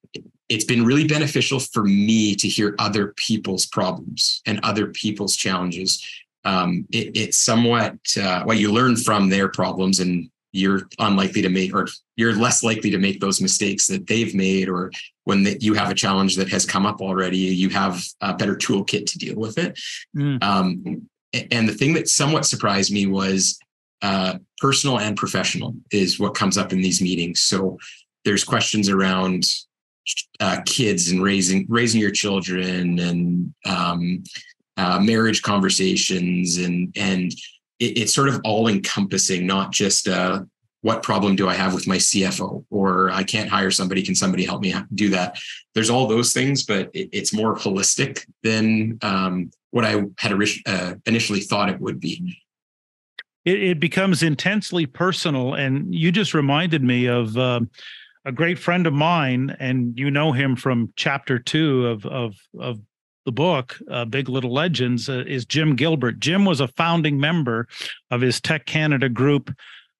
it's 0.49 0.65
been 0.65 0.85
really 0.85 1.07
beneficial 1.07 1.59
for 1.59 1.83
me 1.83 2.35
to 2.35 2.47
hear 2.47 2.75
other 2.77 3.13
people's 3.15 3.65
problems 3.65 4.41
and 4.45 4.59
other 4.61 4.87
people's 4.87 5.35
challenges. 5.35 6.03
Um, 6.43 6.85
it, 6.91 7.15
it's 7.15 7.37
somewhat 7.37 7.95
uh, 8.21 8.43
well, 8.45 8.57
you 8.57 8.71
learn 8.71 8.97
from 8.97 9.29
their 9.29 9.47
problems, 9.47 9.99
and 9.99 10.29
you're 10.53 10.87
unlikely 10.99 11.41
to 11.41 11.49
make, 11.49 11.75
or 11.75 11.87
you're 12.15 12.35
less 12.35 12.63
likely 12.63 12.91
to 12.91 12.97
make 12.97 13.19
those 13.19 13.41
mistakes 13.41 13.87
that 13.87 14.07
they've 14.07 14.33
made, 14.33 14.69
or 14.69 14.91
when 15.25 15.43
the, 15.43 15.57
you 15.59 15.73
have 15.73 15.89
a 15.89 15.95
challenge 15.95 16.35
that 16.37 16.49
has 16.49 16.65
come 16.65 16.85
up 16.85 17.01
already, 17.01 17.37
you 17.37 17.69
have 17.69 18.01
a 18.21 18.33
better 18.33 18.55
toolkit 18.55 19.05
to 19.07 19.17
deal 19.17 19.35
with 19.35 19.57
it. 19.57 19.77
Mm. 20.15 20.41
Um, 20.43 21.09
and 21.51 21.67
the 21.67 21.73
thing 21.73 21.93
that 21.95 22.07
somewhat 22.07 22.45
surprised 22.45 22.93
me 22.93 23.07
was 23.07 23.59
uh, 24.03 24.37
personal 24.59 24.99
and 24.99 25.17
professional 25.17 25.73
is 25.91 26.19
what 26.19 26.35
comes 26.35 26.57
up 26.57 26.71
in 26.71 26.81
these 26.81 27.01
meetings. 27.01 27.39
So 27.41 27.79
there's 28.23 28.43
questions 28.43 28.89
around 28.89 29.45
uh, 30.39 30.61
kids 30.65 31.09
and 31.09 31.23
raising 31.23 31.65
raising 31.69 32.01
your 32.01 32.11
children 32.11 32.99
and 32.99 33.53
um, 33.65 34.23
uh, 34.77 34.99
marriage 34.99 35.41
conversations 35.41 36.57
and 36.57 36.91
and 36.97 37.33
it, 37.83 37.97
it's 37.97 38.13
sort 38.13 38.29
of 38.29 38.39
all 38.43 38.67
encompassing, 38.67 39.45
not 39.45 39.71
just 39.71 40.07
uh, 40.07 40.43
what 40.81 41.03
problem 41.03 41.35
do 41.35 41.47
I 41.47 41.53
have 41.53 41.73
with 41.73 41.87
my 41.87 41.97
CFO 41.97 42.65
or 42.69 43.09
I 43.11 43.23
can't 43.23 43.49
hire 43.49 43.71
somebody. 43.71 44.01
Can 44.03 44.15
somebody 44.15 44.45
help 44.45 44.61
me 44.61 44.73
do 44.93 45.09
that? 45.09 45.37
There's 45.75 45.89
all 45.89 46.07
those 46.07 46.33
things, 46.33 46.63
but 46.63 46.89
it, 46.93 47.09
it's 47.11 47.33
more 47.33 47.55
holistic 47.55 48.25
than 48.43 48.99
um, 49.01 49.51
what 49.71 49.85
I 49.85 50.03
had 50.17 50.33
uh, 50.65 50.95
initially 51.05 51.41
thought 51.41 51.69
it 51.69 51.79
would 51.79 51.99
be. 51.99 52.37
It, 53.45 53.63
it, 53.63 53.79
becomes 53.79 54.23
intensely 54.23 54.85
personal. 54.85 55.53
And 55.53 55.93
you 55.93 56.11
just 56.11 56.33
reminded 56.33 56.81
me 56.83 57.07
of 57.07 57.37
uh, 57.37 57.61
a 58.25 58.31
great 58.31 58.57
friend 58.57 58.87
of 58.87 58.93
mine, 58.93 59.55
and 59.59 59.97
you 59.97 60.09
know 60.09 60.31
him 60.31 60.55
from 60.55 60.93
chapter 60.95 61.39
two 61.39 61.87
of, 61.87 62.05
of, 62.05 62.35
of 62.57 62.79
the 63.25 63.31
book, 63.31 63.79
uh, 63.89 64.05
Big 64.05 64.29
Little 64.29 64.53
Legends, 64.53 65.09
uh, 65.09 65.23
is 65.27 65.45
Jim 65.45 65.75
Gilbert. 65.75 66.19
Jim 66.19 66.45
was 66.45 66.59
a 66.59 66.67
founding 66.67 67.19
member 67.19 67.67
of 68.11 68.21
his 68.21 68.41
TEC 68.41 68.65
Canada 68.65 69.09
group 69.09 69.53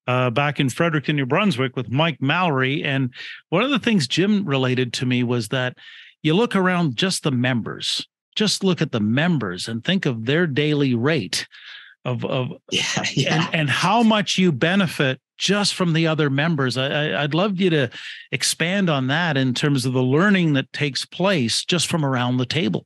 uh, 0.08 0.30
back 0.30 0.60
in 0.60 0.70
Fredericton, 0.70 1.16
New 1.16 1.26
Brunswick, 1.26 1.76
with 1.76 1.90
Mike 1.90 2.22
Mallory. 2.22 2.84
And 2.84 3.14
one 3.50 3.64
of 3.64 3.72
the 3.72 3.80
things 3.80 4.08
Jim 4.08 4.46
related 4.46 4.94
to 4.94 5.06
me 5.06 5.24
was 5.24 5.50
that 5.50 5.78
you 6.22 6.34
look 6.34 6.56
around 6.56 6.96
just 6.96 7.24
the 7.24 7.32
members, 7.32 8.08
just 8.36 8.64
look 8.64 8.82
at 8.82 8.92
the 8.92 9.00
members 9.00 9.68
and 9.68 9.84
think 9.84 10.06
of 10.06 10.26
their 10.26 10.48
daily 10.48 10.96
rate 10.96 11.48
of 12.06 12.26
of 12.26 12.52
yeah, 12.72 12.84
yeah. 13.14 13.46
And, 13.46 13.56
and 13.56 13.70
how 13.70 14.04
much 14.04 14.38
you 14.38 14.52
benefit 14.52 15.20
just 15.38 15.74
from 15.74 15.94
the 15.94 16.08
other 16.08 16.30
members. 16.30 16.78
I, 16.78 17.22
would 17.22 17.34
love 17.34 17.60
you 17.60 17.70
to 17.72 17.90
expand 18.32 18.90
on 18.90 19.08
that 19.08 19.36
in 19.36 19.54
terms 19.54 19.86
of 19.86 19.94
the 19.94 20.04
learning 20.04 20.54
that 20.54 20.72
takes 20.72 21.06
place 21.06 21.66
just 21.66 21.88
from 21.88 22.06
around 22.06 22.38
the 22.38 22.46
table. 22.46 22.86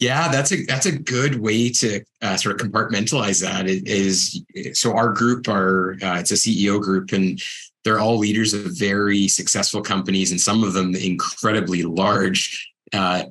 Yeah, 0.00 0.28
that's 0.28 0.52
a 0.52 0.64
that's 0.64 0.86
a 0.86 0.96
good 0.96 1.40
way 1.40 1.70
to 1.70 2.02
uh, 2.22 2.36
sort 2.36 2.60
of 2.60 2.66
compartmentalize 2.66 3.40
that. 3.42 3.66
Is 3.66 4.44
so 4.72 4.94
our 4.94 5.12
group 5.12 5.48
are 5.48 5.96
uh, 6.02 6.18
it's 6.20 6.30
a 6.30 6.34
CEO 6.34 6.80
group 6.80 7.12
and 7.12 7.42
they're 7.84 7.98
all 7.98 8.18
leaders 8.18 8.54
of 8.54 8.78
very 8.78 9.28
successful 9.28 9.80
companies 9.80 10.30
and 10.30 10.40
some 10.40 10.62
of 10.62 10.72
them 10.72 10.94
incredibly 10.94 11.82
large. 11.82 12.70
Uh, 12.92 13.24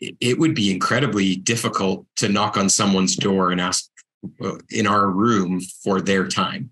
it 0.00 0.38
would 0.38 0.54
be 0.54 0.70
incredibly 0.70 1.36
difficult 1.36 2.04
to 2.16 2.28
knock 2.28 2.56
on 2.56 2.68
someone's 2.68 3.16
door 3.16 3.52
and 3.52 3.60
ask 3.60 3.88
uh, 4.44 4.56
in 4.70 4.86
our 4.86 5.08
room 5.08 5.60
for 5.82 6.00
their 6.00 6.28
time. 6.28 6.70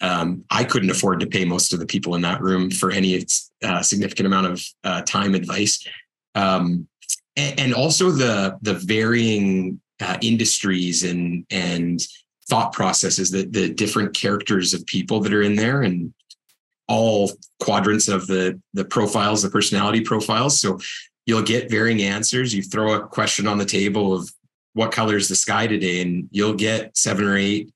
Um, 0.00 0.44
I 0.50 0.64
couldn't 0.64 0.90
afford 0.90 1.20
to 1.20 1.26
pay 1.26 1.44
most 1.44 1.72
of 1.72 1.78
the 1.78 1.86
people 1.86 2.14
in 2.14 2.22
that 2.22 2.40
room 2.40 2.70
for 2.70 2.90
any 2.90 3.24
uh, 3.62 3.82
significant 3.82 4.26
amount 4.26 4.46
of 4.46 4.64
uh, 4.82 5.02
time 5.02 5.34
advice. 5.34 5.86
Um, 6.34 6.88
and 7.36 7.74
also 7.74 8.10
the 8.10 8.58
the 8.62 8.74
varying 8.74 9.80
uh, 10.00 10.18
industries 10.22 11.04
and 11.04 11.44
and 11.50 12.00
thought 12.48 12.72
processes 12.72 13.30
that 13.30 13.52
the 13.52 13.72
different 13.72 14.14
characters 14.14 14.74
of 14.74 14.84
people 14.86 15.20
that 15.20 15.32
are 15.32 15.42
in 15.42 15.54
there 15.54 15.82
and 15.82 16.12
all 16.88 17.30
quadrants 17.60 18.08
of 18.08 18.26
the 18.26 18.60
the 18.74 18.84
profiles 18.84 19.42
the 19.42 19.50
personality 19.50 20.00
profiles. 20.00 20.60
So 20.60 20.78
you'll 21.26 21.42
get 21.42 21.70
varying 21.70 22.02
answers. 22.02 22.52
You 22.54 22.62
throw 22.62 22.94
a 22.94 23.06
question 23.06 23.46
on 23.46 23.58
the 23.58 23.64
table 23.64 24.12
of 24.12 24.30
what 24.72 24.92
color 24.92 25.16
is 25.16 25.28
the 25.28 25.36
sky 25.36 25.66
today 25.66 26.00
and 26.00 26.28
you'll 26.30 26.54
get 26.54 26.96
seven 26.96 27.24
or 27.24 27.36
eight 27.36 27.72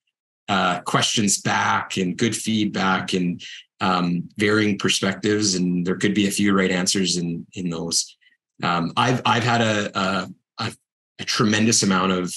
uh, 0.48 0.80
questions 0.80 1.40
back 1.40 1.96
and 1.96 2.16
good 2.16 2.36
feedback 2.36 3.12
and 3.12 3.42
um, 3.80 4.28
varying 4.36 4.78
perspectives 4.78 5.54
and 5.54 5.86
there 5.86 5.96
could 5.96 6.14
be 6.14 6.28
a 6.28 6.30
few 6.30 6.56
right 6.56 6.70
answers 6.70 7.16
in 7.16 7.46
in 7.54 7.68
those 7.70 8.16
um, 8.62 8.92
I've 8.96 9.20
I've 9.24 9.42
had 9.42 9.60
a, 9.60 9.98
a, 9.98 10.72
a, 11.18 11.24
tremendous 11.24 11.82
amount 11.82 12.12
of 12.12 12.34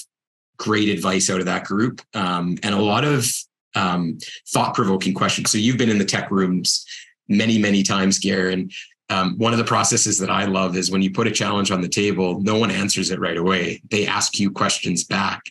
great 0.56 0.88
advice 0.88 1.30
out 1.30 1.40
of 1.40 1.46
that 1.46 1.64
group 1.64 2.00
um, 2.14 2.58
and 2.62 2.74
a 2.74 2.80
lot 2.80 3.04
of 3.04 3.30
um, 3.74 4.18
thought 4.48 4.74
provoking 4.74 5.14
questions. 5.14 5.50
So 5.50 5.58
you've 5.58 5.78
been 5.78 5.90
in 5.90 5.98
the 5.98 6.04
TEC 6.04 6.30
rooms 6.30 6.84
many 7.28 7.58
many 7.58 7.82
times, 7.82 8.18
Garen. 8.18 8.70
Um, 9.10 9.38
one 9.38 9.52
of 9.52 9.58
the 9.58 9.64
processes 9.64 10.18
that 10.18 10.30
I 10.30 10.44
love 10.44 10.76
is 10.76 10.90
when 10.90 11.00
you 11.00 11.10
put 11.10 11.26
a 11.26 11.30
challenge 11.30 11.70
on 11.70 11.80
the 11.80 11.88
table, 11.88 12.40
no 12.42 12.58
one 12.58 12.70
answers 12.70 13.10
it 13.10 13.18
right 13.18 13.38
away. 13.38 13.80
They 13.90 14.06
ask 14.06 14.38
you 14.38 14.50
questions 14.50 15.04
back, 15.04 15.42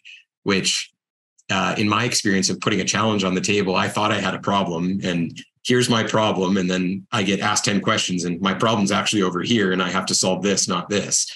which 0.44 0.92
uh, 1.50 1.74
in 1.78 1.90
my 1.90 2.04
experience 2.04 2.50
of 2.50 2.60
putting 2.60 2.82
a 2.82 2.86
challenge 2.86 3.24
on 3.24 3.34
the 3.34 3.42
table, 3.42 3.76
I 3.76 3.88
thought 3.88 4.12
I 4.12 4.20
had 4.20 4.36
a 4.36 4.40
problem 4.40 5.00
and 5.04 5.42
here's 5.68 5.90
my 5.90 6.04
problem 6.04 6.58
and 6.58 6.70
then 6.70 7.06
i 7.12 7.22
get 7.22 7.42
asked 7.42 7.66
10 7.66 7.82
questions 7.82 8.24
and 8.24 8.42
my 8.42 8.54
problem's 8.54 8.92
actually 8.92 9.22
over 9.22 9.42
here 9.42 9.72
and 9.72 9.84
i 9.84 9.90
have 9.90 10.06
to 10.06 10.16
solve 10.16 10.42
this 10.42 10.68
not 10.68 10.90
this 10.90 11.28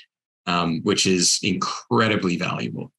um, 0.45 0.81
which 0.83 1.05
is 1.05 1.39
incredibly 1.43 2.37
valuable. 2.37 2.91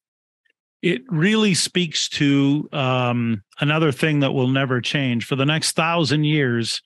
It 0.81 1.01
really 1.07 1.53
speaks 1.53 2.09
to 2.09 2.67
um, 2.73 3.41
another 3.59 3.91
thing 3.91 4.19
that 4.19 4.33
will 4.33 4.49
never 4.49 4.81
change. 4.81 5.25
For 5.25 5.35
the 5.35 5.45
next 5.45 5.75
thousand 5.75 6.25
years 6.25 6.81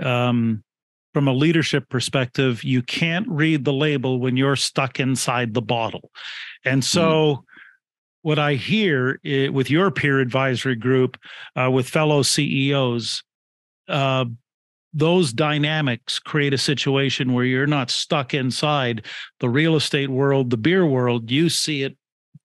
um, 0.00 0.62
from 1.14 1.28
a 1.28 1.32
leadership 1.32 1.88
perspective 1.88 2.64
you 2.64 2.82
can't 2.82 3.26
read 3.28 3.64
the 3.64 3.72
label 3.72 4.18
when 4.18 4.36
you're 4.36 4.56
stuck 4.56 5.00
inside 5.00 5.54
the 5.54 5.62
bottle. 5.62 6.10
And 6.64 6.84
so 6.84 7.36
mm 7.36 7.42
what 8.22 8.38
I 8.38 8.54
hear 8.54 9.20
it, 9.22 9.52
with 9.52 9.68
your 9.68 9.90
peer 9.90 10.18
advisory 10.18 10.76
group, 10.76 11.18
uh, 11.56 11.70
with 11.70 11.86
fellow 11.86 12.22
CEOs, 12.22 13.22
uh, 13.88 14.24
those 14.92 15.32
dynamics 15.32 16.18
create 16.18 16.54
a 16.54 16.58
situation 16.58 17.32
where 17.32 17.44
you're 17.44 17.66
not 17.66 17.90
stuck 17.90 18.32
inside 18.32 19.04
the 19.40 19.48
real 19.48 19.74
estate 19.74 20.10
world, 20.10 20.50
the 20.50 20.56
beer 20.56 20.86
world. 20.86 21.30
You 21.30 21.48
see 21.48 21.82
it 21.82 21.96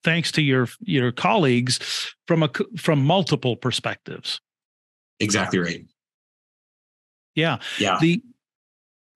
thanks 0.03 0.31
to 0.33 0.41
your 0.41 0.67
your 0.81 1.11
colleagues 1.11 2.13
from 2.27 2.43
a 2.43 2.49
from 2.77 3.05
multiple 3.05 3.55
perspectives. 3.55 4.41
Exactly 5.19 5.59
right. 5.59 5.85
Yeah. 7.35 7.59
Yeah. 7.77 7.97
The 8.01 8.21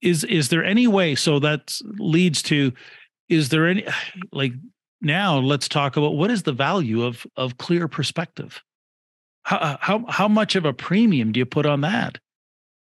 is 0.02 0.24
is 0.26 0.50
there 0.50 0.64
any 0.64 0.88
way 0.88 1.16
so 1.16 1.40
that 1.40 1.76
leads 1.98 2.44
to 2.44 2.74
is 3.30 3.50
there 3.50 3.68
any 3.68 3.86
like 4.32 4.54
now 5.02 5.38
let's 5.38 5.68
talk 5.68 5.98
about 5.98 6.16
what 6.16 6.30
is 6.30 6.44
the 6.44 6.54
value 6.54 7.04
of 7.04 7.26
of 7.36 7.58
clear 7.58 7.88
perspective 7.88 8.62
how 9.44 9.58
uh, 9.58 9.78
how 9.80 10.06
how 10.10 10.28
much 10.28 10.56
of 10.56 10.66
a 10.66 10.74
premium 10.74 11.32
do 11.32 11.40
you 11.40 11.46
put 11.46 11.66
on 11.66 11.82
that? 11.82 12.18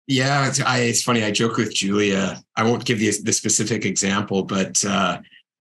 Yeah, 0.06 0.48
it's, 0.48 0.60
I, 0.60 0.78
it's 0.78 1.02
funny. 1.02 1.22
I 1.22 1.30
joke 1.30 1.56
with 1.56 1.72
Julia. 1.72 2.42
I 2.56 2.64
won't 2.64 2.84
give 2.84 3.00
you 3.00 3.12
the 3.12 3.32
specific 3.32 3.84
example, 3.84 4.42
but 4.42 4.84
uh, 4.84 5.20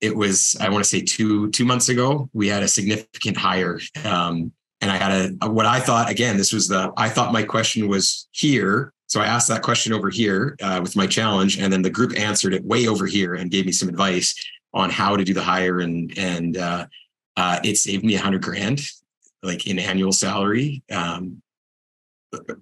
it 0.00 0.16
was 0.16 0.56
I 0.60 0.68
want 0.70 0.82
to 0.82 0.88
say 0.88 1.02
two 1.02 1.50
two 1.50 1.64
months 1.64 1.88
ago. 1.88 2.28
We 2.32 2.48
had 2.48 2.62
a 2.62 2.68
significant 2.68 3.36
hire, 3.36 3.80
um, 4.04 4.52
and 4.80 4.90
I 4.90 4.96
had 4.96 5.12
a, 5.12 5.46
a 5.46 5.50
what 5.50 5.66
I 5.66 5.78
thought 5.80 6.10
again. 6.10 6.36
This 6.36 6.52
was 6.52 6.68
the 6.68 6.92
I 6.96 7.08
thought 7.08 7.32
my 7.32 7.42
question 7.42 7.86
was 7.86 8.28
here, 8.32 8.92
so 9.06 9.20
I 9.20 9.26
asked 9.26 9.48
that 9.48 9.62
question 9.62 9.92
over 9.92 10.10
here 10.10 10.56
uh, 10.62 10.80
with 10.82 10.96
my 10.96 11.06
challenge, 11.06 11.58
and 11.58 11.72
then 11.72 11.82
the 11.82 11.90
group 11.90 12.18
answered 12.18 12.54
it 12.54 12.64
way 12.64 12.86
over 12.88 13.06
here 13.06 13.34
and 13.34 13.50
gave 13.50 13.66
me 13.66 13.72
some 13.72 13.88
advice 13.88 14.34
on 14.72 14.88
how 14.88 15.16
to 15.16 15.24
do 15.24 15.34
the 15.34 15.42
hire, 15.42 15.80
and 15.80 16.16
and 16.18 16.56
uh, 16.56 16.86
uh, 17.36 17.60
it 17.62 17.76
saved 17.76 18.04
me 18.04 18.14
a 18.14 18.20
hundred 18.20 18.42
grand 18.42 18.80
like 19.42 19.66
in 19.66 19.78
annual 19.78 20.12
salary 20.12 20.82
um, 20.90 21.42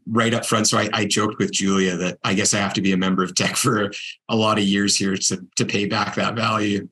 right 0.07 0.35
up 0.35 0.47
front. 0.47 0.68
So 0.68 0.79
I, 0.79 0.89
I, 0.93 1.05
joked 1.05 1.39
with 1.39 1.53
Julia 1.53 1.97
that 1.97 2.18
I 2.24 2.35
guess 2.35 2.55
I 2.55 2.59
have 2.59 2.72
to 2.74 2.81
be 2.81 2.93
a 2.93 2.97
member 2.97 3.22
of 3.22 3.35
TEC 3.35 3.57
for 3.57 3.93
a 4.29 4.37
lot 4.37 4.59
of 4.59 4.64
years 4.64 4.97
here 4.97 5.16
to 5.16 5.47
to 5.57 5.66
pay 5.66 5.87
back 5.87 6.14
that 6.14 6.35
value. 6.35 6.89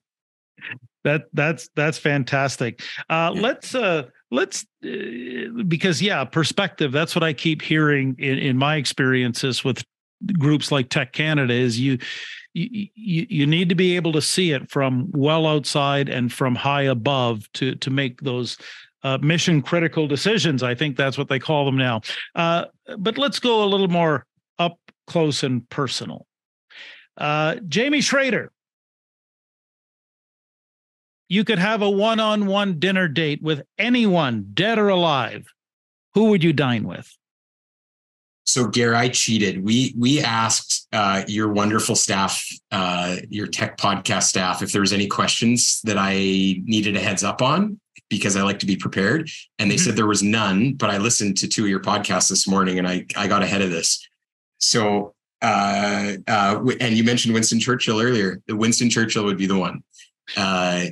That 1.05 1.27
that's 1.33 1.69
that's 1.75 1.99
fantastic. 1.99 2.83
Uh, 3.09 3.33
yeah. 3.35 3.41
Let's 3.41 3.75
uh, 3.75 4.05
let's 4.31 4.67
uh, 4.85 5.63
because 5.69 6.03
yeah, 6.03 6.25
perspective. 6.25 6.93
That's 6.93 7.15
what 7.15 7.23
I 7.23 7.33
keep 7.33 7.63
hearing 7.63 8.17
in 8.19 8.39
in 8.39 8.57
my 8.57 8.77
experiences 8.77 9.65
with 9.65 9.85
groups 10.39 10.73
like 10.73 10.89
TEC 10.89 11.13
Canada. 11.13 11.55
Is 11.55 11.79
you 11.79 11.99
you, 12.55 12.89
you 12.95 13.47
need 13.47 13.69
to 13.69 13.75
be 13.75 13.97
able 13.97 14.13
to 14.13 14.23
see 14.23 14.53
it 14.53 14.71
from 14.71 15.11
well 15.13 15.47
outside 15.47 16.09
and 16.09 16.33
from 16.33 16.55
high 16.55 16.83
above 16.83 17.51
to 17.53 17.75
to 17.77 17.91
make 17.91 18.21
those 18.23 18.59
uh, 19.03 19.19
mission 19.19 19.63
critical 19.63 20.07
decisions. 20.07 20.63
I 20.63 20.75
think 20.75 20.97
that's 20.97 21.19
what 21.19 21.29
they 21.29 21.39
call 21.39 21.65
them 21.65 21.77
now. 21.77 22.01
Uh, 22.35 22.67
but 22.99 23.19
let's 23.19 23.39
go 23.39 23.65
a 23.65 23.67
little 23.67 23.89
more 23.89 24.27
up 24.59 24.79
close 25.07 25.43
and 25.43 25.69
personal. 25.71 26.27
Uh, 27.17 27.57
Jamie 27.69 28.01
Schreder, 28.01 28.49
you 31.29 31.45
could 31.45 31.59
have 31.59 31.83
a 31.83 31.91
one 31.91 32.21
on 32.21 32.47
one 32.47 32.79
dinner 32.79 33.09
date 33.09 33.43
with 33.43 33.63
anyone, 33.79 34.51
dead 34.55 34.79
or 34.79 34.89
alive. 34.89 35.47
Who 36.15 36.31
would 36.31 36.43
you 36.43 36.53
dine 36.53 36.85
with? 36.85 37.11
So, 38.45 38.69
Gary, 38.69 38.95
I 38.95 39.09
cheated. 39.09 39.65
We 39.65 39.93
we 39.99 40.21
asked 40.21 40.87
uh, 40.93 41.25
your 41.27 41.53
wonderful 41.53 41.97
staff, 41.97 42.47
uh, 42.71 43.17
your 43.29 43.49
TEC 43.49 43.77
podcast 43.77 44.25
staff, 44.25 44.63
if 44.63 44.71
there 44.71 44.81
was 44.81 44.93
any 44.93 45.09
questions 45.09 45.81
that 45.83 45.97
I 45.99 46.15
needed 46.65 46.97
a 46.97 47.01
heads 47.01 47.25
up 47.25 47.43
on 47.43 47.81
because 48.09 48.37
I 48.37 48.43
like 48.43 48.59
to 48.61 48.67
be 48.67 48.77
prepared. 48.77 49.29
And 49.59 49.71
they 49.71 49.77
mm-hmm. 49.77 49.85
said 49.85 49.97
there 49.97 50.07
was 50.07 50.23
none, 50.23 50.75
but 50.75 50.91
I 50.91 50.99
listened 50.99 51.37
to 51.39 51.49
two 51.49 51.65
of 51.65 51.69
your 51.69 51.81
podcasts 51.81 52.29
this 52.29 52.47
morning 52.47 52.79
and 52.79 52.87
I, 52.87 53.07
I 53.17 53.27
got 53.27 53.43
ahead 53.43 53.63
of 53.63 53.71
this. 53.71 54.07
So, 54.59 55.15
uh, 55.43 56.15
uh, 56.27 56.65
and 56.81 56.97
you 56.97 57.05
mentioned 57.05 57.35
Winston 57.35 57.61
Churchill 57.61 58.01
earlier. 58.01 58.41
The 58.47 58.57
Winston 58.57 58.89
Churchill 58.89 59.25
would 59.25 59.39
be 59.39 59.47
the 59.47 59.59
one. 59.59 59.83
Uh, 60.37 60.87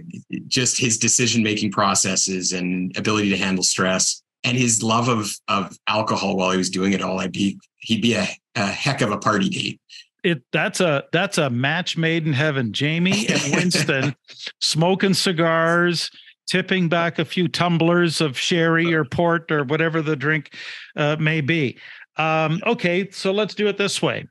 just 0.47 0.79
his 0.79 0.99
decision 0.99 1.43
making 1.43 1.73
processes 1.73 2.53
and 2.53 2.97
ability 2.97 3.31
to 3.31 3.37
handle 3.37 3.65
stress. 3.65 4.23
and 4.45 4.57
his 4.57 4.83
love 4.83 5.09
of 5.09 5.31
of 5.49 5.77
alcohol 5.89 6.37
while 6.37 6.51
he 6.51 6.59
was 6.59 6.71
doing 6.71 6.93
it 6.93 7.03
all, 7.03 7.19
I'd 7.19 7.33
be 7.33 7.59
he'd 7.79 8.03
be 8.03 8.15
a, 8.15 8.29
a 8.55 8.67
heck 8.67 9.01
of 9.01 9.11
a 9.11 9.19
party 9.19 9.49
date. 9.49 9.81
It 10.23 10.43
that's 10.53 10.81
a 10.81 11.05
that's 11.12 11.39
a 11.39 11.51
match 11.51 11.97
made 11.97 12.27
in 12.27 12.33
heaven. 12.33 12.73
Jamie 12.73 13.27
and 13.29 13.43
Winston 13.55 14.15
smoking 14.61 15.15
cigars, 15.15 16.11
tipping 16.47 16.89
back 16.89 17.19
a 17.19 17.25
few 17.25 17.49
tumblers 17.49 18.21
of 18.21 18.39
sherry 18.39 18.93
or 18.93 19.05
port 19.05 19.51
or 19.51 19.65
whatever 19.65 20.03
the 20.03 20.17
drink 20.17 20.55
uh, 20.97 21.17
may 21.19 21.41
be. 21.41 21.79
Um, 22.17 22.61
okay, 22.67 23.11
so 23.11 23.33
let's 23.33 23.55
do 23.55 23.67
it 23.67 23.79
this 23.79 24.01
way. 24.01 24.27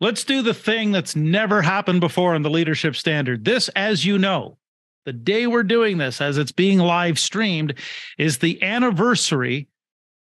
Let's 0.00 0.24
do 0.24 0.42
the 0.42 0.54
thing 0.54 0.90
that's 0.90 1.14
never 1.14 1.62
happened 1.62 2.00
before 2.00 2.34
in 2.34 2.42
the 2.42 2.50
leadership 2.50 2.96
standard. 2.96 3.44
This, 3.44 3.68
as 3.70 4.04
you 4.04 4.18
know, 4.18 4.58
the 5.04 5.12
day 5.12 5.46
we're 5.46 5.62
doing 5.62 5.98
this, 5.98 6.20
as 6.20 6.38
it's 6.38 6.52
being 6.52 6.78
live 6.78 7.18
streamed, 7.18 7.74
is 8.18 8.38
the 8.38 8.62
anniversary 8.62 9.68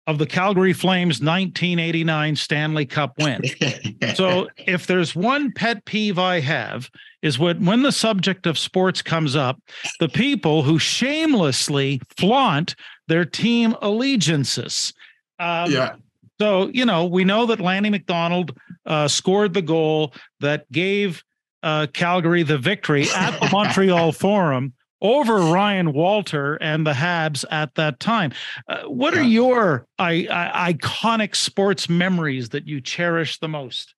of 0.07 0.17
the 0.17 0.25
Calgary 0.25 0.73
Flames 0.73 1.21
1989 1.21 2.35
Stanley 2.35 2.85
Cup 2.85 3.13
win. 3.19 3.41
so, 4.15 4.47
if 4.57 4.87
there's 4.87 5.15
one 5.15 5.51
pet 5.51 5.85
peeve 5.85 6.17
I 6.17 6.39
have, 6.39 6.89
is 7.21 7.37
when, 7.37 7.65
when 7.65 7.83
the 7.83 7.91
subject 7.91 8.47
of 8.47 8.57
sports 8.57 9.01
comes 9.01 9.35
up, 9.35 9.61
the 9.99 10.09
people 10.09 10.63
who 10.63 10.79
shamelessly 10.79 12.01
flaunt 12.17 12.75
their 13.07 13.25
team 13.25 13.75
allegiances. 13.81 14.93
Um, 15.39 15.71
yeah. 15.71 15.95
So, 16.39 16.69
you 16.73 16.85
know, 16.85 17.05
we 17.05 17.23
know 17.23 17.45
that 17.45 17.59
Lanny 17.59 17.91
McDonald 17.91 18.57
uh, 18.87 19.07
scored 19.07 19.53
the 19.53 19.61
goal 19.61 20.13
that 20.39 20.71
gave 20.71 21.23
uh, 21.61 21.85
Calgary 21.93 22.41
the 22.41 22.57
victory 22.57 23.07
at 23.15 23.39
the 23.39 23.49
Montreal 23.51 24.11
Forum 24.11 24.73
over 25.01 25.37
Ryan 25.37 25.93
Walter 25.93 26.55
and 26.55 26.85
the 26.85 26.93
Habs 26.93 27.43
at 27.51 27.75
that 27.75 27.99
time. 27.99 28.31
Uh, 28.67 28.83
what 28.83 29.15
are 29.15 29.23
your 29.23 29.87
I, 29.97 30.27
I, 30.29 30.73
iconic 30.73 31.35
sports 31.35 31.89
memories 31.89 32.49
that 32.49 32.67
you 32.67 32.81
cherish 32.81 33.39
the 33.39 33.47
most? 33.47 33.95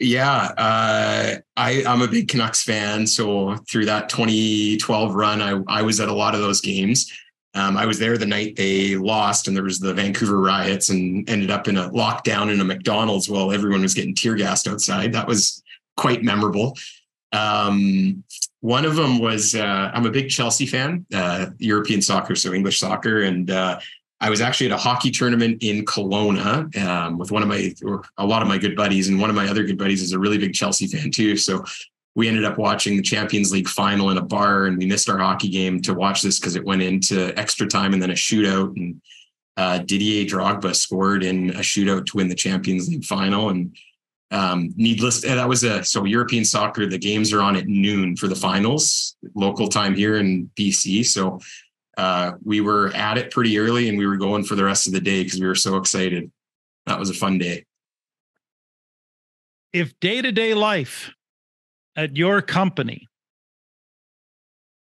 Yeah, 0.00 0.52
uh, 0.58 1.36
I, 1.56 1.84
I'm 1.86 2.02
a 2.02 2.08
big 2.08 2.28
Canucks 2.28 2.62
fan. 2.62 3.06
So 3.06 3.56
through 3.70 3.86
that 3.86 4.08
2012 4.08 5.14
run, 5.14 5.40
I, 5.40 5.60
I 5.68 5.82
was 5.82 6.00
at 6.00 6.08
a 6.08 6.12
lot 6.12 6.34
of 6.34 6.40
those 6.40 6.60
games. 6.60 7.10
Um, 7.54 7.76
I 7.76 7.86
was 7.86 8.00
there 8.00 8.18
the 8.18 8.26
night 8.26 8.56
they 8.56 8.96
lost, 8.96 9.46
and 9.46 9.56
there 9.56 9.62
was 9.62 9.78
the 9.78 9.94
Vancouver 9.94 10.40
riots, 10.40 10.88
and 10.88 11.28
ended 11.30 11.52
up 11.52 11.68
in 11.68 11.76
a 11.76 11.88
lockdown 11.90 12.52
in 12.52 12.60
a 12.60 12.64
McDonald's 12.64 13.28
while 13.28 13.52
everyone 13.52 13.82
was 13.82 13.94
getting 13.94 14.14
tear 14.14 14.34
gassed 14.34 14.66
outside. 14.66 15.12
That 15.12 15.28
was 15.28 15.62
quite 15.96 16.24
memorable. 16.24 16.76
Um, 17.32 18.24
one 18.64 18.86
of 18.86 18.96
them 18.96 19.18
was 19.18 19.54
uh, 19.54 19.90
I'm 19.92 20.06
a 20.06 20.10
big 20.10 20.30
Chelsea 20.30 20.64
fan, 20.64 21.04
uh, 21.12 21.48
European 21.58 22.00
soccer, 22.00 22.34
so 22.34 22.54
English 22.54 22.80
soccer, 22.80 23.24
and 23.24 23.50
uh, 23.50 23.78
I 24.22 24.30
was 24.30 24.40
actually 24.40 24.68
at 24.68 24.72
a 24.72 24.78
hockey 24.78 25.10
tournament 25.10 25.62
in 25.62 25.84
Kelowna 25.84 26.74
um, 26.82 27.18
with 27.18 27.30
one 27.30 27.42
of 27.42 27.48
my, 27.50 27.74
or 27.84 28.04
a 28.16 28.24
lot 28.24 28.40
of 28.40 28.48
my 28.48 28.56
good 28.56 28.74
buddies, 28.74 29.08
and 29.08 29.20
one 29.20 29.28
of 29.28 29.36
my 29.36 29.48
other 29.48 29.64
good 29.64 29.76
buddies 29.76 30.00
is 30.00 30.12
a 30.12 30.18
really 30.18 30.38
big 30.38 30.54
Chelsea 30.54 30.86
fan 30.86 31.10
too. 31.10 31.36
So 31.36 31.62
we 32.14 32.26
ended 32.26 32.46
up 32.46 32.56
watching 32.56 32.96
the 32.96 33.02
Champions 33.02 33.52
League 33.52 33.68
final 33.68 34.08
in 34.08 34.16
a 34.16 34.22
bar, 34.22 34.64
and 34.64 34.78
we 34.78 34.86
missed 34.86 35.10
our 35.10 35.18
hockey 35.18 35.50
game 35.50 35.82
to 35.82 35.92
watch 35.92 36.22
this 36.22 36.40
because 36.40 36.56
it 36.56 36.64
went 36.64 36.80
into 36.80 37.38
extra 37.38 37.66
time 37.66 37.92
and 37.92 38.00
then 38.00 38.12
a 38.12 38.14
shootout. 38.14 38.74
And 38.78 39.02
uh, 39.58 39.80
Didier 39.80 40.24
Drogba 40.24 40.74
scored 40.74 41.22
in 41.22 41.50
a 41.50 41.60
shootout 41.60 42.06
to 42.06 42.16
win 42.16 42.28
the 42.28 42.34
Champions 42.34 42.88
League 42.88 43.04
final. 43.04 43.50
And 43.50 43.76
um, 44.34 44.74
needless, 44.76 45.20
that 45.22 45.48
was 45.48 45.62
a 45.62 45.84
so 45.84 46.04
European 46.04 46.44
soccer. 46.44 46.86
The 46.86 46.98
games 46.98 47.32
are 47.32 47.40
on 47.40 47.54
at 47.54 47.68
noon 47.68 48.16
for 48.16 48.26
the 48.26 48.34
finals, 48.34 49.16
local 49.36 49.68
time 49.68 49.94
here 49.94 50.16
in 50.16 50.50
BC. 50.58 51.06
So 51.06 51.38
uh, 51.96 52.32
we 52.44 52.60
were 52.60 52.88
at 52.96 53.16
it 53.16 53.30
pretty 53.30 53.56
early, 53.58 53.88
and 53.88 53.96
we 53.96 54.08
were 54.08 54.16
going 54.16 54.42
for 54.42 54.56
the 54.56 54.64
rest 54.64 54.88
of 54.88 54.92
the 54.92 55.00
day 55.00 55.22
because 55.22 55.38
we 55.38 55.46
were 55.46 55.54
so 55.54 55.76
excited. 55.76 56.32
That 56.86 56.98
was 56.98 57.10
a 57.10 57.14
fun 57.14 57.38
day. 57.38 57.64
If 59.72 59.98
day 60.00 60.20
to 60.20 60.32
day 60.32 60.52
life 60.52 61.12
at 61.94 62.16
your 62.16 62.42
company, 62.42 63.06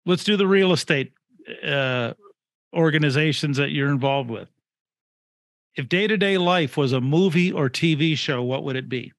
let's 0.08 0.24
do 0.24 0.38
the 0.38 0.48
real 0.48 0.74
estate 0.74 1.14
uh, 1.64 2.14
organizations 2.74 3.58
that 3.58 3.70
you're 3.70 3.92
involved 3.92 4.32
with. 4.32 4.50
If 5.76 5.88
day 5.88 6.08
to 6.08 6.18
day 6.18 6.40
life 6.40 6.78
was 6.78 6.94
a 6.94 7.02
movie 7.02 7.52
or 7.52 7.70
TV 7.70 8.18
show, 8.18 8.42
what 8.42 8.64
would 8.64 8.76
it 8.76 8.90
be? 8.90 9.14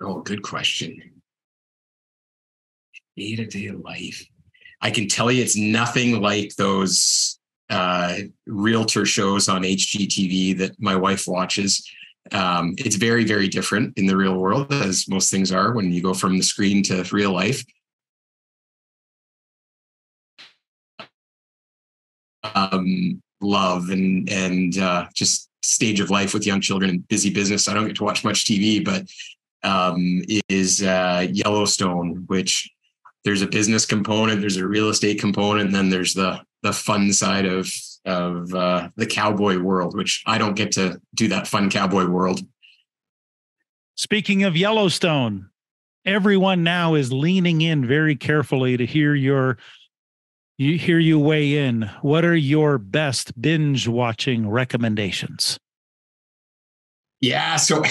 Oh, 0.00 0.20
good 0.20 0.42
question. 0.42 1.00
Day 3.16 3.36
to 3.36 3.46
day 3.46 3.70
life. 3.70 4.26
I 4.80 4.90
can 4.90 5.08
tell 5.08 5.30
you 5.30 5.42
it's 5.42 5.56
nothing 5.56 6.20
like 6.20 6.56
those 6.56 7.38
uh, 7.70 8.18
realtor 8.46 9.06
shows 9.06 9.48
on 9.48 9.62
HGTV 9.62 10.58
that 10.58 10.80
my 10.80 10.96
wife 10.96 11.26
watches. 11.26 11.88
Um, 12.32 12.74
it's 12.78 12.96
very, 12.96 13.24
very 13.24 13.48
different 13.48 13.96
in 13.96 14.06
the 14.06 14.16
real 14.16 14.36
world, 14.36 14.72
as 14.72 15.08
most 15.08 15.30
things 15.30 15.52
are 15.52 15.72
when 15.72 15.92
you 15.92 16.02
go 16.02 16.12
from 16.12 16.36
the 16.36 16.42
screen 16.42 16.82
to 16.84 17.04
real 17.12 17.32
life. 17.32 17.64
Um, 22.54 23.22
love 23.40 23.90
and 23.90 24.28
and 24.28 24.76
uh, 24.78 25.06
just 25.14 25.48
stage 25.62 26.00
of 26.00 26.10
life 26.10 26.34
with 26.34 26.46
young 26.46 26.60
children 26.60 26.90
and 26.90 27.08
busy 27.08 27.30
business. 27.30 27.68
I 27.68 27.74
don't 27.74 27.86
get 27.86 27.96
to 27.96 28.04
watch 28.04 28.24
much 28.24 28.44
TV, 28.44 28.84
but 28.84 29.06
um, 29.64 30.22
is 30.48 30.82
uh, 30.82 31.26
Yellowstone, 31.30 32.24
which 32.26 32.70
there's 33.24 33.42
a 33.42 33.46
business 33.46 33.86
component, 33.86 34.40
there's 34.40 34.58
a 34.58 34.66
real 34.66 34.90
estate 34.90 35.18
component, 35.18 35.66
and 35.66 35.74
then 35.74 35.90
there's 35.90 36.14
the 36.14 36.40
the 36.62 36.72
fun 36.72 37.12
side 37.12 37.46
of 37.46 37.70
of 38.04 38.54
uh, 38.54 38.88
the 38.96 39.06
cowboy 39.06 39.58
world, 39.58 39.96
which 39.96 40.22
I 40.26 40.38
don't 40.38 40.54
get 40.54 40.72
to 40.72 41.00
do 41.14 41.28
that 41.28 41.46
fun 41.48 41.70
cowboy 41.70 42.06
world. 42.06 42.40
Speaking 43.96 44.42
of 44.44 44.56
Yellowstone, 44.56 45.50
everyone 46.04 46.62
now 46.64 46.94
is 46.94 47.12
leaning 47.12 47.62
in 47.62 47.86
very 47.86 48.16
carefully 48.16 48.76
to 48.76 48.84
hear 48.84 49.14
your 49.14 49.58
you 50.58 50.78
hear 50.78 50.98
you 50.98 51.18
weigh 51.18 51.66
in. 51.66 51.90
What 52.02 52.24
are 52.24 52.36
your 52.36 52.78
best 52.78 53.40
binge 53.40 53.88
watching 53.88 54.48
recommendations? 54.48 55.58
Yeah, 57.20 57.56
so 57.56 57.82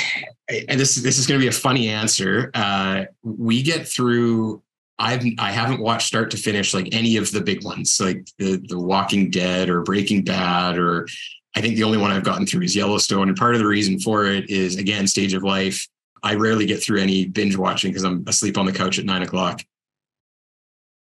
and 0.49 0.79
this 0.79 0.95
this 0.95 1.17
is 1.17 1.27
going 1.27 1.39
to 1.39 1.43
be 1.43 1.49
a 1.49 1.51
funny 1.51 1.89
answer. 1.89 2.51
Uh, 2.53 3.05
we 3.23 3.61
get 3.61 3.87
through 3.87 4.61
I've 4.99 5.25
I 5.39 5.51
haven't 5.51 5.81
watched 5.81 6.07
start 6.07 6.31
to 6.31 6.37
finish 6.37 6.73
like 6.73 6.89
any 6.93 7.17
of 7.17 7.31
the 7.31 7.41
big 7.41 7.63
ones, 7.63 7.99
like 7.99 8.27
the 8.37 8.57
the 8.57 8.79
Walking 8.79 9.31
Dead 9.31 9.69
or 9.69 9.81
Breaking 9.81 10.23
Bad, 10.23 10.77
or 10.77 11.07
I 11.55 11.61
think 11.61 11.75
the 11.75 11.83
only 11.83 11.97
one 11.97 12.11
I've 12.11 12.23
gotten 12.23 12.45
through 12.45 12.63
is 12.63 12.75
Yellowstone. 12.75 13.27
And 13.27 13.37
part 13.37 13.55
of 13.55 13.59
the 13.59 13.67
reason 13.67 13.99
for 13.99 14.25
it 14.25 14.49
is 14.49 14.77
again 14.77 15.07
stage 15.07 15.33
of 15.33 15.43
life. 15.43 15.87
I 16.21 16.35
rarely 16.35 16.65
get 16.65 16.81
through 16.81 17.01
any 17.01 17.25
binge 17.25 17.57
watching 17.57 17.91
because 17.91 18.03
I'm 18.03 18.23
asleep 18.27 18.57
on 18.57 18.65
the 18.65 18.71
couch 18.71 18.97
at 18.97 19.05
nine 19.05 19.23
o'clock. 19.23 19.61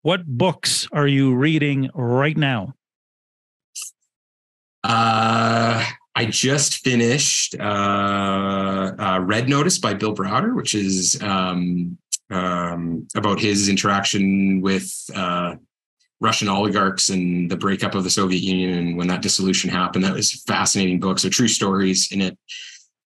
What 0.01 0.25
books 0.25 0.87
are 0.93 1.07
you 1.07 1.35
reading 1.35 1.89
right 1.93 2.37
now? 2.37 2.75
Uh, 4.81 5.85
I 6.19 6.25
just 6.25 6.83
finished 6.83 7.55
uh, 7.57 8.91
uh, 8.99 9.19
Red 9.23 9.47
Notice 9.47 9.77
by 9.77 9.93
Bill 9.93 10.13
Browder, 10.13 10.53
which 10.53 10.75
is 10.75 11.17
um, 11.21 11.97
um, 12.29 13.07
about 13.15 13.39
his 13.39 13.69
interaction 13.69 14.59
with 14.59 14.93
uh, 15.15 15.55
Russian 16.19 16.49
oligarchs 16.49 17.07
and 17.07 17.49
the 17.49 17.55
breakup 17.55 17.95
of 17.95 18.03
the 18.03 18.09
Soviet 18.09 18.41
Union 18.41 18.77
and 18.77 18.97
when 18.97 19.07
that 19.07 19.21
dissolution 19.21 19.69
happened. 19.69 20.03
That 20.03 20.13
was 20.13 20.43
fascinating 20.43 20.99
book. 20.99 21.19
So 21.19 21.29
true 21.29 21.47
stories 21.47 22.11
in 22.11 22.19
it. 22.19 22.37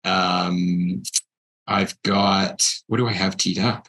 Um, 0.04 1.02
I've 1.66 1.96
got 2.02 2.62
what 2.88 2.98
do 2.98 3.08
I 3.08 3.14
have 3.14 3.38
teed 3.38 3.58
up? 3.58 3.88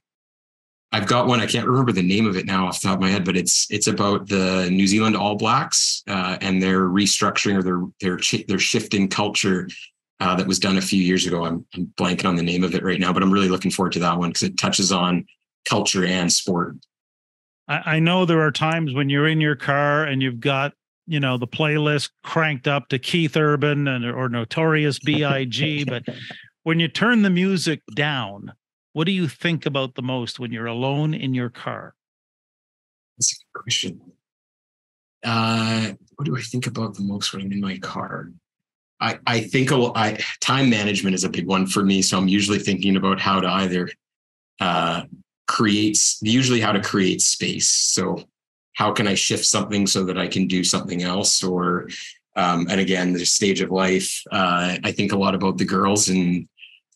I've 0.92 1.08
got 1.08 1.28
one. 1.28 1.40
I 1.40 1.46
can't 1.46 1.68
remember 1.68 1.92
the 1.92 2.02
name 2.02 2.26
of 2.26 2.36
it 2.36 2.46
now 2.46 2.66
off 2.66 2.82
the 2.82 2.88
top 2.88 2.98
of 2.98 3.02
my 3.02 3.10
head, 3.10 3.24
but 3.24 3.38
it's 3.38 3.68
it's 3.70 3.88
about 3.88 4.28
the 4.28 4.70
New 4.72 4.88
Zealand 4.88 5.16
All 5.16 5.36
Blacks 5.36 6.04
uh, 6.08 6.38
and 6.42 6.62
their 6.62 6.82
restructuring 6.82 7.58
or 7.58 7.64
their 7.64 7.82
their 8.02 8.20
their 8.48 8.60
shifting 8.60 9.08
culture 9.08 9.68
uh, 10.20 10.36
that 10.36 10.48
was 10.48 10.58
done 10.58 10.78
a 10.78 10.82
few 10.82 11.02
years 11.02 11.28
ago. 11.28 11.46
I'm, 11.46 11.66
I'm 11.76 11.94
blanking 11.98 12.26
on 12.26 12.36
the 12.36 12.44
name 12.44 12.64
of 12.64 12.74
it 12.74 12.84
right 12.84 13.00
now, 13.00 13.14
but 13.14 13.22
I'm 13.22 13.32
really 13.32 13.50
looking 13.50 13.72
forward 13.72 13.94
to 13.94 14.00
that 14.00 14.18
one 14.18 14.30
because 14.30 14.44
it 14.44 14.58
touches 14.58 14.92
on 14.92 15.26
culture 15.66 16.06
and 16.06 16.32
sport. 16.32 16.76
I, 17.68 17.82
I 17.86 18.00
know 18.00 18.26
there 18.26 18.42
are 18.42 18.52
times 18.52 18.94
when 18.94 19.10
you're 19.10 19.28
in 19.28 19.40
your 19.40 19.56
car 19.56 20.04
and 20.04 20.22
you've 20.22 20.40
got 20.40 20.74
you 21.06 21.20
know 21.20 21.38
the 21.38 21.48
playlist 21.48 22.10
cranked 22.24 22.68
up 22.68 22.90
to 22.90 22.98
Keith 22.98 23.38
Urban 23.38 23.88
and 23.88 24.06
or 24.06 24.28
Notorious 24.28 24.98
B.I.G. 24.98 25.86
but 25.86 26.04
when 26.64 26.80
you 26.80 26.88
turn 26.88 27.22
the 27.22 27.30
music 27.30 27.82
down, 27.96 28.54
what 29.00 29.06
do 29.06 29.14
you 29.14 29.30
think 29.30 29.66
about 29.66 29.96
the 29.96 30.02
most 30.02 30.42
when 30.42 30.52
you're 30.52 30.66
alone 30.66 31.14
in 31.14 31.34
your 31.34 31.50
car? 31.50 31.96
That's 33.18 33.32
a 33.32 33.36
good 33.38 33.64
question. 33.64 34.02
Uh, 35.24 35.94
what 36.18 36.26
do 36.26 36.36
I 36.36 36.42
think 36.42 36.68
about 36.68 36.96
the 36.96 37.04
most 37.04 37.32
when 37.32 37.44
I'm 37.44 37.52
in 37.54 37.62
my 37.62 37.78
car? 37.78 38.30
I, 39.00 39.18
I 39.26 39.40
think 39.40 39.72
I, 39.72 40.20
time 40.42 40.70
management 40.70 41.16
is 41.16 41.24
a 41.24 41.30
big 41.30 41.48
one 41.48 41.66
for 41.66 41.82
me. 41.82 42.02
So 42.02 42.18
I'm 42.18 42.28
usually 42.28 42.60
thinking 42.60 42.98
about 42.98 43.22
how 43.22 43.40
to 43.40 43.48
either 43.48 43.90
uh, 44.60 45.04
create, 45.48 45.98
usually 46.20 46.60
how 46.60 46.74
to 46.74 46.82
create 46.82 47.22
space. 47.22 47.70
So 47.70 48.26
how 48.74 48.92
can 48.92 49.08
I 49.08 49.14
shift 49.14 49.46
something 49.46 49.88
so 49.88 50.04
that 50.04 50.18
I 50.18 50.28
can 50.28 50.46
do 50.46 50.62
something 50.62 51.04
else? 51.04 51.42
Or, 51.42 51.88
um, 52.36 52.68
and 52.70 52.82
again, 52.82 53.14
the 53.14 53.26
stage 53.26 53.62
of 53.62 53.72
life. 53.72 54.22
Uh, 54.30 54.76
I 54.84 54.92
think 54.92 55.14
a 55.14 55.18
lot 55.18 55.36
about 55.36 55.58
the 55.58 55.64
girls 55.64 56.10
and 56.10 56.50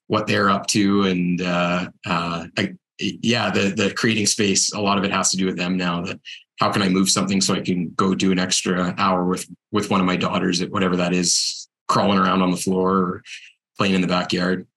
what 0.07 0.27
they're 0.27 0.49
up 0.49 0.67
to, 0.67 1.03
and 1.03 1.41
uh, 1.41 1.89
uh, 2.05 2.45
I, 2.57 2.73
yeah, 2.99 3.49
the 3.51 3.69
the 3.69 3.93
creating 3.93 4.25
space. 4.25 4.73
A 4.73 4.81
lot 4.81 4.97
of 4.97 5.03
it 5.03 5.11
has 5.11 5.31
to 5.31 5.37
do 5.37 5.45
with 5.45 5.57
them 5.57 5.77
now. 5.77 6.01
That 6.01 6.19
how 6.59 6.71
can 6.71 6.81
I 6.81 6.89
move 6.89 7.09
something 7.09 7.41
so 7.41 7.53
I 7.53 7.61
can 7.61 7.91
go 7.95 8.15
do 8.15 8.31
an 8.31 8.39
extra 8.39 8.93
hour 8.97 9.25
with 9.25 9.47
with 9.71 9.89
one 9.89 9.99
of 9.99 10.05
my 10.05 10.15
daughters 10.15 10.61
at 10.61 10.71
whatever 10.71 10.95
that 10.97 11.13
is, 11.13 11.67
crawling 11.87 12.19
around 12.19 12.41
on 12.41 12.51
the 12.51 12.57
floor 12.57 12.91
or 12.91 13.23
playing 13.77 13.95
in 13.95 14.01
the 14.01 14.07
backyard 14.07 14.67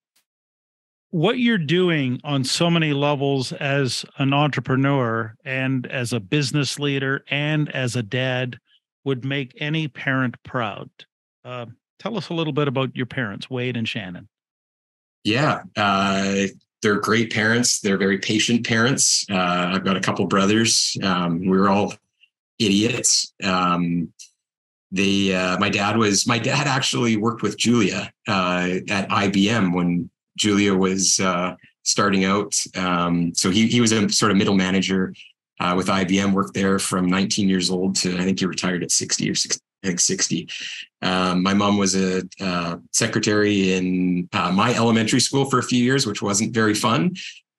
what 1.16 1.38
you're 1.38 1.56
doing 1.56 2.20
on 2.24 2.44
so 2.44 2.68
many 2.68 2.92
levels 2.92 3.50
as 3.52 4.04
an 4.18 4.34
entrepreneur 4.34 5.34
and 5.46 5.86
as 5.86 6.12
a 6.12 6.20
business 6.20 6.78
leader 6.78 7.24
and 7.30 7.74
as 7.74 7.96
a 7.96 8.02
dad 8.02 8.58
would 9.04 9.24
make 9.24 9.56
any 9.58 9.88
parent 9.88 10.36
proud. 10.42 10.90
Uh, 11.42 11.64
tell 11.98 12.18
us 12.18 12.28
a 12.28 12.34
little 12.34 12.52
bit 12.52 12.68
about 12.68 12.94
your 12.94 13.06
parents, 13.06 13.48
Wade 13.48 13.78
and 13.78 13.88
Shannon. 13.88 14.28
Yeah, 15.26 15.62
uh, 15.76 16.46
they're 16.82 17.00
great 17.00 17.32
parents. 17.32 17.80
They're 17.80 17.98
very 17.98 18.18
patient 18.18 18.64
parents. 18.64 19.26
Uh, 19.28 19.72
I've 19.74 19.84
got 19.84 19.96
a 19.96 20.00
couple 20.00 20.24
brothers. 20.26 20.96
Um, 21.02 21.40
we 21.40 21.58
were 21.58 21.68
all 21.68 21.94
idiots. 22.60 23.34
Um, 23.42 24.12
they, 24.92 25.34
uh, 25.34 25.58
my 25.58 25.68
dad 25.68 25.96
was, 25.96 26.28
my 26.28 26.38
dad 26.38 26.68
actually 26.68 27.16
worked 27.16 27.42
with 27.42 27.58
Julia 27.58 28.12
uh, 28.28 28.78
at 28.88 29.08
IBM 29.08 29.74
when 29.74 30.08
Julia 30.38 30.72
was 30.72 31.18
uh, 31.18 31.56
starting 31.82 32.24
out. 32.24 32.54
Um, 32.76 33.34
so 33.34 33.50
he 33.50 33.66
he 33.66 33.80
was 33.80 33.90
a 33.90 34.08
sort 34.08 34.30
of 34.30 34.38
middle 34.38 34.54
manager 34.54 35.12
uh, 35.58 35.74
with 35.76 35.88
IBM. 35.88 36.34
Worked 36.34 36.54
there 36.54 36.78
from 36.78 37.06
19 37.06 37.48
years 37.48 37.68
old 37.68 37.96
to 37.96 38.16
I 38.16 38.22
think 38.22 38.38
he 38.38 38.46
retired 38.46 38.84
at 38.84 38.92
60 38.92 39.28
or 39.28 39.34
60, 39.34 39.60
I 39.82 39.88
think 39.88 40.00
60. 40.00 40.48
Um, 41.02 41.42
my 41.42 41.54
mom 41.54 41.78
was 41.78 41.94
a 41.94 42.22
uh, 42.40 42.76
secretary 42.92 43.74
in 43.74 44.28
uh, 44.32 44.50
my 44.50 44.74
elementary 44.74 45.20
school 45.20 45.44
for 45.44 45.58
a 45.58 45.62
few 45.62 45.82
years, 45.82 46.06
which 46.06 46.22
wasn't 46.22 46.54
very 46.54 46.74
fun. 46.74 47.14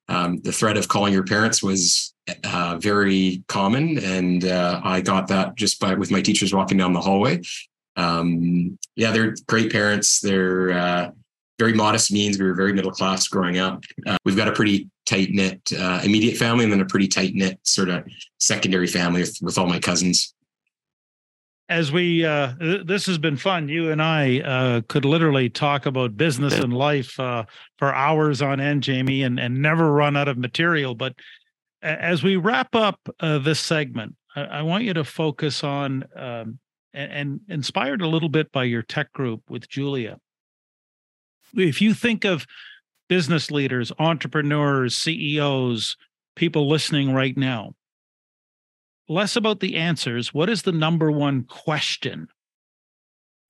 Um, 0.08 0.38
the 0.38 0.52
threat 0.52 0.76
of 0.76 0.88
calling 0.88 1.12
your 1.12 1.24
parents 1.24 1.62
was 1.62 2.14
uh, 2.44 2.78
very 2.80 3.42
common, 3.48 3.98
and 3.98 4.44
uh, 4.44 4.80
I 4.82 5.00
got 5.00 5.28
that 5.28 5.54
just 5.54 5.80
by 5.80 5.94
with 5.94 6.10
my 6.10 6.22
teachers 6.22 6.54
walking 6.54 6.78
down 6.78 6.92
the 6.92 7.00
hallway. 7.00 7.42
Um, 7.96 8.78
yeah, 8.96 9.10
they're 9.10 9.34
great 9.46 9.70
parents. 9.70 10.20
They're 10.20 10.72
uh, 10.72 11.10
very 11.58 11.74
modest 11.74 12.10
means. 12.10 12.38
We 12.38 12.46
were 12.46 12.54
very 12.54 12.72
middle 12.72 12.90
class 12.90 13.28
growing 13.28 13.58
up. 13.58 13.84
Uh, 14.06 14.16
we've 14.24 14.36
got 14.36 14.48
a 14.48 14.52
pretty 14.52 14.88
tight 15.06 15.30
knit 15.30 15.60
immediate 16.04 16.36
family, 16.36 16.64
and 16.64 16.72
then 16.72 16.80
a 16.80 16.86
pretty 16.86 17.08
tight 17.08 17.34
knit 17.34 17.58
sort 17.62 17.90
of 17.90 18.04
secondary 18.38 18.86
family 18.86 19.20
with, 19.20 19.38
with 19.42 19.58
all 19.58 19.66
my 19.66 19.78
cousins. 19.78 20.34
As 21.68 21.92
we, 21.92 22.24
uh, 22.24 22.54
th- 22.54 22.86
this 22.86 23.04
has 23.06 23.18
been 23.18 23.36
fun. 23.36 23.68
You 23.68 23.90
and 23.90 24.00
I 24.00 24.40
uh, 24.40 24.80
could 24.88 25.04
literally 25.04 25.50
talk 25.50 25.84
about 25.84 26.16
business 26.16 26.54
and 26.54 26.72
life 26.72 27.20
uh, 27.20 27.44
for 27.76 27.94
hours 27.94 28.40
on 28.40 28.58
end, 28.58 28.82
Jamie, 28.82 29.22
and 29.22 29.38
and 29.38 29.60
never 29.60 29.92
run 29.92 30.16
out 30.16 30.28
of 30.28 30.38
material. 30.38 30.94
But 30.94 31.14
as 31.82 32.22
we 32.22 32.36
wrap 32.36 32.74
up 32.74 32.98
uh, 33.20 33.38
this 33.38 33.60
segment, 33.60 34.16
I, 34.34 34.42
I, 34.44 34.62
want 34.62 34.84
you 34.84 34.94
to 34.94 35.04
focus 35.04 35.62
on 35.62 36.04
um, 36.16 36.58
and, 36.94 37.12
and 37.12 37.40
inspired 37.48 38.00
a 38.00 38.08
little 38.08 38.30
bit 38.30 38.50
by 38.50 38.64
your 38.64 38.82
TEC 38.82 39.12
group 39.12 39.42
with 39.50 39.68
Julia 39.68 40.18
if 41.54 41.80
you 41.80 41.94
think 41.94 42.24
of 42.24 42.46
business 43.08 43.50
leaders, 43.50 43.92
entrepreneurs, 43.98 44.96
CEOs, 44.96 45.96
people 46.36 46.68
listening 46.68 47.12
right 47.12 47.36
now, 47.36 47.74
less 49.08 49.36
about 49.36 49.60
the 49.60 49.76
answers. 49.76 50.34
What 50.34 50.50
is 50.50 50.62
the 50.62 50.72
number 50.72 51.10
one 51.10 51.44
question 51.44 52.28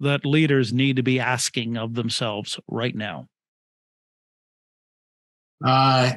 that 0.00 0.24
leaders 0.24 0.72
need 0.72 0.96
to 0.96 1.02
be 1.02 1.18
asking 1.18 1.76
of 1.76 1.94
themselves 1.94 2.58
right 2.68 2.94
now? 2.94 3.28
Uh, 5.64 6.12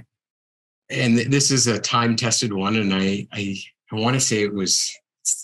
and 0.90 1.18
this 1.18 1.50
is 1.50 1.68
a 1.68 1.80
time 1.80 2.16
tested 2.16 2.54
one. 2.54 2.76
And 2.76 2.94
I, 2.94 3.28
I, 3.32 3.58
I 3.92 3.96
want 3.96 4.14
to 4.14 4.20
say 4.20 4.44
it 4.44 4.54
was, 4.54 4.96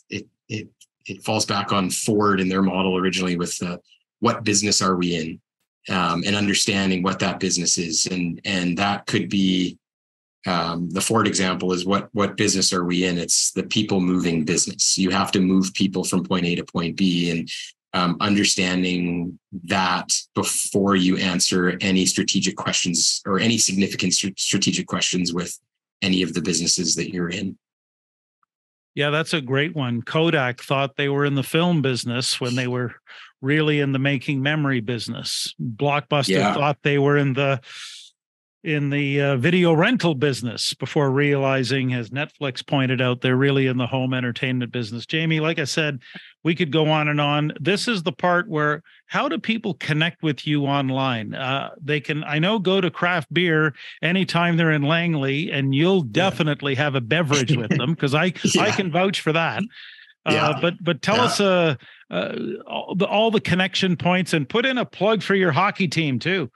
it, 0.10 0.28
it, 0.48 0.68
it 1.06 1.24
falls 1.24 1.46
back 1.46 1.72
on 1.72 1.90
Ford 1.90 2.40
and 2.40 2.52
their 2.52 2.62
model 2.62 2.98
originally 2.98 3.38
with 3.38 3.58
the, 3.58 3.80
what 4.20 4.44
business 4.44 4.82
are 4.82 4.96
we 4.96 5.16
in? 5.16 5.40
um, 5.90 6.24
and 6.26 6.36
understanding 6.36 7.02
what 7.02 7.20
that 7.20 7.40
business 7.40 7.78
is, 7.78 8.08
and 8.08 8.42
and 8.46 8.78
that 8.78 9.06
could 9.06 9.30
be 9.30 9.78
um, 10.46 10.90
the 10.90 11.02
Ford 11.02 11.28
example 11.28 11.74
is 11.74 11.86
what 11.86 12.10
what 12.14 12.38
business 12.38 12.72
are 12.72 12.86
we 12.86 13.06
in? 13.06 13.18
It's 13.18 13.52
the 13.52 13.64
people 13.64 14.00
moving 14.00 14.46
business. 14.46 14.98
You 14.98 15.10
have 15.10 15.32
to 15.34 15.42
move 15.42 15.74
people 15.74 16.04
from 16.04 16.24
point 16.24 16.46
A 16.46 16.56
to 16.56 16.64
point 16.64 16.96
B, 16.96 17.32
and 17.32 17.50
um, 17.94 18.18
understanding 18.22 19.40
that 19.66 20.14
before 20.36 20.96
you 20.96 21.18
answer 21.18 21.78
any 21.82 22.06
strategic 22.06 22.56
questions 22.56 23.22
or 23.26 23.40
any 23.40 23.58
significant 23.58 24.14
strategic 24.14 24.88
questions 24.88 25.34
with 25.34 25.60
any 26.02 26.22
of 26.22 26.34
the 26.34 26.42
businesses 26.42 26.96
that 26.96 27.12
you're 27.12 27.30
in. 27.30 27.58
Yeah, 28.94 29.12
that's 29.12 29.34
a 29.34 29.42
great 29.42 29.76
one. 29.76 30.02
Kodak 30.02 30.62
thought 30.62 30.96
they 30.96 31.10
were 31.10 31.26
in 31.26 31.36
the 31.36 31.44
film 31.44 31.82
business 31.82 32.42
when 32.42 32.56
they 32.56 32.68
were 32.68 32.96
really 33.42 33.80
in 33.80 33.92
the 33.92 34.00
making 34.00 34.42
memory 34.42 34.80
business. 34.80 35.54
Blockbuster 35.62 36.30
yeah. 36.30 36.54
thought 36.54 36.80
they 36.82 36.98
were 36.98 37.18
in 37.18 37.34
the 37.34 37.62
in 38.68 38.90
the 38.90 39.22
uh, 39.22 39.38
video 39.38 39.72
rental 39.72 40.14
business 40.14 40.74
before 40.74 41.10
realizing, 41.10 41.94
as 41.94 42.10
Netflix 42.10 42.66
pointed 42.68 43.00
out, 43.00 43.22
they're 43.22 43.38
really 43.38 43.66
in 43.68 43.78
the 43.78 43.88
home 43.88 44.14
entertainment 44.14 44.74
business. 44.74 45.06
Jamie, 45.06 45.40
like 45.40 45.58
I 45.58 45.64
said, 45.64 46.00
we 46.44 46.54
could 46.54 46.70
go 46.70 46.90
on 46.90 47.08
and 47.08 47.22
on. 47.22 47.54
This 47.62 47.88
is 47.88 48.04
the 48.04 48.12
part 48.12 48.50
where 48.50 48.84
how 49.06 49.30
do 49.30 49.38
people 49.38 49.76
connect 49.76 50.22
with 50.22 50.46
you 50.46 50.66
online? 50.66 51.34
Uh, 51.34 51.70
they 51.82 52.02
can, 52.02 52.26
I 52.26 52.40
know, 52.40 52.60
go 52.60 52.82
to 52.82 52.92
craft 52.92 53.34
beer 53.34 53.74
anytime 54.02 54.58
they're 54.58 54.72
in 54.72 54.84
Langley, 54.84 55.50
and 55.50 55.74
you'll 55.74 56.02
definitely 56.02 56.76
have 56.76 56.94
a 56.94 57.02
beverage 57.02 57.56
with 57.56 57.70
them 57.70 57.94
because 57.94 58.14
I 58.16 58.34
yeah. 58.44 58.64
I 58.64 58.72
can 58.72 58.92
vouch 58.92 59.22
for 59.22 59.32
that. 59.32 59.64
Uh, 60.26 60.34
yeah. 60.34 60.60
but 60.62 60.74
but 60.82 61.02
tell 61.02 61.16
yeah. 61.16 61.24
us 61.24 61.40
uh, 61.40 61.76
uh, 62.12 62.36
all 62.68 62.96
the 62.96 63.08
all 63.08 63.32
the 63.32 63.40
connection 63.40 63.96
points 63.96 64.34
and 64.34 64.50
put 64.50 64.66
in 64.66 64.78
a 64.78 64.84
plug 64.84 65.24
for 65.24 65.36
your 65.36 65.54
hockey 65.54 65.88
team 65.88 66.20
too. 66.20 66.52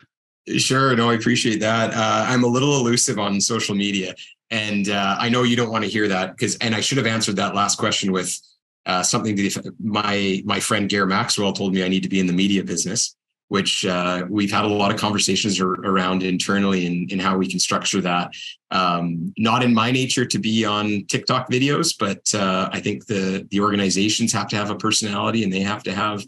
Sure. 0.60 0.96
No, 0.96 1.10
I 1.10 1.16
appreciate 1.16 1.60
that. 1.60 1.94
Uh, 1.94 2.26
I'm 2.28 2.44
a 2.44 2.48
little 2.48 2.76
elusive 2.78 3.20
on 3.20 3.40
social 3.40 3.76
media, 3.76 4.16
and 4.50 4.90
uh, 4.90 5.16
I 5.20 5.30
know 5.30 5.44
you 5.44 5.56
don't 5.56 5.72
want 5.72 5.84
to 5.84 5.90
hear 5.90 6.08
that 6.08 6.36
because. 6.36 6.56
And 6.58 6.76
I 6.76 6.82
should 6.82 6.98
have 6.98 7.08
answered 7.08 7.36
that 7.38 7.56
last 7.56 7.78
question 7.78 8.12
with 8.12 8.38
uh, 8.86 9.04
something 9.04 9.36
that 9.36 9.74
my 9.80 10.42
my 10.46 10.60
friend 10.60 10.90
Gair 10.90 11.06
Maxwell 11.06 11.54
told 11.54 11.74
me 11.74 11.84
I 11.84 11.88
need 11.88 12.04
to 12.04 12.10
be 12.10 12.20
in 12.20 12.28
the 12.28 12.34
media 12.34 12.64
business, 12.64 13.16
which 13.50 13.86
uh, 13.86 14.26
we've 14.30 14.52
had 14.52 14.66
a 14.66 14.68
lot 14.68 14.92
of 14.92 15.00
conversations 15.00 15.60
around 15.60 16.24
internally 16.24 16.86
and 16.86 17.12
in, 17.12 17.20
in, 17.20 17.24
how 17.24 17.38
we 17.38 17.48
can 17.48 17.60
structure 17.60 18.02
that. 18.02 18.32
Um, 18.72 19.34
not 19.38 19.64
in 19.64 19.74
my 19.74 19.92
nature 19.92 20.26
to 20.26 20.40
be 20.40 20.66
on 20.66 21.06
TikTok 21.08 21.50
videos, 21.50 21.96
but 21.98 22.34
uh, 22.34 22.70
I 22.72 22.80
think 22.80 23.06
the 23.06 23.48
the 23.52 23.60
organizations 23.60 24.34
have 24.34 24.48
to 24.50 24.56
have 24.56 24.70
a 24.70 24.76
personality 24.76 25.44
and 25.44 25.54
they 25.54 25.62
have 25.62 25.84
to 25.84 25.94
have 25.94 26.26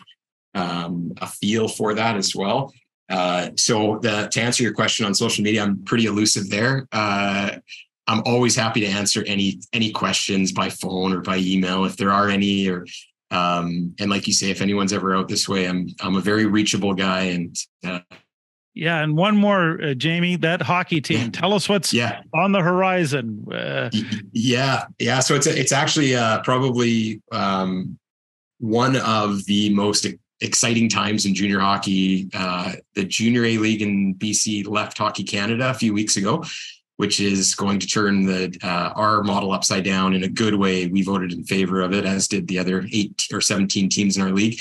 um, 0.56 1.14
a 1.22 1.28
feel 1.28 1.68
for 1.68 1.94
that 1.96 2.16
as 2.18 2.36
well. 2.36 2.74
Uh, 3.10 3.50
so 3.58 4.00
the, 4.02 4.28
to 4.32 4.42
answer 4.42 4.64
your 4.64 4.74
question 4.74 5.06
on 5.06 5.14
social 5.14 5.44
media, 5.44 5.64
I'm 5.64 5.84
pretty 5.84 6.06
elusive 6.06 6.50
there. 6.50 6.88
Uh, 6.92 7.52
I'm 8.08 8.22
always 8.26 8.56
happy 8.56 8.82
to 8.82 8.88
answer 8.88 9.24
any 9.28 9.62
any 9.72 9.92
questions 9.92 10.52
by 10.52 10.70
phone 10.70 11.14
or 11.14 11.22
by 11.22 11.38
email 11.38 11.86
if 11.86 11.96
there 11.96 12.12
are 12.12 12.30
any. 12.30 12.68
Or 12.68 12.86
um, 13.32 13.96
and 14.00 14.10
like 14.10 14.28
you 14.28 14.34
say, 14.34 14.50
if 14.50 14.62
anyone's 14.62 14.94
ever 14.94 15.16
out 15.16 15.28
this 15.28 15.48
way, 15.48 15.68
I'm 15.68 15.88
I'm 16.02 16.16
a 16.16 16.22
very 16.22 16.46
reachable 16.46 16.94
guy. 16.94 17.22
And 17.24 17.56
uh, 17.86 18.00
yeah, 18.74 19.04
and 19.04 19.16
one 19.16 19.38
more, 19.38 19.82
uh, 19.82 19.94
Jamie, 19.94 20.36
that 20.38 20.62
hockey 20.62 21.00
team. 21.00 21.32
Tell 21.32 21.54
us 21.54 21.70
what's 21.70 21.94
yeah. 21.94 22.22
on 22.34 22.52
the 22.52 22.62
horizon. 22.62 23.46
Uh, 23.52 23.90
yeah, 24.32 24.86
yeah. 25.00 25.20
So 25.20 25.36
it's 25.36 25.48
it's 25.48 25.72
actually 25.72 26.16
uh, 26.16 26.42
probably 26.42 27.22
um, 27.32 27.98
one 28.60 28.96
of 28.98 29.46
the 29.46 29.74
most 29.74 30.08
exciting 30.44 30.90
times 30.90 31.26
in 31.26 31.34
junior 31.34 31.60
hockey. 31.60 32.30
Uh, 32.34 32.74
the 32.96 33.06
Junior 33.06 33.46
A 33.46 33.58
League 33.58 33.82
in 33.82 34.14
BC 34.16 34.68
left 34.68 34.98
Hockey 34.98 35.24
Canada 35.24 35.70
a 35.70 35.74
few 35.74 35.94
weeks 35.94 36.18
ago, 36.18 36.44
which 36.98 37.20
is 37.20 37.56
going 37.56 37.80
to 37.80 37.88
turn 37.88 38.26
the 38.26 38.56
uh, 38.62 38.94
our 38.96 39.24
model 39.24 39.52
upside 39.52 39.84
down 39.84 40.14
in 40.14 40.24
a 40.24 40.28
good 40.28 40.54
way. 40.54 40.88
We 40.88 41.02
voted 41.02 41.34
in 41.34 41.44
favor 41.44 41.82
of 41.82 41.94
it, 41.94 42.06
as 42.06 42.28
did 42.28 42.48
the 42.48 42.60
other 42.60 42.86
eight 42.92 43.28
or 43.32 43.42
seventeen 43.42 43.90
teams 43.90 44.18
in 44.18 44.24
our 44.24 44.32
league. 44.32 44.60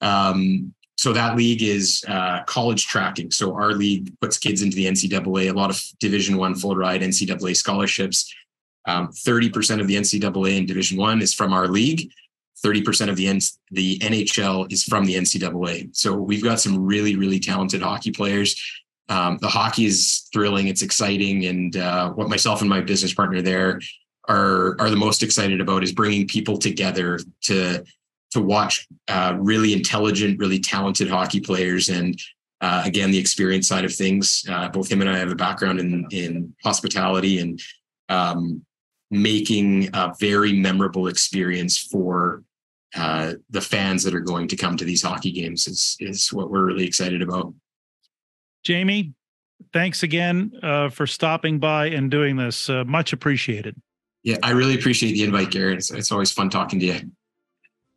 Um, 0.00 0.72
so 0.96 1.12
that 1.12 1.36
league 1.36 1.62
is 1.62 2.04
uh, 2.08 2.42
college 2.44 2.86
tracking. 2.86 3.30
So 3.30 3.54
our 3.54 3.72
league 3.72 4.18
puts 4.20 4.38
kids 4.38 4.62
into 4.62 4.76
the 4.76 4.86
NCAA. 4.86 5.50
A 5.50 5.52
lot 5.52 5.70
of 5.70 5.82
Division 6.00 6.38
One 6.38 6.54
full 6.54 6.74
ride 6.74 7.02
NCAA 7.02 7.54
scholarships. 7.56 8.32
Um, 8.86 9.08
30% 9.08 9.80
of 9.80 9.88
the 9.88 9.96
NCAA 9.96 10.58
in 10.58 10.66
Division 10.66 10.96
One 10.96 11.20
is 11.20 11.34
from 11.34 11.52
our 11.52 11.66
league. 11.66 12.10
30% 12.64 13.08
of 13.08 13.16
the, 13.16 13.28
N- 13.28 13.40
the 13.70 13.98
NHL 13.98 14.70
is 14.72 14.84
from 14.84 15.04
the 15.04 15.14
NCAA. 15.14 15.94
So 15.94 16.14
we've 16.14 16.42
got 16.42 16.60
some 16.60 16.84
really, 16.84 17.16
really 17.16 17.38
talented 17.38 17.82
hockey 17.82 18.10
players. 18.10 18.60
Um, 19.08 19.38
the 19.40 19.48
hockey 19.48 19.86
is 19.86 20.28
thrilling. 20.32 20.68
It's 20.68 20.82
exciting. 20.82 21.46
And 21.46 21.76
uh, 21.76 22.10
what 22.12 22.28
myself 22.28 22.60
and 22.60 22.70
my 22.70 22.80
business 22.80 23.14
partner 23.14 23.42
there 23.42 23.80
are 24.28 24.76
are 24.80 24.90
the 24.90 24.96
most 24.96 25.22
excited 25.22 25.60
about 25.60 25.84
is 25.84 25.92
bringing 25.92 26.26
people 26.26 26.58
together 26.58 27.20
to 27.42 27.84
to 28.32 28.40
watch 28.42 28.86
uh, 29.08 29.36
really 29.38 29.72
intelligent, 29.72 30.38
really 30.38 30.58
talented 30.58 31.08
hockey 31.08 31.40
players, 31.40 31.88
and 31.88 32.20
uh, 32.60 32.82
again 32.84 33.10
the 33.10 33.18
experience 33.18 33.68
side 33.68 33.84
of 33.84 33.94
things. 33.94 34.44
Uh, 34.50 34.68
both 34.68 34.90
him 34.90 35.00
and 35.00 35.10
I 35.10 35.18
have 35.18 35.30
a 35.30 35.36
background 35.36 35.78
in 35.78 36.06
in 36.10 36.54
hospitality 36.64 37.38
and 37.38 37.60
um, 38.08 38.64
making 39.10 39.88
a 39.94 40.12
very 40.18 40.52
memorable 40.52 41.08
experience 41.08 41.78
for 41.78 42.42
uh, 42.94 43.34
the 43.50 43.60
fans 43.60 44.02
that 44.02 44.14
are 44.14 44.20
going 44.20 44.48
to 44.48 44.56
come 44.56 44.76
to 44.76 44.84
these 44.84 45.02
hockey 45.02 45.30
games 45.30 45.66
is 45.66 45.96
is 46.00 46.32
what 46.32 46.50
we're 46.50 46.64
really 46.64 46.86
excited 46.86 47.22
about. 47.22 47.52
Jamie, 48.64 49.14
thanks 49.72 50.02
again 50.02 50.52
uh, 50.62 50.88
for 50.88 51.06
stopping 51.06 51.58
by 51.58 51.86
and 51.86 52.10
doing 52.10 52.36
this. 52.36 52.68
Uh, 52.68 52.84
much 52.84 53.12
appreciated. 53.12 53.76
Yeah, 54.22 54.38
I 54.42 54.50
really 54.50 54.74
appreciate 54.74 55.12
the 55.12 55.22
invite, 55.22 55.50
Garrett. 55.50 55.78
It's, 55.78 55.90
it's 55.90 56.10
always 56.10 56.32
fun 56.32 56.50
talking 56.50 56.80
to 56.80 56.86
you. 56.86 57.00